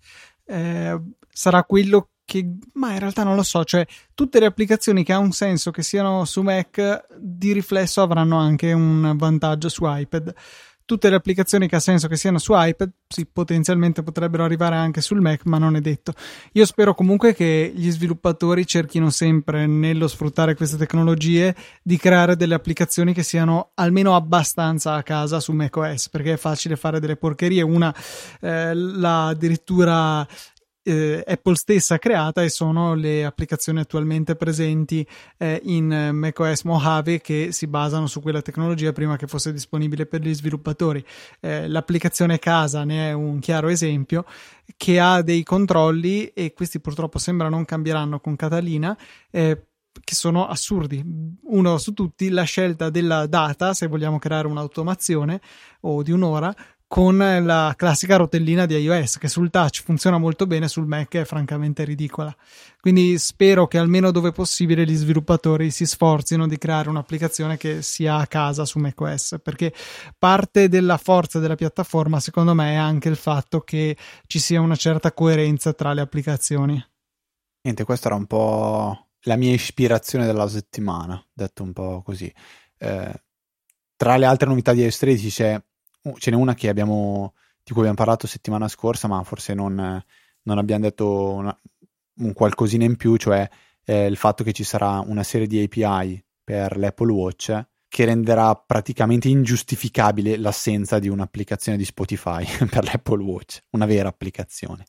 eh, 0.45 1.01
sarà 1.29 1.63
quello 1.63 2.09
che, 2.27 2.45
ma 2.73 2.91
in 2.91 2.99
realtà 2.99 3.23
non 3.23 3.35
lo 3.37 3.41
so, 3.41 3.63
cioè 3.63 3.87
tutte 4.13 4.41
le 4.41 4.47
applicazioni 4.47 5.05
che 5.05 5.13
ha 5.13 5.17
un 5.17 5.31
senso 5.31 5.71
che 5.71 5.81
siano 5.81 6.25
su 6.25 6.41
Mac 6.41 7.05
di 7.17 7.53
riflesso 7.53 8.01
avranno 8.01 8.37
anche 8.37 8.73
un 8.73 9.13
vantaggio 9.15 9.69
su 9.69 9.83
iPad. 9.85 10.33
Tutte 10.83 11.09
le 11.09 11.15
applicazioni 11.15 11.67
che 11.69 11.77
ha 11.77 11.81
senso 11.81 12.07
che 12.09 12.17
siano 12.17 12.37
su 12.37 12.51
iPad, 12.53 12.89
sì, 13.07 13.25
potenzialmente 13.25 14.03
potrebbero 14.03 14.43
arrivare 14.43 14.75
anche 14.75 14.99
sul 14.99 15.21
Mac, 15.21 15.45
ma 15.45 15.57
non 15.57 15.77
è 15.77 15.81
detto. 15.81 16.13
Io 16.53 16.65
spero 16.65 16.93
comunque 16.95 17.33
che 17.33 17.71
gli 17.73 17.89
sviluppatori 17.91 18.65
cerchino 18.65 19.09
sempre, 19.09 19.65
nello 19.65 20.07
sfruttare 20.09 20.55
queste 20.55 20.75
tecnologie, 20.75 21.55
di 21.81 21.95
creare 21.95 22.35
delle 22.35 22.55
applicazioni 22.55 23.13
che 23.13 23.23
siano 23.23 23.71
almeno 23.75 24.15
abbastanza 24.15 24.93
a 24.95 25.03
casa 25.03 25.39
su 25.39 25.53
macOS, 25.53 26.09
perché 26.09 26.33
è 26.33 26.37
facile 26.37 26.75
fare 26.75 26.99
delle 26.99 27.15
porcherie. 27.15 27.61
Una, 27.61 27.93
eh, 28.41 28.73
la 28.73 29.27
addirittura 29.27 30.25
eh, 30.87 31.21
Apple 31.27 31.55
stessa 31.55 31.95
ha 31.95 31.99
creata 31.99 32.41
e 32.41 32.49
sono 32.49 32.93
le 32.93 33.25
applicazioni 33.25 33.79
attualmente 33.79 34.35
presenti 34.35 35.05
eh, 35.37 35.59
in 35.65 36.11
macOS 36.13 36.63
Mojave 36.63 37.19
che 37.19 37.49
si 37.51 37.67
basano 37.67 38.07
su 38.07 38.21
quella 38.21 38.41
tecnologia 38.41 38.93
prima 38.93 39.17
che 39.17 39.27
fosse 39.27 39.51
disponibile 39.51 40.05
per 40.05 40.21
gli 40.21 40.33
sviluppatori. 40.33 41.03
Eh, 41.41 41.67
l'applicazione 41.67 42.39
casa 42.39 42.85
ne 42.85 43.09
è 43.09 43.11
un 43.11 43.39
chiaro 43.39 43.67
esempio 43.67 44.23
che 44.77 44.99
ha 44.99 45.21
dei 45.21 45.43
controlli 45.43 46.27
e 46.27 46.53
questi 46.53 46.79
purtroppo 46.79 47.19
sembra 47.19 47.49
non 47.49 47.65
cambieranno 47.65 48.21
con 48.21 48.37
Catalina 48.37 48.97
eh, 49.29 49.63
che 50.01 50.15
sono 50.15 50.47
assurdi. 50.47 51.03
Uno 51.43 51.77
su 51.77 51.93
tutti, 51.93 52.29
la 52.29 52.43
scelta 52.43 52.89
della 52.89 53.25
data, 53.25 53.73
se 53.73 53.87
vogliamo 53.87 54.19
creare 54.19 54.47
un'automazione 54.47 55.41
o 55.81 56.01
di 56.01 56.11
un'ora, 56.11 56.53
con 56.87 57.17
la 57.17 57.73
classica 57.75 58.15
rotellina 58.15 58.65
di 58.65 58.75
iOS 58.77 59.17
che 59.17 59.27
sul 59.27 59.49
touch 59.49 59.83
funziona 59.83 60.17
molto 60.17 60.47
bene, 60.47 60.69
sul 60.69 60.87
Mac 60.87 61.15
è 61.15 61.25
francamente 61.25 61.83
ridicola. 61.83 62.33
Quindi 62.79 63.17
spero 63.17 63.67
che 63.67 63.77
almeno 63.77 64.09
dove 64.11 64.31
possibile 64.31 64.85
gli 64.85 64.95
sviluppatori 64.95 65.69
si 65.69 65.85
sforzino 65.85 66.47
di 66.47 66.57
creare 66.57 66.87
un'applicazione 66.87 67.57
che 67.57 67.81
sia 67.81 68.15
a 68.15 68.27
casa 68.27 68.63
su 68.63 68.79
macOS, 68.79 69.39
perché 69.43 69.73
parte 70.17 70.69
della 70.69 70.97
forza 70.97 71.39
della 71.39 71.55
piattaforma 71.55 72.21
secondo 72.21 72.53
me 72.53 72.71
è 72.71 72.75
anche 72.75 73.09
il 73.09 73.17
fatto 73.17 73.59
che 73.61 73.97
ci 74.25 74.39
sia 74.39 74.61
una 74.61 74.77
certa 74.77 75.11
coerenza 75.11 75.73
tra 75.73 75.91
le 75.91 76.01
applicazioni. 76.01 76.81
Niente, 77.63 77.83
questa 77.83 78.07
era 78.07 78.15
un 78.15 78.27
po' 78.27 79.07
la 79.23 79.35
mia 79.35 79.51
ispirazione 79.51 80.25
della 80.25 80.47
settimana, 80.47 81.21
detto 81.33 81.63
un 81.63 81.73
po' 81.73 82.01
così. 82.01 82.33
Eh, 82.77 83.21
tra 83.97 84.15
le 84.15 84.25
altre 84.25 84.47
novità 84.47 84.71
di 84.71 84.83
iOS 84.83 84.97
13 84.99 85.29
c'è 85.29 85.61
ce 86.17 86.31
n'è 86.31 86.37
una 86.37 86.55
abbiamo, 86.63 87.33
di 87.63 87.71
cui 87.71 87.79
abbiamo 87.81 87.97
parlato 87.97 88.27
settimana 88.27 88.67
scorsa, 88.67 89.07
ma 89.07 89.23
forse 89.23 89.53
non, 89.53 90.03
non 90.43 90.57
abbiamo 90.57 90.83
detto 90.83 91.33
una, 91.33 91.59
un 92.19 92.33
qualcosina 92.33 92.85
in 92.85 92.95
più, 92.95 93.15
cioè 93.17 93.47
eh, 93.83 94.05
il 94.05 94.17
fatto 94.17 94.43
che 94.43 94.53
ci 94.53 94.63
sarà 94.63 94.99
una 95.05 95.23
serie 95.23 95.47
di 95.47 95.61
API 95.61 96.23
per 96.43 96.77
l'Apple 96.77 97.11
Watch 97.11 97.65
che 97.89 98.05
renderà 98.05 98.53
praticamente 98.55 99.29
ingiustificabile 99.29 100.37
l'assenza 100.37 100.99
di 100.99 101.07
un'applicazione 101.07 101.77
di 101.77 101.85
Spotify 101.85 102.45
per 102.69 102.83
l'Apple 102.83 103.23
Watch, 103.23 103.63
una 103.71 103.85
vera 103.85 104.09
applicazione. 104.09 104.85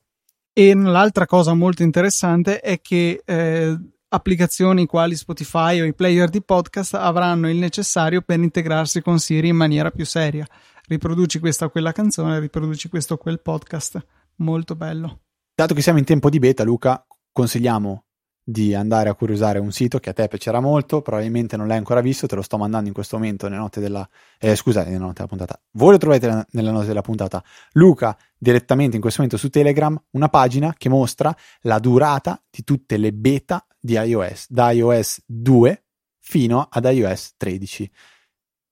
E 0.52 0.74
l'altra 0.74 1.26
cosa 1.26 1.54
molto 1.54 1.84
interessante 1.84 2.58
è 2.60 2.80
che 2.80 3.22
eh, 3.24 3.78
applicazioni 4.08 4.86
quali 4.86 5.14
Spotify 5.14 5.80
o 5.80 5.84
i 5.84 5.94
player 5.94 6.28
di 6.28 6.42
podcast 6.42 6.94
avranno 6.94 7.48
il 7.48 7.58
necessario 7.58 8.22
per 8.22 8.40
integrarsi 8.40 9.00
con 9.00 9.20
Siri 9.20 9.48
in 9.48 9.56
maniera 9.56 9.92
più 9.92 10.04
seria 10.04 10.46
riproduci 10.88 11.38
questa 11.38 11.66
o 11.66 11.70
quella 11.70 11.92
canzone, 11.92 12.40
riproduci 12.40 12.88
questo 12.88 13.14
o 13.14 13.16
quel 13.18 13.40
podcast. 13.40 14.04
Molto 14.36 14.74
bello. 14.74 15.20
Dato 15.54 15.74
che 15.74 15.82
siamo 15.82 15.98
in 15.98 16.04
tempo 16.04 16.30
di 16.30 16.38
beta, 16.38 16.64
Luca, 16.64 17.04
consigliamo 17.32 18.04
di 18.48 18.74
andare 18.74 19.10
a 19.10 19.14
curiosare 19.14 19.58
un 19.58 19.72
sito 19.72 19.98
che 19.98 20.08
a 20.08 20.14
te 20.14 20.26
piacerà 20.26 20.58
molto, 20.60 21.02
probabilmente 21.02 21.58
non 21.58 21.66
l'hai 21.66 21.76
ancora 21.76 22.00
visto, 22.00 22.26
te 22.26 22.34
lo 22.34 22.40
sto 22.40 22.56
mandando 22.56 22.88
in 22.88 22.94
questo 22.94 23.18
momento 23.18 23.46
nelle 23.46 23.60
note 23.60 23.78
della 23.78 24.08
eh, 24.38 24.56
scusate, 24.56 24.86
nelle 24.86 25.00
note 25.00 25.14
della 25.16 25.26
puntata. 25.26 25.60
Voi 25.72 25.90
lo 25.90 25.98
trovate 25.98 26.46
nelle 26.52 26.70
note 26.70 26.86
della 26.86 27.02
puntata. 27.02 27.44
Luca 27.72 28.16
direttamente 28.38 28.96
in 28.96 29.02
questo 29.02 29.20
momento 29.20 29.38
su 29.38 29.50
Telegram 29.50 30.02
una 30.12 30.30
pagina 30.30 30.74
che 30.78 30.88
mostra 30.88 31.36
la 31.62 31.78
durata 31.78 32.42
di 32.48 32.64
tutte 32.64 32.96
le 32.96 33.12
beta 33.12 33.66
di 33.78 33.92
iOS, 33.92 34.46
da 34.48 34.70
iOS 34.70 35.24
2 35.26 35.84
fino 36.18 36.66
ad 36.70 36.84
iOS 36.86 37.34
13. 37.36 37.90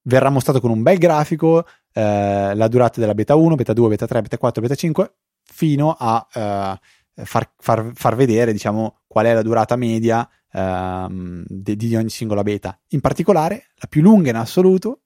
Verrà 0.03 0.31
mostrato 0.31 0.61
con 0.61 0.71
un 0.71 0.83
bel 0.83 0.97
grafico 0.97 1.67
eh, 1.97 2.55
la 2.55 2.69
durata 2.69 3.01
della 3.01 3.15
beta 3.15 3.37
1, 3.37 3.55
beta 3.55 3.73
2, 3.73 3.89
beta 3.89 4.07
3, 4.07 4.21
beta 4.21 4.37
4, 4.37 4.61
beta 4.61 4.75
5, 4.75 5.15
fino 5.43 5.97
a 5.99 6.27
eh, 6.31 7.25
far, 7.25 7.53
far, 7.57 7.91
far, 7.95 8.17
vedere 8.17 8.53
diciamo, 8.53 8.99
qual 9.07 9.25
è 9.25 9.33
la 9.33 9.41
durata 9.41 9.77
media 9.77 10.29
ehm, 10.53 11.45
di, 11.49 11.75
di, 11.75 11.97
ogni 11.97 12.11
singola 12.11 12.43
beta. 12.43 12.79
In 12.89 13.01
particolare, 13.01 13.69
la 13.77 13.87
più 13.89 14.03
lunga 14.03 14.29
in 14.29 14.37
assoluto, 14.37 15.05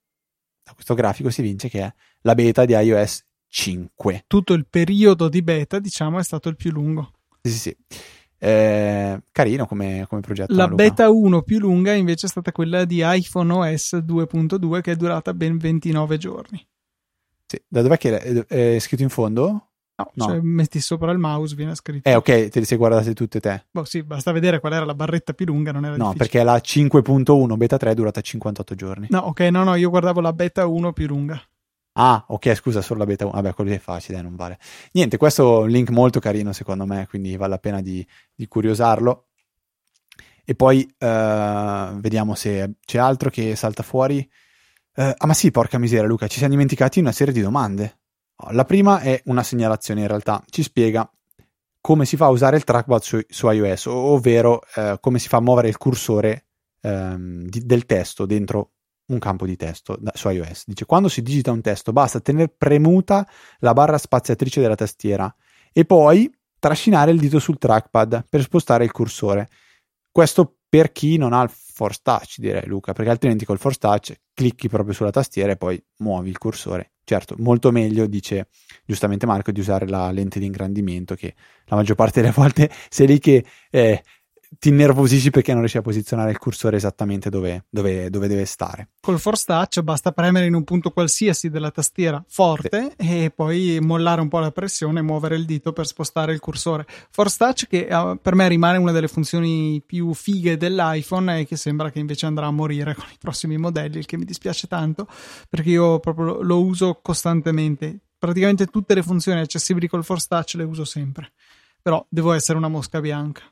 da 0.65 0.73
questo 0.75 0.95
grafico 0.95 1.31
si 1.31 1.43
vince 1.43 1.69
che 1.69 1.81
è 1.81 1.95
la 2.23 2.35
beta 2.35 2.65
di 2.65 2.73
iOS 2.73 3.25
5. 3.47 4.25
Tutto 4.27 4.53
il 4.53 4.67
periodo 4.69 5.29
di 5.29 5.43
beta, 5.43 5.79
diciamo, 5.79 6.19
è 6.19 6.25
stato 6.25 6.49
il 6.49 6.57
più 6.57 6.73
lungo. 6.73 7.13
Sì, 7.43 7.53
sì, 7.53 7.59
sì. 7.59 7.77
Eh, 8.37 9.23
carino 9.31 9.67
come, 9.67 10.07
come 10.09 10.23
progetto. 10.23 10.55
La 10.57 10.67
beta 10.67 11.09
1 11.09 11.43
più 11.43 11.61
lunga 11.61 11.93
invece 11.93 12.27
è 12.27 12.29
stata 12.29 12.51
quella 12.51 12.85
di 12.85 13.01
iPhone 13.05 13.53
OS 13.53 13.95
2.2 13.95 14.81
che 14.81 14.91
è 14.91 14.97
durata 14.97 15.33
ben 15.33 15.57
29 15.57 16.17
giorni. 16.19 16.67
Sì. 17.51 17.61
Da 17.67 17.83
dov'è 17.83 17.99
che 17.99 18.17
è, 18.47 18.75
è 18.75 18.79
scritto 18.79 19.03
in 19.03 19.09
fondo? 19.09 19.45
No, 19.97 20.11
no. 20.15 20.25
Cioè, 20.27 20.39
metti 20.41 20.79
sopra 20.79 21.11
il 21.11 21.19
mouse, 21.19 21.57
viene 21.57 21.75
scritto. 21.75 22.09
Eh, 22.09 22.15
ok, 22.15 22.49
te 22.49 22.61
le 22.61 22.65
sei 22.65 22.79
guardate 22.79 23.13
tutte 23.13 23.41
te. 23.41 23.67
Boh, 23.73 23.83
sì, 23.83 24.05
basta 24.05 24.31
vedere 24.31 24.61
qual 24.61 24.73
era 24.73 24.85
la 24.85 24.95
barretta 24.95 25.33
più 25.33 25.47
lunga, 25.47 25.73
non 25.73 25.85
era 25.85 25.97
No, 25.97 26.13
difficile. 26.13 26.29
perché 26.29 26.45
la 26.45 26.57
5.1 26.59 27.57
beta 27.57 27.77
3 27.77 27.91
è 27.91 27.95
durata 27.95 28.21
58 28.21 28.75
giorni. 28.77 29.09
No, 29.11 29.19
ok, 29.19 29.41
no, 29.41 29.65
no, 29.65 29.75
io 29.75 29.91
guardavo 29.91 30.21
la 30.21 30.33
beta 30.33 30.65
1 30.69 30.93
più 30.93 31.09
lunga. 31.09 31.43
Ah, 31.95 32.25
ok, 32.29 32.55
scusa, 32.55 32.83
solo 32.83 33.01
la 33.01 33.07
beta 33.07 33.25
1. 33.25 33.33
Vabbè, 33.35 33.53
quello 33.53 33.73
è 33.73 33.79
facile, 33.79 34.23
non 34.23 34.37
vale. 34.37 34.61
Niente, 34.93 35.17
questo 35.17 35.63
è 35.63 35.65
un 35.65 35.71
link 35.71 35.91
molto 35.91 36.21
carino 36.21 36.53
secondo 36.53 36.87
me, 36.87 37.09
quindi 37.09 37.37
vale 37.37 37.51
la 37.51 37.59
pena 37.59 37.83
di, 37.83 38.07
di 38.33 38.47
curiosarlo. 38.47 39.27
E 40.45 40.55
poi 40.55 40.83
uh, 40.99 41.99
vediamo 41.99 42.37
se 42.37 42.75
c'è 42.87 42.99
altro 42.99 43.29
che 43.29 43.57
salta 43.57 43.83
fuori. 43.83 44.27
Uh, 45.01 45.15
ah, 45.17 45.27
ma 45.27 45.33
sì, 45.33 45.51
porca 45.51 45.79
miseria, 45.79 46.07
Luca, 46.07 46.27
ci 46.27 46.37
siamo 46.37 46.53
dimenticati 46.53 47.01
una 47.01 47.11
serie 47.11 47.33
di 47.33 47.41
domande. 47.41 48.01
La 48.51 48.67
prima 48.67 49.01
è 49.01 49.19
una 49.27 49.43
segnalazione 49.43 50.03
in 50.03 50.07
realtà, 50.07 50.45
ci 50.51 50.63
spiega 50.63 51.11
come 51.81 52.05
si 52.05 52.19
fa 52.19 52.27
a 52.27 52.29
usare 52.29 52.59
il 52.59 52.65
trackpad 52.65 53.01
su, 53.01 53.19
su 53.27 53.49
iOS, 53.49 53.87
ovvero 53.87 54.61
uh, 54.75 55.01
come 55.01 55.19
si 55.19 55.29
fa 55.29 55.39
a 55.39 55.41
muovere 55.41 55.69
il 55.69 55.79
cursore 55.79 56.49
um, 56.83 57.47
di, 57.47 57.65
del 57.65 57.87
testo 57.87 58.27
dentro 58.27 58.73
un 59.07 59.19
campo 59.19 59.47
di 59.47 59.57
testo 59.57 59.97
da, 59.99 60.13
su 60.15 60.29
iOS. 60.29 60.65
Dice 60.67 60.85
quando 60.85 61.09
si 61.09 61.23
digita 61.23 61.51
un 61.51 61.63
testo 61.63 61.93
basta 61.93 62.21
tenere 62.21 62.53
premuta 62.55 63.27
la 63.61 63.73
barra 63.73 63.97
spaziatrice 63.97 64.61
della 64.61 64.75
tastiera 64.75 65.35
e 65.73 65.87
poi 65.87 66.31
trascinare 66.59 67.11
il 67.11 67.19
dito 67.19 67.39
sul 67.39 67.57
trackpad 67.57 68.27
per 68.29 68.43
spostare 68.43 68.85
il 68.85 68.93
cursore. 68.93 69.49
Questo 70.13 70.57
per 70.71 70.93
chi 70.93 71.17
non 71.17 71.33
ha 71.33 71.43
il 71.43 71.51
force 71.51 71.99
touch, 72.01 72.39
direi 72.39 72.67
Luca, 72.67 72.93
perché 72.93 73.11
altrimenti 73.11 73.45
col 73.45 73.59
force 73.59 73.79
touch 73.79 74.15
clicchi 74.33 74.69
proprio 74.69 74.95
sulla 74.95 75.11
tastiera 75.11 75.51
e 75.51 75.57
poi 75.57 75.83
muovi 75.99 76.31
il 76.31 76.39
cursore. 76.39 76.93
Certo, 77.03 77.35
molto 77.39 77.73
meglio, 77.73 78.07
dice 78.07 78.47
giustamente 78.87 79.27
Marco, 79.27 79.51
di 79.51 79.59
usare 79.59 79.89
la 79.89 80.13
lente 80.13 80.39
di 80.39 80.47
ingrandimento 80.47 81.17
che 81.17 81.35
la 81.65 81.75
maggior 81.75 81.97
parte 81.97 82.21
delle 82.21 82.33
volte 82.33 82.71
sei 82.89 83.09
lì 83.09 83.19
che 83.19 83.45
eh, 83.69 84.03
ti 84.59 84.71
innervosisci 84.71 85.31
perché 85.31 85.53
non 85.53 85.61
riesci 85.61 85.79
a 85.79 85.83
posizionare 85.83 86.31
il 86.31 86.39
cursore 86.39 86.77
esattamente 86.77 87.31
dove, 87.31 87.67
dove, 87.71 88.11
dove, 88.11 88.27
deve 88.27 88.45
stare. 88.45 88.89
Col 89.01 89.19
Force 89.19 89.45
Touch 89.47 89.81
basta 89.81 90.13
premere 90.13 90.47
in 90.47 90.55
un 90.55 90.65
punto 90.65 90.91
qualsiasi 90.91 91.51
della 91.51 91.71
tastiera 91.71 92.23
forte 92.27 92.95
sì. 92.99 93.25
e 93.25 93.31
poi 93.31 93.79
mollare 93.81 94.21
un 94.21 94.29
po' 94.29 94.41
la 94.41 94.51
pressione 94.51 94.99
e 94.99 95.03
muovere 95.03 95.37
il 95.37 95.45
dito 95.45 95.73
per 95.73 95.87
spostare 95.87 96.33
il 96.33 96.41
cursore. 96.41 96.87
Force 97.11 97.37
Touch 97.39 97.67
che 97.69 97.87
uh, 97.91 98.19
per 98.21 98.35
me 98.35 98.49
rimane 98.49 98.79
una 98.79 98.93
delle 98.93 99.09
funzioni 99.09 99.83
più 99.85 100.13
fighe 100.15 100.57
dell'iPhone 100.57 101.41
e 101.41 101.47
che 101.47 101.57
sembra 101.57 101.91
che 101.91 102.01
invece 102.01 102.27
andrà 102.27 102.47
a 102.47 102.51
morire 102.51 102.95
con 102.95 103.07
i 103.13 103.17
prossimi 103.19 103.57
modelli, 103.57 103.99
il 103.99 104.07
che 104.07 104.17
mi 104.17 104.25
dispiace 104.25 104.67
tanto 104.67 105.07
perché 105.49 105.71
io 105.71 106.01
proprio 106.01 106.43
lo 106.43 106.63
uso 106.63 106.99
costantemente. 107.01 107.99
Praticamente 108.19 108.67
tutte 108.67 108.95
le 108.95 109.03
funzioni 109.03 109.41
accessibili 109.41 109.89
col 109.89 110.05
Force 110.05 110.27
Touch 110.29 110.55
le 110.55 110.65
uso 110.65 110.85
sempre. 110.85 111.33
Però 111.81 112.05
devo 112.11 112.33
essere 112.33 112.59
una 112.59 112.69
mosca 112.69 113.01
bianca. 113.01 113.43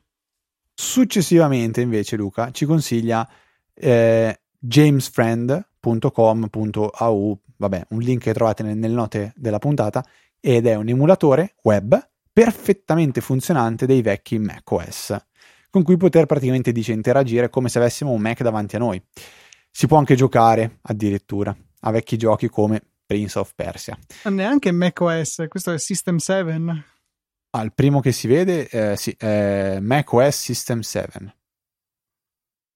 Successivamente, 0.81 1.81
invece, 1.81 2.15
Luca 2.15 2.51
ci 2.51 2.63
consiglia 2.63 3.29
eh, 3.73 4.39
jamesfriend.com.au, 4.57 7.39
vabbè, 7.57 7.85
un 7.89 7.99
link 7.99 8.21
che 8.21 8.31
trovate 8.31 8.63
nelle 8.63 8.87
note 8.87 9.33
della 9.35 9.59
puntata, 9.59 10.01
ed 10.39 10.67
è 10.67 10.75
un 10.75 10.87
emulatore 10.87 11.55
web 11.63 12.01
perfettamente 12.31 13.19
funzionante 13.19 13.85
dei 13.85 14.01
vecchi 14.01 14.39
macOS, 14.39 15.17
con 15.69 15.83
cui 15.83 15.97
poter 15.97 16.25
praticamente 16.25 16.71
dice 16.71 16.93
interagire 16.93 17.49
come 17.49 17.67
se 17.67 17.77
avessimo 17.77 18.11
un 18.11 18.21
Mac 18.21 18.41
davanti 18.41 18.77
a 18.77 18.79
noi. 18.79 19.03
Si 19.69 19.85
può 19.85 19.97
anche 19.97 20.15
giocare 20.15 20.77
addirittura 20.83 21.53
a 21.81 21.91
vecchi 21.91 22.15
giochi 22.15 22.47
come 22.47 22.81
Prince 23.05 23.37
of 23.37 23.51
Persia. 23.53 23.99
Neanche 24.29 24.71
macOS, 24.71 25.43
questo 25.49 25.73
è 25.73 25.77
System 25.77 26.19
7. 26.19 26.98
Il 27.51 27.73
primo 27.73 27.99
che 27.99 28.11
si 28.11 28.27
vede 28.27 28.67
eh, 28.69 28.95
sì, 28.95 29.11
è 29.17 29.79
macOS 29.79 30.37
System 30.37 30.81
7. 30.81 31.37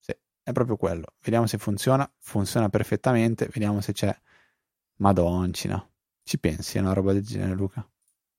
Sì, 0.00 0.12
è 0.42 0.52
proprio 0.52 0.76
quello. 0.76 1.14
Vediamo 1.22 1.46
se 1.46 1.58
funziona. 1.58 2.10
Funziona 2.18 2.68
perfettamente. 2.68 3.48
Vediamo 3.52 3.80
se 3.80 3.92
c'è. 3.92 4.16
Madoncina. 4.96 5.88
Ci 6.24 6.38
pensi 6.38 6.78
a 6.78 6.80
una 6.80 6.92
roba 6.92 7.12
del 7.12 7.24
genere, 7.24 7.54
Luca? 7.54 7.88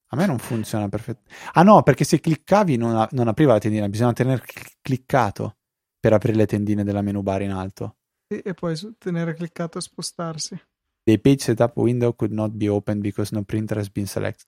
A 0.10 0.15
me 0.17 0.26
non 0.26 0.38
funziona 0.38 0.89
perfettamente. 0.89 1.36
Ah 1.54 1.63
no, 1.63 1.84
perché 1.84 2.04
se 2.04 2.19
cliccavi 2.19 2.76
non, 2.76 2.95
a- 2.95 3.10
non 3.12 3.28
apriva 3.28 3.54
la 3.54 3.60
tendina, 3.60 3.88
bisogna 3.88 4.13
tenere 4.13 4.43
cliccato 4.82 5.58
per 6.00 6.13
aprire 6.13 6.38
le 6.38 6.45
tendine 6.45 6.84
della 6.84 7.02
menu 7.02 7.21
bar 7.21 7.41
in 7.41 7.52
alto. 7.52 7.98
E, 8.28 8.41
e 8.43 8.54
poi 8.54 8.76
tenere 8.98 9.34
cliccato 9.34 9.78
e 9.78 9.82
spostarsi. 9.82 10.60
The 11.04 11.19
page 11.19 11.43
setup 11.43 11.78
window 11.78 12.13
could 12.15 12.34
not 12.34 12.52
be 12.52 12.67
opened 12.67 13.02
because 13.02 13.34
no 13.34 13.43
printer 13.43 13.78
has 13.78 13.89
been 13.89 14.08
selected. 14.08 14.48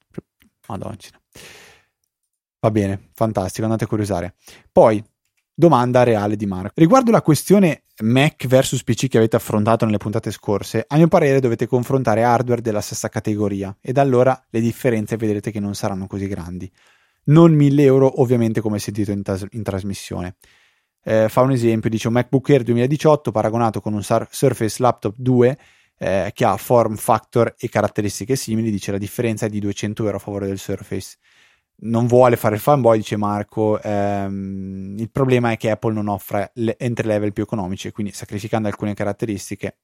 Madoncina. 0.67 1.19
Va 2.59 2.71
bene, 2.71 3.09
fantastico, 3.13 3.65
andate 3.65 3.83
a 3.83 3.87
curiosare. 3.87 4.35
Poi, 4.71 5.03
domanda 5.53 6.03
reale 6.03 6.35
di 6.35 6.45
Marco. 6.45 6.71
Riguardo 6.75 7.11
la 7.11 7.21
questione 7.21 7.83
Mac 8.01 8.45
versus 8.47 8.83
PC 8.83 9.07
che 9.07 9.17
avete 9.17 9.35
affrontato 9.35 9.85
nelle 9.85 9.97
puntate 9.97 10.31
scorse, 10.31 10.85
a 10.87 10.97
mio 10.97 11.07
parere 11.07 11.39
dovete 11.39 11.67
confrontare 11.67 12.23
hardware 12.23 12.61
della 12.61 12.81
stessa 12.81 13.09
categoria 13.09 13.75
ed 13.81 13.97
allora 13.97 14.39
le 14.49 14.59
differenze 14.59 15.17
vedrete 15.17 15.51
che 15.51 15.59
non 15.59 15.73
saranno 15.73 16.07
così 16.07 16.27
grandi. 16.27 16.71
Non 17.25 17.53
1000 17.53 17.83
euro 17.83 18.21
ovviamente 18.21 18.61
come 18.61 18.79
sentito 18.79 19.11
in, 19.11 19.21
tas- 19.21 19.45
in 19.51 19.63
trasmissione. 19.63 20.35
Eh, 21.03 21.29
fa 21.29 21.41
un 21.41 21.51
esempio, 21.51 21.89
dice 21.89 22.07
un 22.07 22.13
MacBook 22.13 22.49
Air 22.49 22.63
2018 22.63 23.31
paragonato 23.31 23.81
con 23.81 23.93
un 23.93 24.03
Surface 24.03 24.75
Laptop 24.81 25.15
2 25.17 25.57
eh, 25.99 26.31
che 26.33 26.45
ha 26.45 26.57
form 26.57 26.95
factor 26.95 27.55
e 27.57 27.69
caratteristiche 27.69 28.35
simili, 28.35 28.69
dice 28.71 28.91
la 28.91 28.97
differenza 28.97 29.45
è 29.45 29.49
di 29.49 29.59
200 29.59 30.03
euro 30.03 30.17
a 30.17 30.19
favore 30.19 30.47
del 30.47 30.59
Surface. 30.59 31.17
Non 31.79 32.07
vuole 32.07 32.37
fare 32.37 32.55
il 32.55 32.61
fanboy, 32.61 32.97
dice 32.97 33.17
Marco. 33.17 33.79
Ehm, 33.81 34.95
il 34.97 35.11
problema 35.11 35.51
è 35.51 35.57
che 35.57 35.69
Apple 35.69 35.93
non 35.93 36.07
offre 36.07 36.51
le 36.55 36.77
entry 36.77 37.07
level 37.07 37.33
più 37.33 37.43
economici, 37.43 37.91
quindi 37.91 38.13
sacrificando 38.13 38.67
alcune 38.67 38.93
caratteristiche, 38.93 39.77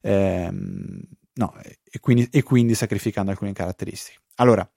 ehm, 0.00 1.00
no, 1.34 1.54
e 1.60 2.00
quindi, 2.00 2.28
e 2.30 2.42
quindi 2.42 2.74
sacrificando 2.74 3.30
alcune 3.30 3.52
caratteristiche. 3.52 4.20
Allora, 4.36 4.68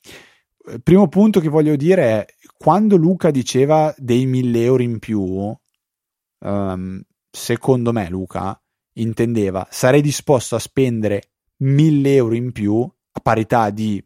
il 0.67 0.81
primo 0.83 1.07
punto 1.07 1.39
che 1.39 1.47
voglio 1.47 1.75
dire 1.75 2.03
è 2.03 2.25
quando 2.57 2.95
Luca 2.97 3.31
diceva 3.31 3.93
dei 3.97 4.25
1000 4.25 4.63
euro 4.63 4.83
in 4.83 4.99
più, 4.99 5.55
um, 6.39 7.01
secondo 7.29 7.91
me 7.91 8.09
Luca 8.09 8.59
intendeva 8.97 9.67
sarei 9.69 10.01
disposto 10.01 10.55
a 10.55 10.59
spendere 10.59 11.31
1000 11.57 12.15
euro 12.15 12.35
in 12.35 12.51
più 12.51 12.81
a 12.81 13.19
parità 13.19 13.69
di 13.69 14.03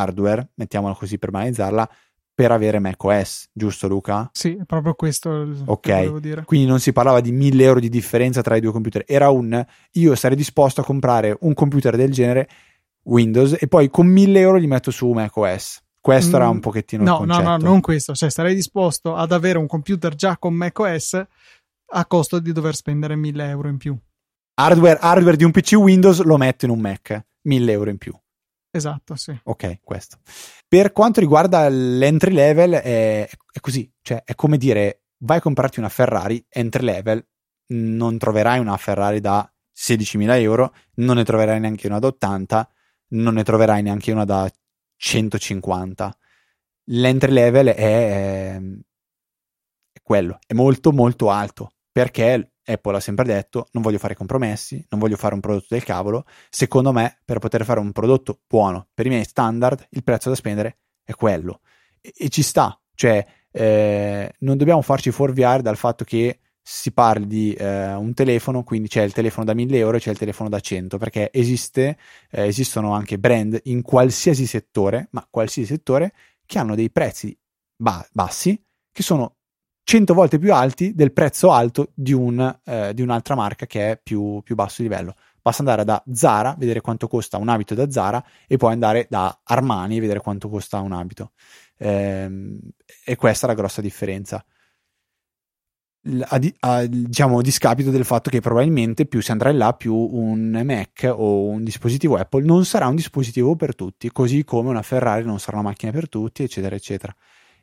hardware, 0.00 0.50
mettiamola 0.54 0.94
così 0.94 1.18
per 1.18 1.30
banalizzarla, 1.30 1.88
per 2.34 2.52
avere 2.52 2.78
macOS, 2.78 3.48
giusto 3.52 3.88
Luca? 3.88 4.28
Sì, 4.32 4.56
è 4.56 4.64
proprio 4.64 4.94
questo 4.94 5.40
il 5.40 5.62
Ok, 5.64 5.88
volevo 5.88 6.20
dire. 6.20 6.44
quindi 6.44 6.66
non 6.66 6.80
si 6.80 6.92
parlava 6.92 7.20
di 7.20 7.32
1000 7.32 7.64
euro 7.64 7.80
di 7.80 7.88
differenza 7.88 8.42
tra 8.42 8.56
i 8.56 8.60
due 8.60 8.72
computer, 8.72 9.04
era 9.06 9.30
un 9.30 9.64
io 9.92 10.14
sarei 10.14 10.36
disposto 10.36 10.82
a 10.82 10.84
comprare 10.84 11.36
un 11.40 11.54
computer 11.54 11.96
del 11.96 12.12
genere 12.12 12.48
Windows 13.04 13.56
e 13.58 13.66
poi 13.68 13.88
con 13.88 14.06
1000 14.06 14.38
euro 14.38 14.56
li 14.58 14.66
metto 14.66 14.90
su 14.90 15.08
macOS. 15.10 15.82
Questo 15.98 16.36
mm, 16.36 16.40
era 16.40 16.48
un 16.48 16.60
pochettino 16.60 17.02
no. 17.02 17.24
No, 17.24 17.40
no, 17.40 17.56
non 17.56 17.80
questo, 17.80 18.14
cioè 18.14 18.30
sarei 18.30 18.54
disposto 18.54 19.16
ad 19.16 19.32
avere 19.32 19.58
un 19.58 19.66
computer 19.66 20.14
già 20.14 20.36
con 20.36 20.54
macOS 20.54 21.24
a 21.88 22.06
costo 22.06 22.38
di 22.38 22.52
dover 22.52 22.74
spendere 22.74 23.16
1000 23.16 23.48
euro 23.48 23.68
in 23.68 23.76
più. 23.76 23.96
Hardware, 24.58 24.98
hardware 25.00 25.36
di 25.36 25.44
un 25.44 25.50
PC 25.50 25.72
Windows 25.72 26.22
lo 26.22 26.36
metto 26.36 26.64
in 26.64 26.70
un 26.70 26.80
Mac, 26.80 27.24
1000 27.42 27.72
euro 27.72 27.90
in 27.90 27.98
più. 27.98 28.14
Esatto, 28.70 29.14
sì. 29.16 29.38
Ok, 29.44 29.80
questo. 29.82 30.18
Per 30.68 30.92
quanto 30.92 31.20
riguarda 31.20 31.68
l'entry 31.68 32.32
level, 32.32 32.72
è, 32.72 33.28
è 33.28 33.60
così, 33.60 33.90
cioè 34.02 34.22
è 34.24 34.34
come 34.34 34.58
dire 34.58 35.02
vai 35.18 35.38
a 35.38 35.40
comprarti 35.40 35.78
una 35.78 35.88
Ferrari 35.88 36.44
entry 36.48 36.84
level, 36.84 37.26
non 37.68 38.18
troverai 38.18 38.58
una 38.58 38.76
Ferrari 38.76 39.20
da 39.20 39.50
16.000 39.74 40.40
euro, 40.40 40.74
non 40.96 41.16
ne 41.16 41.24
troverai 41.24 41.60
neanche 41.60 41.86
una 41.86 41.98
da 41.98 42.08
80, 42.08 42.70
non 43.08 43.34
ne 43.34 43.42
troverai 43.42 43.82
neanche 43.82 44.12
una 44.12 44.24
da 44.24 44.50
150. 44.96 46.16
L'entry 46.88 47.32
level 47.32 47.66
è, 47.68 48.56
è 48.56 50.00
quello, 50.02 50.38
è 50.46 50.54
molto 50.54 50.92
molto 50.92 51.30
alto 51.30 51.72
perché 51.90 52.55
Apple 52.66 52.96
ha 52.96 53.00
sempre 53.00 53.24
detto 53.24 53.68
non 53.72 53.82
voglio 53.82 53.98
fare 53.98 54.14
compromessi, 54.14 54.84
non 54.90 55.00
voglio 55.00 55.16
fare 55.16 55.34
un 55.34 55.40
prodotto 55.40 55.68
del 55.70 55.84
cavolo. 55.84 56.24
Secondo 56.50 56.92
me, 56.92 57.18
per 57.24 57.38
poter 57.38 57.64
fare 57.64 57.80
un 57.80 57.92
prodotto 57.92 58.40
buono 58.46 58.88
per 58.92 59.06
i 59.06 59.10
miei 59.10 59.24
standard, 59.24 59.86
il 59.90 60.02
prezzo 60.02 60.28
da 60.28 60.34
spendere 60.34 60.78
è 61.04 61.12
quello. 61.14 61.60
E, 62.00 62.12
e 62.16 62.28
ci 62.28 62.42
sta, 62.42 62.78
cioè 62.94 63.24
eh, 63.50 64.32
non 64.40 64.56
dobbiamo 64.56 64.82
farci 64.82 65.10
fuorviare 65.10 65.62
dal 65.62 65.76
fatto 65.76 66.04
che 66.04 66.40
si 66.68 66.92
parli 66.92 67.28
di 67.28 67.52
eh, 67.52 67.94
un 67.94 68.12
telefono, 68.12 68.64
quindi 68.64 68.88
c'è 68.88 69.02
il 69.02 69.12
telefono 69.12 69.44
da 69.44 69.54
1000 69.54 69.78
euro 69.78 69.96
e 69.96 70.00
c'è 70.00 70.10
il 70.10 70.18
telefono 70.18 70.48
da 70.48 70.58
100, 70.58 70.98
perché 70.98 71.30
esiste, 71.32 71.96
eh, 72.28 72.46
esistono 72.46 72.92
anche 72.92 73.20
brand 73.20 73.60
in 73.64 73.82
qualsiasi 73.82 74.46
settore, 74.46 75.06
ma 75.12 75.24
qualsiasi 75.30 75.68
settore, 75.68 76.12
che 76.44 76.58
hanno 76.58 76.74
dei 76.74 76.90
prezzi 76.90 77.38
ba- 77.76 78.04
bassi, 78.10 78.60
che 78.90 79.02
sono 79.04 79.35
100 79.86 80.14
volte 80.14 80.40
più 80.40 80.52
alti 80.52 80.94
del 80.96 81.12
prezzo 81.12 81.52
alto 81.52 81.92
di, 81.94 82.12
un, 82.12 82.58
eh, 82.64 82.92
di 82.92 83.02
un'altra 83.02 83.36
marca 83.36 83.66
che 83.66 83.92
è 83.92 84.00
più, 84.02 84.40
più 84.42 84.56
basso 84.56 84.82
livello. 84.82 85.14
Basta 85.40 85.62
andare 85.62 85.84
da 85.84 86.02
Zara, 86.12 86.56
vedere 86.58 86.80
quanto 86.80 87.06
costa 87.06 87.36
un 87.36 87.48
abito 87.48 87.76
da 87.76 87.88
Zara, 87.88 88.20
e 88.48 88.56
poi 88.56 88.72
andare 88.72 89.06
da 89.08 89.38
Armani, 89.44 90.00
vedere 90.00 90.18
quanto 90.18 90.48
costa 90.48 90.80
un 90.80 90.90
abito. 90.90 91.30
Ehm, 91.78 92.58
e 93.04 93.14
questa 93.14 93.46
è 93.46 93.48
la 93.50 93.54
grossa 93.54 93.80
differenza 93.80 94.44
a, 96.28 96.40
a, 96.60 96.86
diciamo 96.86 97.42
discapito 97.42 97.90
del 97.90 98.04
fatto 98.04 98.30
che 98.30 98.40
probabilmente 98.40 99.06
più 99.06 99.20
si 99.20 99.32
andrà 99.32 99.50
in 99.50 99.58
là 99.58 99.72
più 99.72 99.94
un 99.94 100.62
Mac 100.64 101.10
o 101.12 101.46
un 101.46 101.64
dispositivo 101.64 102.16
Apple 102.16 102.44
non 102.44 102.64
sarà 102.64 102.86
un 102.86 102.94
dispositivo 102.94 103.56
per 103.56 103.74
tutti 103.74 104.10
così 104.10 104.44
come 104.44 104.68
una 104.68 104.82
Ferrari 104.82 105.24
non 105.24 105.40
sarà 105.40 105.58
una 105.58 105.68
macchina 105.68 105.90
per 105.90 106.08
tutti 106.08 106.42
eccetera 106.44 106.76
eccetera 106.76 107.14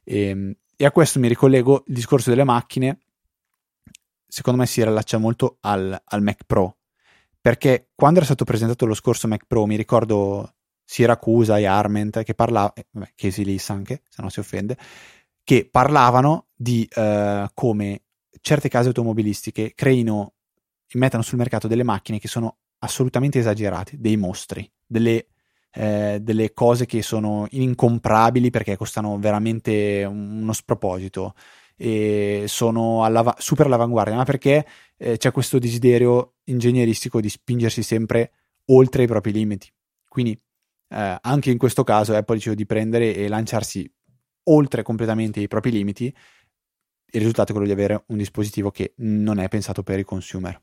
e, 0.04 0.20
ehm, 0.28 0.54
e 0.76 0.86
a 0.86 0.92
questo 0.92 1.20
mi 1.20 1.28
ricollego 1.28 1.84
il 1.88 1.94
discorso 1.94 2.30
delle 2.30 2.44
macchine. 2.44 3.00
Secondo 4.28 4.60
me 4.60 4.66
si 4.66 4.84
rilaccia 4.84 5.18
molto 5.18 5.58
al, 5.62 6.00
al 6.04 6.22
Mac 6.22 6.44
Pro. 6.46 6.78
Perché 7.40 7.90
quando 7.94 8.18
era 8.18 8.26
stato 8.26 8.46
presentato 8.46 8.86
lo 8.86 8.94
scorso 8.94 9.28
Mac 9.28 9.46
Pro 9.46 9.66
mi 9.66 9.76
ricordo 9.76 10.56
Siracusa 10.86 11.58
e 11.58 11.66
Arment 11.66 12.24
che 12.24 12.34
parlava 12.34 12.74
eh, 12.74 12.86
Casey 13.16 13.44
List 13.46 13.70
anche 13.70 14.04
se 14.10 14.22
non 14.22 14.30
si 14.30 14.40
offende 14.40 14.78
che 15.44 15.68
parlavano 15.70 16.48
di 16.56 16.88
uh, 16.96 17.46
come 17.54 18.04
certe 18.42 18.70
case 18.70 18.88
automobilistiche 18.88 19.74
creino 19.76 20.34
e 20.88 20.98
mettano 20.98 21.24
sul 21.24 21.38
mercato 21.38 21.68
delle 21.68 21.84
macchine 21.84 22.20
che 22.20 22.28
sono 22.28 22.58
assolutamente 22.80 23.40
esagerate, 23.40 23.98
dei 24.00 24.18
mostri, 24.18 24.70
delle, 24.86 25.28
eh, 25.74 26.20
delle 26.22 26.54
cose 26.54 26.86
che 26.86 27.02
sono 27.02 27.48
incomprabili 27.50 28.50
perché 28.50 28.78
costano 28.78 29.18
veramente 29.18 30.04
uno 30.06 30.54
sproposito 30.54 31.34
e 31.76 32.46
sono 32.48 33.04
alla, 33.04 33.36
super 33.38 33.66
all'avanguardia, 33.66 34.16
ma 34.16 34.26
perché 34.26 34.66
eh, 34.98 35.18
c'è 35.18 35.32
questo 35.32 35.60
desiderio 35.60 36.36
ingegneristico 36.46 37.20
di 37.20 37.30
spingersi 37.30 37.84
sempre 37.84 38.32
oltre 38.68 39.04
i 39.04 39.08
propri 39.08 39.32
limiti. 39.32 39.72
Quindi 40.08 40.40
eh, 40.90 41.18
anche 41.20 41.52
in 41.52 41.58
questo 41.58 41.84
caso 41.84 42.16
Apple 42.16 42.36
dice 42.36 42.56
di 42.56 42.66
prendere 42.66 43.16
e 43.16 43.28
lanciarsi 43.28 43.92
oltre 44.46 44.84
completamente 44.84 45.40
i 45.40 45.48
propri 45.48 45.72
limiti 45.72 46.14
il 47.14 47.20
risultato 47.20 47.50
è 47.50 47.52
quello 47.52 47.68
di 47.68 47.74
avere 47.74 48.04
un 48.08 48.18
dispositivo 48.18 48.72
che 48.72 48.94
non 48.98 49.38
è 49.38 49.48
pensato 49.48 49.84
per 49.84 50.00
il 50.00 50.06
consumer. 50.06 50.60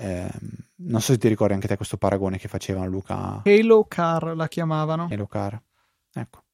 Eh, 0.00 0.30
non 0.76 1.02
so 1.02 1.12
se 1.12 1.18
ti 1.18 1.28
ricordi 1.28 1.52
anche 1.52 1.68
te 1.68 1.76
questo 1.76 1.98
paragone 1.98 2.38
che 2.38 2.48
facevano 2.48 2.86
Luca. 2.86 3.42
Halo 3.44 3.84
Car 3.84 4.34
la 4.34 4.48
chiamavano. 4.48 5.08
Halo 5.10 5.26
Car, 5.26 5.62
ecco. 6.14 6.44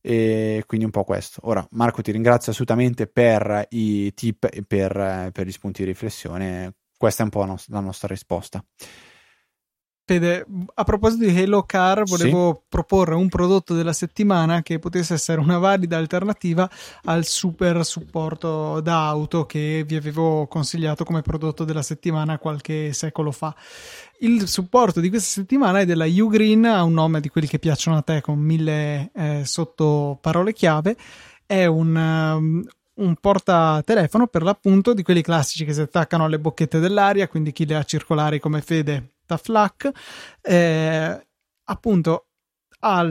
E 0.00 0.64
quindi 0.66 0.84
un 0.84 0.90
po' 0.90 1.04
questo. 1.04 1.40
Ora, 1.44 1.64
Marco, 1.70 2.02
ti 2.02 2.10
ringrazio 2.10 2.50
assolutamente 2.50 3.06
per 3.06 3.66
i 3.70 4.12
tip 4.14 4.48
e 4.50 4.62
per, 4.62 5.30
per 5.32 5.46
gli 5.46 5.52
spunti 5.52 5.82
di 5.82 5.88
riflessione. 5.88 6.74
Questa 6.96 7.22
è 7.22 7.24
un 7.24 7.30
po' 7.30 7.44
la 7.44 7.80
nostra 7.80 8.08
risposta. 8.08 8.64
Fede, 10.08 10.46
a 10.74 10.84
proposito 10.84 11.24
di 11.24 11.36
Halo 11.36 11.64
Car, 11.64 12.04
volevo 12.04 12.54
sì. 12.54 12.66
proporre 12.68 13.16
un 13.16 13.28
prodotto 13.28 13.74
della 13.74 13.92
settimana 13.92 14.62
che 14.62 14.78
potesse 14.78 15.14
essere 15.14 15.40
una 15.40 15.58
valida 15.58 15.96
alternativa 15.96 16.70
al 17.06 17.24
super 17.24 17.84
supporto 17.84 18.78
da 18.80 19.08
auto 19.08 19.46
che 19.46 19.82
vi 19.84 19.96
avevo 19.96 20.46
consigliato 20.46 21.02
come 21.02 21.22
prodotto 21.22 21.64
della 21.64 21.82
settimana 21.82 22.38
qualche 22.38 22.92
secolo 22.92 23.32
fa. 23.32 23.52
Il 24.20 24.46
supporto 24.46 25.00
di 25.00 25.08
questa 25.08 25.40
settimana 25.40 25.80
è 25.80 25.84
della 25.84 26.06
Ugreen, 26.06 26.66
ha 26.66 26.84
un 26.84 26.92
nome 26.92 27.20
di 27.20 27.28
quelli 27.28 27.48
che 27.48 27.58
piacciono 27.58 27.96
a 27.96 28.02
te 28.02 28.20
con 28.20 28.38
mille 28.38 29.10
eh, 29.12 29.42
sotto 29.44 30.18
parole 30.20 30.52
chiave. 30.52 30.96
È 31.44 31.64
un, 31.66 31.96
um, 31.96 32.64
un 32.94 33.14
portatelefono 33.16 34.28
per 34.28 34.44
l'appunto 34.44 34.94
di 34.94 35.02
quelli 35.02 35.22
classici 35.22 35.64
che 35.64 35.72
si 35.72 35.80
attaccano 35.80 36.26
alle 36.26 36.38
bocchette 36.38 36.78
dell'aria, 36.78 37.26
quindi 37.26 37.50
chi 37.50 37.66
le 37.66 37.74
ha 37.74 37.82
circolari 37.82 38.38
come 38.38 38.60
Fede 38.60 39.10
Tough 39.26 39.46
Luck, 39.48 39.90
eh, 40.40 41.26
appunto 41.64 42.26
ha 42.80 43.04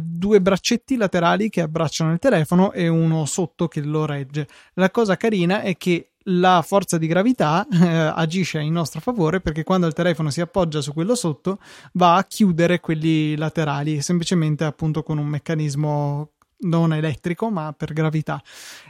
due 0.00 0.40
braccetti 0.40 0.96
laterali 0.96 1.50
che 1.50 1.60
abbracciano 1.60 2.12
il 2.12 2.18
telefono 2.18 2.72
e 2.72 2.88
uno 2.88 3.24
sotto 3.26 3.68
che 3.68 3.80
lo 3.80 4.06
regge. 4.06 4.48
La 4.74 4.90
cosa 4.90 5.16
carina 5.16 5.60
è 5.60 5.76
che 5.76 6.10
la 6.24 6.62
forza 6.62 6.98
di 6.98 7.06
gravità 7.06 7.66
eh, 7.70 7.86
agisce 7.86 8.60
in 8.60 8.72
nostro 8.72 9.00
favore 9.00 9.40
perché 9.40 9.64
quando 9.64 9.86
il 9.86 9.94
telefono 9.94 10.30
si 10.30 10.40
appoggia 10.40 10.80
su 10.80 10.92
quello 10.92 11.14
sotto 11.14 11.58
va 11.92 12.16
a 12.16 12.24
chiudere 12.24 12.80
quelli 12.80 13.36
laterali 13.36 14.02
semplicemente 14.02 14.64
appunto 14.64 15.02
con 15.02 15.16
un 15.16 15.26
meccanismo 15.26 16.32
non 16.60 16.92
elettrico 16.92 17.50
ma 17.50 17.72
per 17.76 17.92
gravità. 17.92 18.42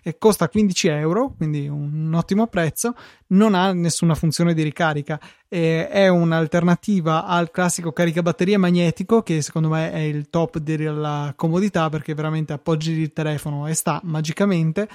E 0.02 0.18
costa 0.18 0.48
15 0.48 0.88
euro 0.88 1.34
quindi 1.36 1.68
un 1.68 2.12
ottimo 2.14 2.46
prezzo. 2.46 2.94
Non 3.28 3.54
ha 3.54 3.72
nessuna 3.72 4.14
funzione 4.14 4.54
di 4.54 4.62
ricarica. 4.62 5.20
E 5.48 5.88
è 5.88 6.08
un'alternativa 6.08 7.26
al 7.26 7.50
classico 7.50 7.92
caricabatterie 7.92 8.56
magnetico 8.56 9.22
che 9.22 9.42
secondo 9.42 9.68
me 9.68 9.92
è 9.92 9.98
il 9.98 10.30
top 10.30 10.58
della 10.58 11.32
comodità 11.36 11.88
perché 11.88 12.14
veramente 12.14 12.52
appoggi 12.52 12.92
il 12.92 13.12
telefono 13.12 13.66
e 13.66 13.74
sta 13.74 14.00
magicamente 14.04 14.88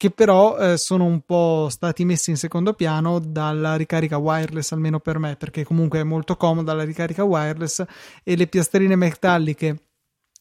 che 0.00 0.10
però 0.10 0.56
eh, 0.56 0.78
sono 0.78 1.04
un 1.04 1.20
po' 1.20 1.68
stati 1.68 2.06
messi 2.06 2.30
in 2.30 2.38
secondo 2.38 2.72
piano 2.72 3.18
dalla 3.18 3.76
ricarica 3.76 4.16
wireless 4.16 4.72
almeno 4.72 4.98
per 4.98 5.18
me 5.18 5.36
perché 5.36 5.62
comunque 5.62 6.00
è 6.00 6.04
molto 6.04 6.36
comoda 6.36 6.72
la 6.72 6.84
ricarica 6.84 7.22
wireless 7.22 7.84
e 8.24 8.34
le 8.34 8.46
piastrine 8.46 8.96
metalliche 8.96 9.89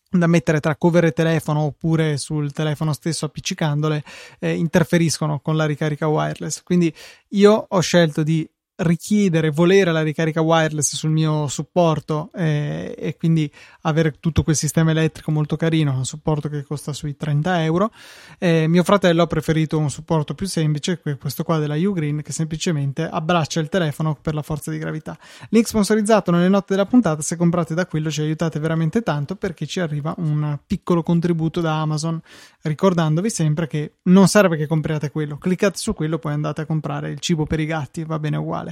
da 0.09 0.27
mettere 0.27 0.59
tra 0.59 0.75
cover 0.75 1.05
e 1.05 1.11
telefono 1.11 1.61
oppure 1.61 2.17
sul 2.17 2.51
telefono 2.51 2.93
stesso 2.93 3.25
appiccicandole 3.25 4.03
eh, 4.39 4.55
interferiscono 4.55 5.39
con 5.39 5.55
la 5.55 5.65
ricarica 5.65 6.07
wireless. 6.07 6.63
Quindi 6.63 6.93
io 7.29 7.65
ho 7.67 7.79
scelto 7.79 8.23
di 8.23 8.49
richiedere, 8.79 9.49
volere 9.49 9.91
la 9.91 10.01
ricarica 10.01 10.41
wireless 10.41 10.95
sul 10.95 11.09
mio 11.09 11.47
supporto 11.47 12.29
eh, 12.33 12.95
e 12.97 13.17
quindi 13.17 13.51
avere 13.81 14.15
tutto 14.19 14.43
quel 14.43 14.55
sistema 14.55 14.91
elettrico 14.91 15.31
molto 15.31 15.55
carino, 15.55 15.93
un 15.93 16.05
supporto 16.05 16.49
che 16.49 16.63
costa 16.63 16.93
sui 16.93 17.15
30 17.15 17.63
euro. 17.63 17.91
Eh, 18.37 18.67
mio 18.67 18.83
fratello 18.83 19.23
ha 19.23 19.27
preferito 19.27 19.77
un 19.77 19.89
supporto 19.89 20.33
più 20.33 20.47
semplice, 20.47 21.01
questo 21.19 21.43
qua 21.43 21.57
della 21.57 21.75
Ugreen, 21.75 22.21
che 22.21 22.31
semplicemente 22.31 23.07
abbraccia 23.07 23.59
il 23.59 23.69
telefono 23.69 24.17
per 24.19 24.33
la 24.33 24.41
forza 24.41 24.71
di 24.71 24.77
gravità. 24.77 25.17
Link 25.49 25.67
sponsorizzato 25.67 26.31
nelle 26.31 26.49
note 26.49 26.67
della 26.69 26.85
puntata, 26.85 27.21
se 27.21 27.35
comprate 27.35 27.73
da 27.73 27.85
quello 27.85 28.09
ci 28.09 28.21
aiutate 28.21 28.59
veramente 28.59 29.01
tanto 29.01 29.35
perché 29.35 29.65
ci 29.65 29.79
arriva 29.79 30.13
un 30.17 30.57
piccolo 30.65 31.03
contributo 31.03 31.61
da 31.61 31.81
Amazon, 31.81 32.19
ricordandovi 32.61 33.29
sempre 33.29 33.67
che 33.67 33.95
non 34.03 34.27
serve 34.27 34.57
che 34.57 34.67
compriate 34.67 35.11
quello, 35.11 35.37
cliccate 35.37 35.77
su 35.77 35.93
quello 35.93 36.17
poi 36.17 36.33
andate 36.33 36.61
a 36.61 36.65
comprare 36.65 37.11
il 37.11 37.19
cibo 37.19 37.45
per 37.45 37.59
i 37.59 37.65
gatti, 37.65 38.03
va 38.03 38.19
bene 38.19 38.37
uguale. 38.37 38.68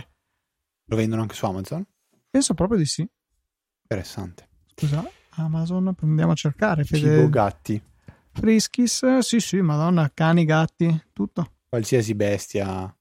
Lo 0.90 0.96
vendono 0.96 1.22
anche 1.22 1.36
su 1.36 1.46
Amazon? 1.46 1.86
Penso 2.30 2.54
proprio 2.54 2.78
di 2.78 2.86
sì. 2.86 3.08
Interessante. 3.82 4.48
Scusa, 4.74 5.04
Amazon, 5.32 5.94
andiamo 6.02 6.32
a 6.32 6.36
cercare. 6.36 6.84
Fede... 6.86 7.16
Cibo 7.16 7.30
gatti. 7.30 7.82
Friskis, 8.32 9.18
sì 9.20 9.40
sì, 9.40 9.60
madonna, 9.60 10.10
cani, 10.14 10.46
gatti, 10.46 11.06
tutto. 11.12 11.56
Qualsiasi 11.68 12.14
bestia 12.16 12.96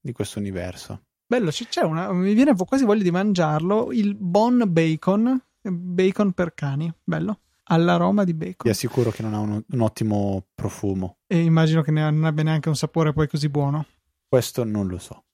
di 0.00 0.12
questo 0.12 0.38
universo. 0.38 1.06
Bello, 1.26 1.50
c'è 1.50 1.82
una, 1.82 2.12
mi 2.12 2.34
viene 2.34 2.54
quasi 2.54 2.84
voglia 2.84 3.02
di 3.02 3.10
mangiarlo, 3.10 3.90
il 3.90 4.14
Bon 4.14 4.62
Bacon, 4.68 5.42
bacon 5.60 6.32
per 6.32 6.54
cani, 6.54 6.92
bello, 7.02 7.40
all'aroma 7.64 8.22
di 8.24 8.34
bacon. 8.34 8.64
Ti 8.64 8.68
assicuro 8.68 9.10
che 9.10 9.22
non 9.22 9.34
ha 9.34 9.38
un, 9.38 9.64
un 9.66 9.80
ottimo 9.80 10.44
profumo. 10.54 11.16
E 11.26 11.40
immagino 11.40 11.80
che 11.82 11.90
non 11.90 12.24
abbia 12.24 12.44
neanche 12.44 12.68
un 12.68 12.76
sapore 12.76 13.12
poi 13.12 13.26
così 13.28 13.48
buono. 13.48 13.86
Questo 14.28 14.62
non 14.64 14.86
lo 14.86 14.98
so 14.98 15.24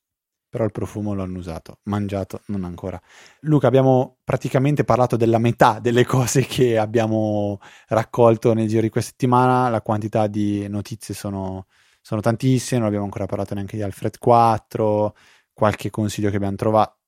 però 0.49 0.65
il 0.65 0.73
profumo 0.73 1.15
lo 1.15 1.23
hanno 1.23 1.39
usato, 1.39 1.81
mangiato 1.85 2.41
non 2.47 2.65
ancora. 2.65 3.01
Luca, 3.41 3.67
abbiamo 3.67 4.19
praticamente 4.25 4.85
parlato 4.85 5.17
della 5.17 5.39
metà 5.39 5.79
delle 5.79 6.05
cose 6.05 6.47
che 6.47 6.79
abbiamo 6.79 7.61
raccolto 7.89 8.55
nel 8.55 8.69
giro 8.69 8.83
di 8.83 8.89
questa 8.89 9.11
settimana, 9.11 9.69
la 9.69 9.83
quantità 9.83 10.27
di 10.27 10.67
notizie 10.69 11.15
sono, 11.15 11.67
sono 12.01 12.21
tantissime, 12.21 12.79
non 12.79 12.89
abbiamo 12.89 13.05
ancora 13.05 13.27
parlato 13.27 13.55
neanche 13.55 13.77
di 13.77 13.83
Alfred 13.83 14.19
4, 14.19 15.15
qualche 15.53 15.91
consiglio 15.91 16.31
che 16.31 16.37
abbiamo 16.37 16.57
trovato, 16.57 16.99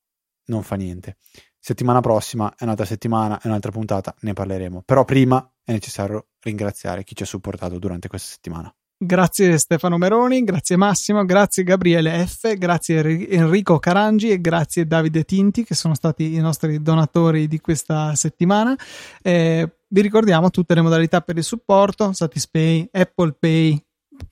non 0.47 0.63
fa 0.63 0.77
niente. 0.77 1.17
Settimana 1.59 2.01
prossima 2.01 2.55
è 2.57 2.65
un'altra 2.65 2.87
settimana, 2.87 3.41
è 3.41 3.47
un'altra 3.47 3.71
puntata, 3.71 4.15
ne 4.21 4.33
parleremo. 4.33 4.83
Però 4.83 5.05
prima 5.05 5.51
è 5.63 5.73
necessario 5.73 6.29
ringraziare 6.41 7.05
chi 7.05 7.15
ci 7.15 7.23
ha 7.23 7.27
supportato 7.27 7.79
durante 7.79 8.09
questa 8.09 8.31
settimana. 8.31 8.75
Grazie 9.03 9.57
Stefano 9.57 9.97
Meroni, 9.97 10.45
grazie 10.45 10.77
Massimo, 10.77 11.25
grazie 11.25 11.63
Gabriele 11.63 12.27
F, 12.27 12.53
grazie 12.59 13.31
Enrico 13.31 13.79
Carangi 13.79 14.31
e 14.31 14.43
grazie 14.43 14.87
Davide 14.87 15.25
Tinti 15.25 15.65
che 15.65 15.75
sono 15.75 15.95
stati 15.95 16.35
i 16.35 16.39
nostri 16.39 16.83
donatori 16.83 17.49
di 17.49 17.61
questa 17.61 18.15
settimana. 18.15 18.77
Eh, 19.23 19.67
vi 19.89 20.01
ricordiamo 20.03 20.51
tutte 20.51 20.75
le 20.75 20.83
modalità 20.83 21.23
per 21.23 21.39
il 21.39 21.45
supporto, 21.45 22.13
Satispay, 22.13 22.91
Apple 22.93 23.37
Pay, 23.41 23.83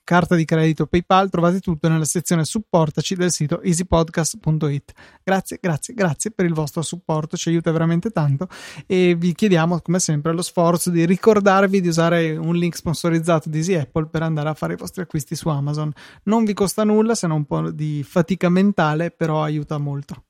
carta 0.03 0.35
di 0.35 0.45
credito 0.45 0.85
PayPal, 0.85 1.29
trovate 1.29 1.59
tutto 1.59 1.87
nella 1.87 2.05
sezione 2.05 2.45
supportaci 2.45 3.15
del 3.15 3.31
sito 3.31 3.61
easypodcast.it. 3.61 4.91
Grazie, 5.23 5.57
grazie, 5.59 5.93
grazie 5.93 6.31
per 6.31 6.45
il 6.45 6.53
vostro 6.53 6.81
supporto, 6.81 7.35
ci 7.35 7.49
aiuta 7.49 7.71
veramente 7.71 8.11
tanto 8.11 8.47
e 8.85 9.15
vi 9.17 9.33
chiediamo 9.33 9.79
come 9.81 9.99
sempre 9.99 10.33
lo 10.33 10.41
sforzo 10.41 10.89
di 10.91 11.05
ricordarvi 11.05 11.81
di 11.81 11.87
usare 11.87 12.37
un 12.37 12.55
link 12.55 12.75
sponsorizzato 12.75 13.49
di 13.49 13.57
Easy 13.57 13.73
Apple 13.75 14.07
per 14.07 14.21
andare 14.21 14.49
a 14.49 14.53
fare 14.53 14.73
i 14.73 14.77
vostri 14.77 15.01
acquisti 15.01 15.35
su 15.35 15.49
Amazon. 15.49 15.91
Non 16.23 16.43
vi 16.43 16.53
costa 16.53 16.83
nulla 16.83 17.15
se 17.15 17.27
non 17.27 17.37
un 17.39 17.45
po' 17.45 17.71
di 17.71 18.03
fatica 18.03 18.49
mentale, 18.49 19.11
però 19.11 19.43
aiuta 19.43 19.77
molto. 19.77 20.25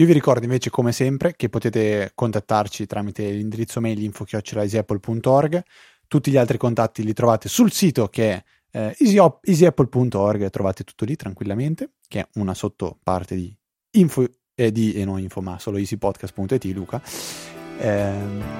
Io 0.00 0.06
vi 0.06 0.12
ricordo 0.12 0.44
invece, 0.44 0.70
come 0.70 0.92
sempre, 0.92 1.34
che 1.34 1.48
potete 1.48 2.12
contattarci 2.14 2.86
tramite 2.86 3.28
l'indirizzo 3.30 3.80
mail 3.80 4.00
info.easyapple.org 4.00 5.64
tutti 6.08 6.30
gli 6.30 6.36
altri 6.36 6.58
contatti 6.58 7.04
li 7.04 7.12
trovate 7.12 7.48
sul 7.48 7.70
sito 7.70 8.08
che 8.08 8.32
è 8.32 8.42
eh, 8.70 8.96
easyapple.org, 9.42 10.50
trovate 10.50 10.84
tutto 10.84 11.04
lì 11.04 11.16
tranquillamente, 11.16 11.92
che 12.08 12.20
è 12.20 12.28
una 12.34 12.54
sottoparte 12.54 13.34
di 13.34 13.54
info, 13.92 14.26
eh, 14.54 14.72
di, 14.72 14.94
eh, 14.94 15.04
no 15.04 15.18
info, 15.18 15.40
ma 15.40 15.58
solo 15.58 15.78
easypodcast.it, 15.78 16.64
Luca. 16.66 17.00
Eh, 17.80 18.12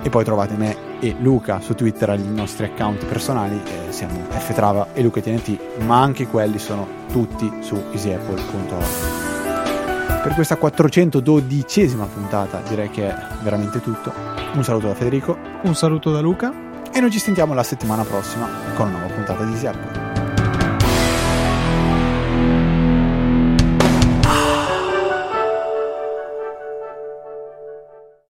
e 0.02 0.10
poi 0.10 0.22
trovate 0.22 0.54
me 0.54 1.00
e 1.00 1.16
Luca 1.18 1.60
su 1.60 1.74
Twitter 1.74 2.10
ai 2.10 2.22
nostri 2.22 2.66
account 2.66 3.04
personali, 3.06 3.60
eh, 3.64 3.90
siamo 3.90 4.20
ftrava 4.30 4.94
e 4.94 5.02
Luca 5.02 5.20
TNT, 5.20 5.80
ma 5.80 6.00
anche 6.00 6.28
quelli 6.28 6.58
sono 6.58 6.86
tutti 7.08 7.50
su 7.60 7.74
easyapple.org. 7.74 9.26
Per 10.22 10.34
questa 10.34 10.56
412esima 10.56 12.06
puntata 12.06 12.60
direi 12.68 12.90
che 12.90 13.08
è 13.08 13.14
veramente 13.42 13.80
tutto. 13.80 14.12
Un 14.54 14.62
saluto 14.64 14.86
da 14.88 14.94
Federico. 14.94 15.36
Un 15.62 15.74
saluto 15.74 16.10
da 16.12 16.20
Luca 16.20 16.67
e 16.98 17.00
noi 17.00 17.12
ci 17.12 17.20
sentiamo 17.20 17.54
la 17.54 17.62
settimana 17.62 18.02
prossima 18.02 18.48
con 18.74 18.88
una 18.88 18.98
nuova 18.98 19.14
puntata 19.14 19.44
di 19.44 19.66
Apple. 19.66 20.07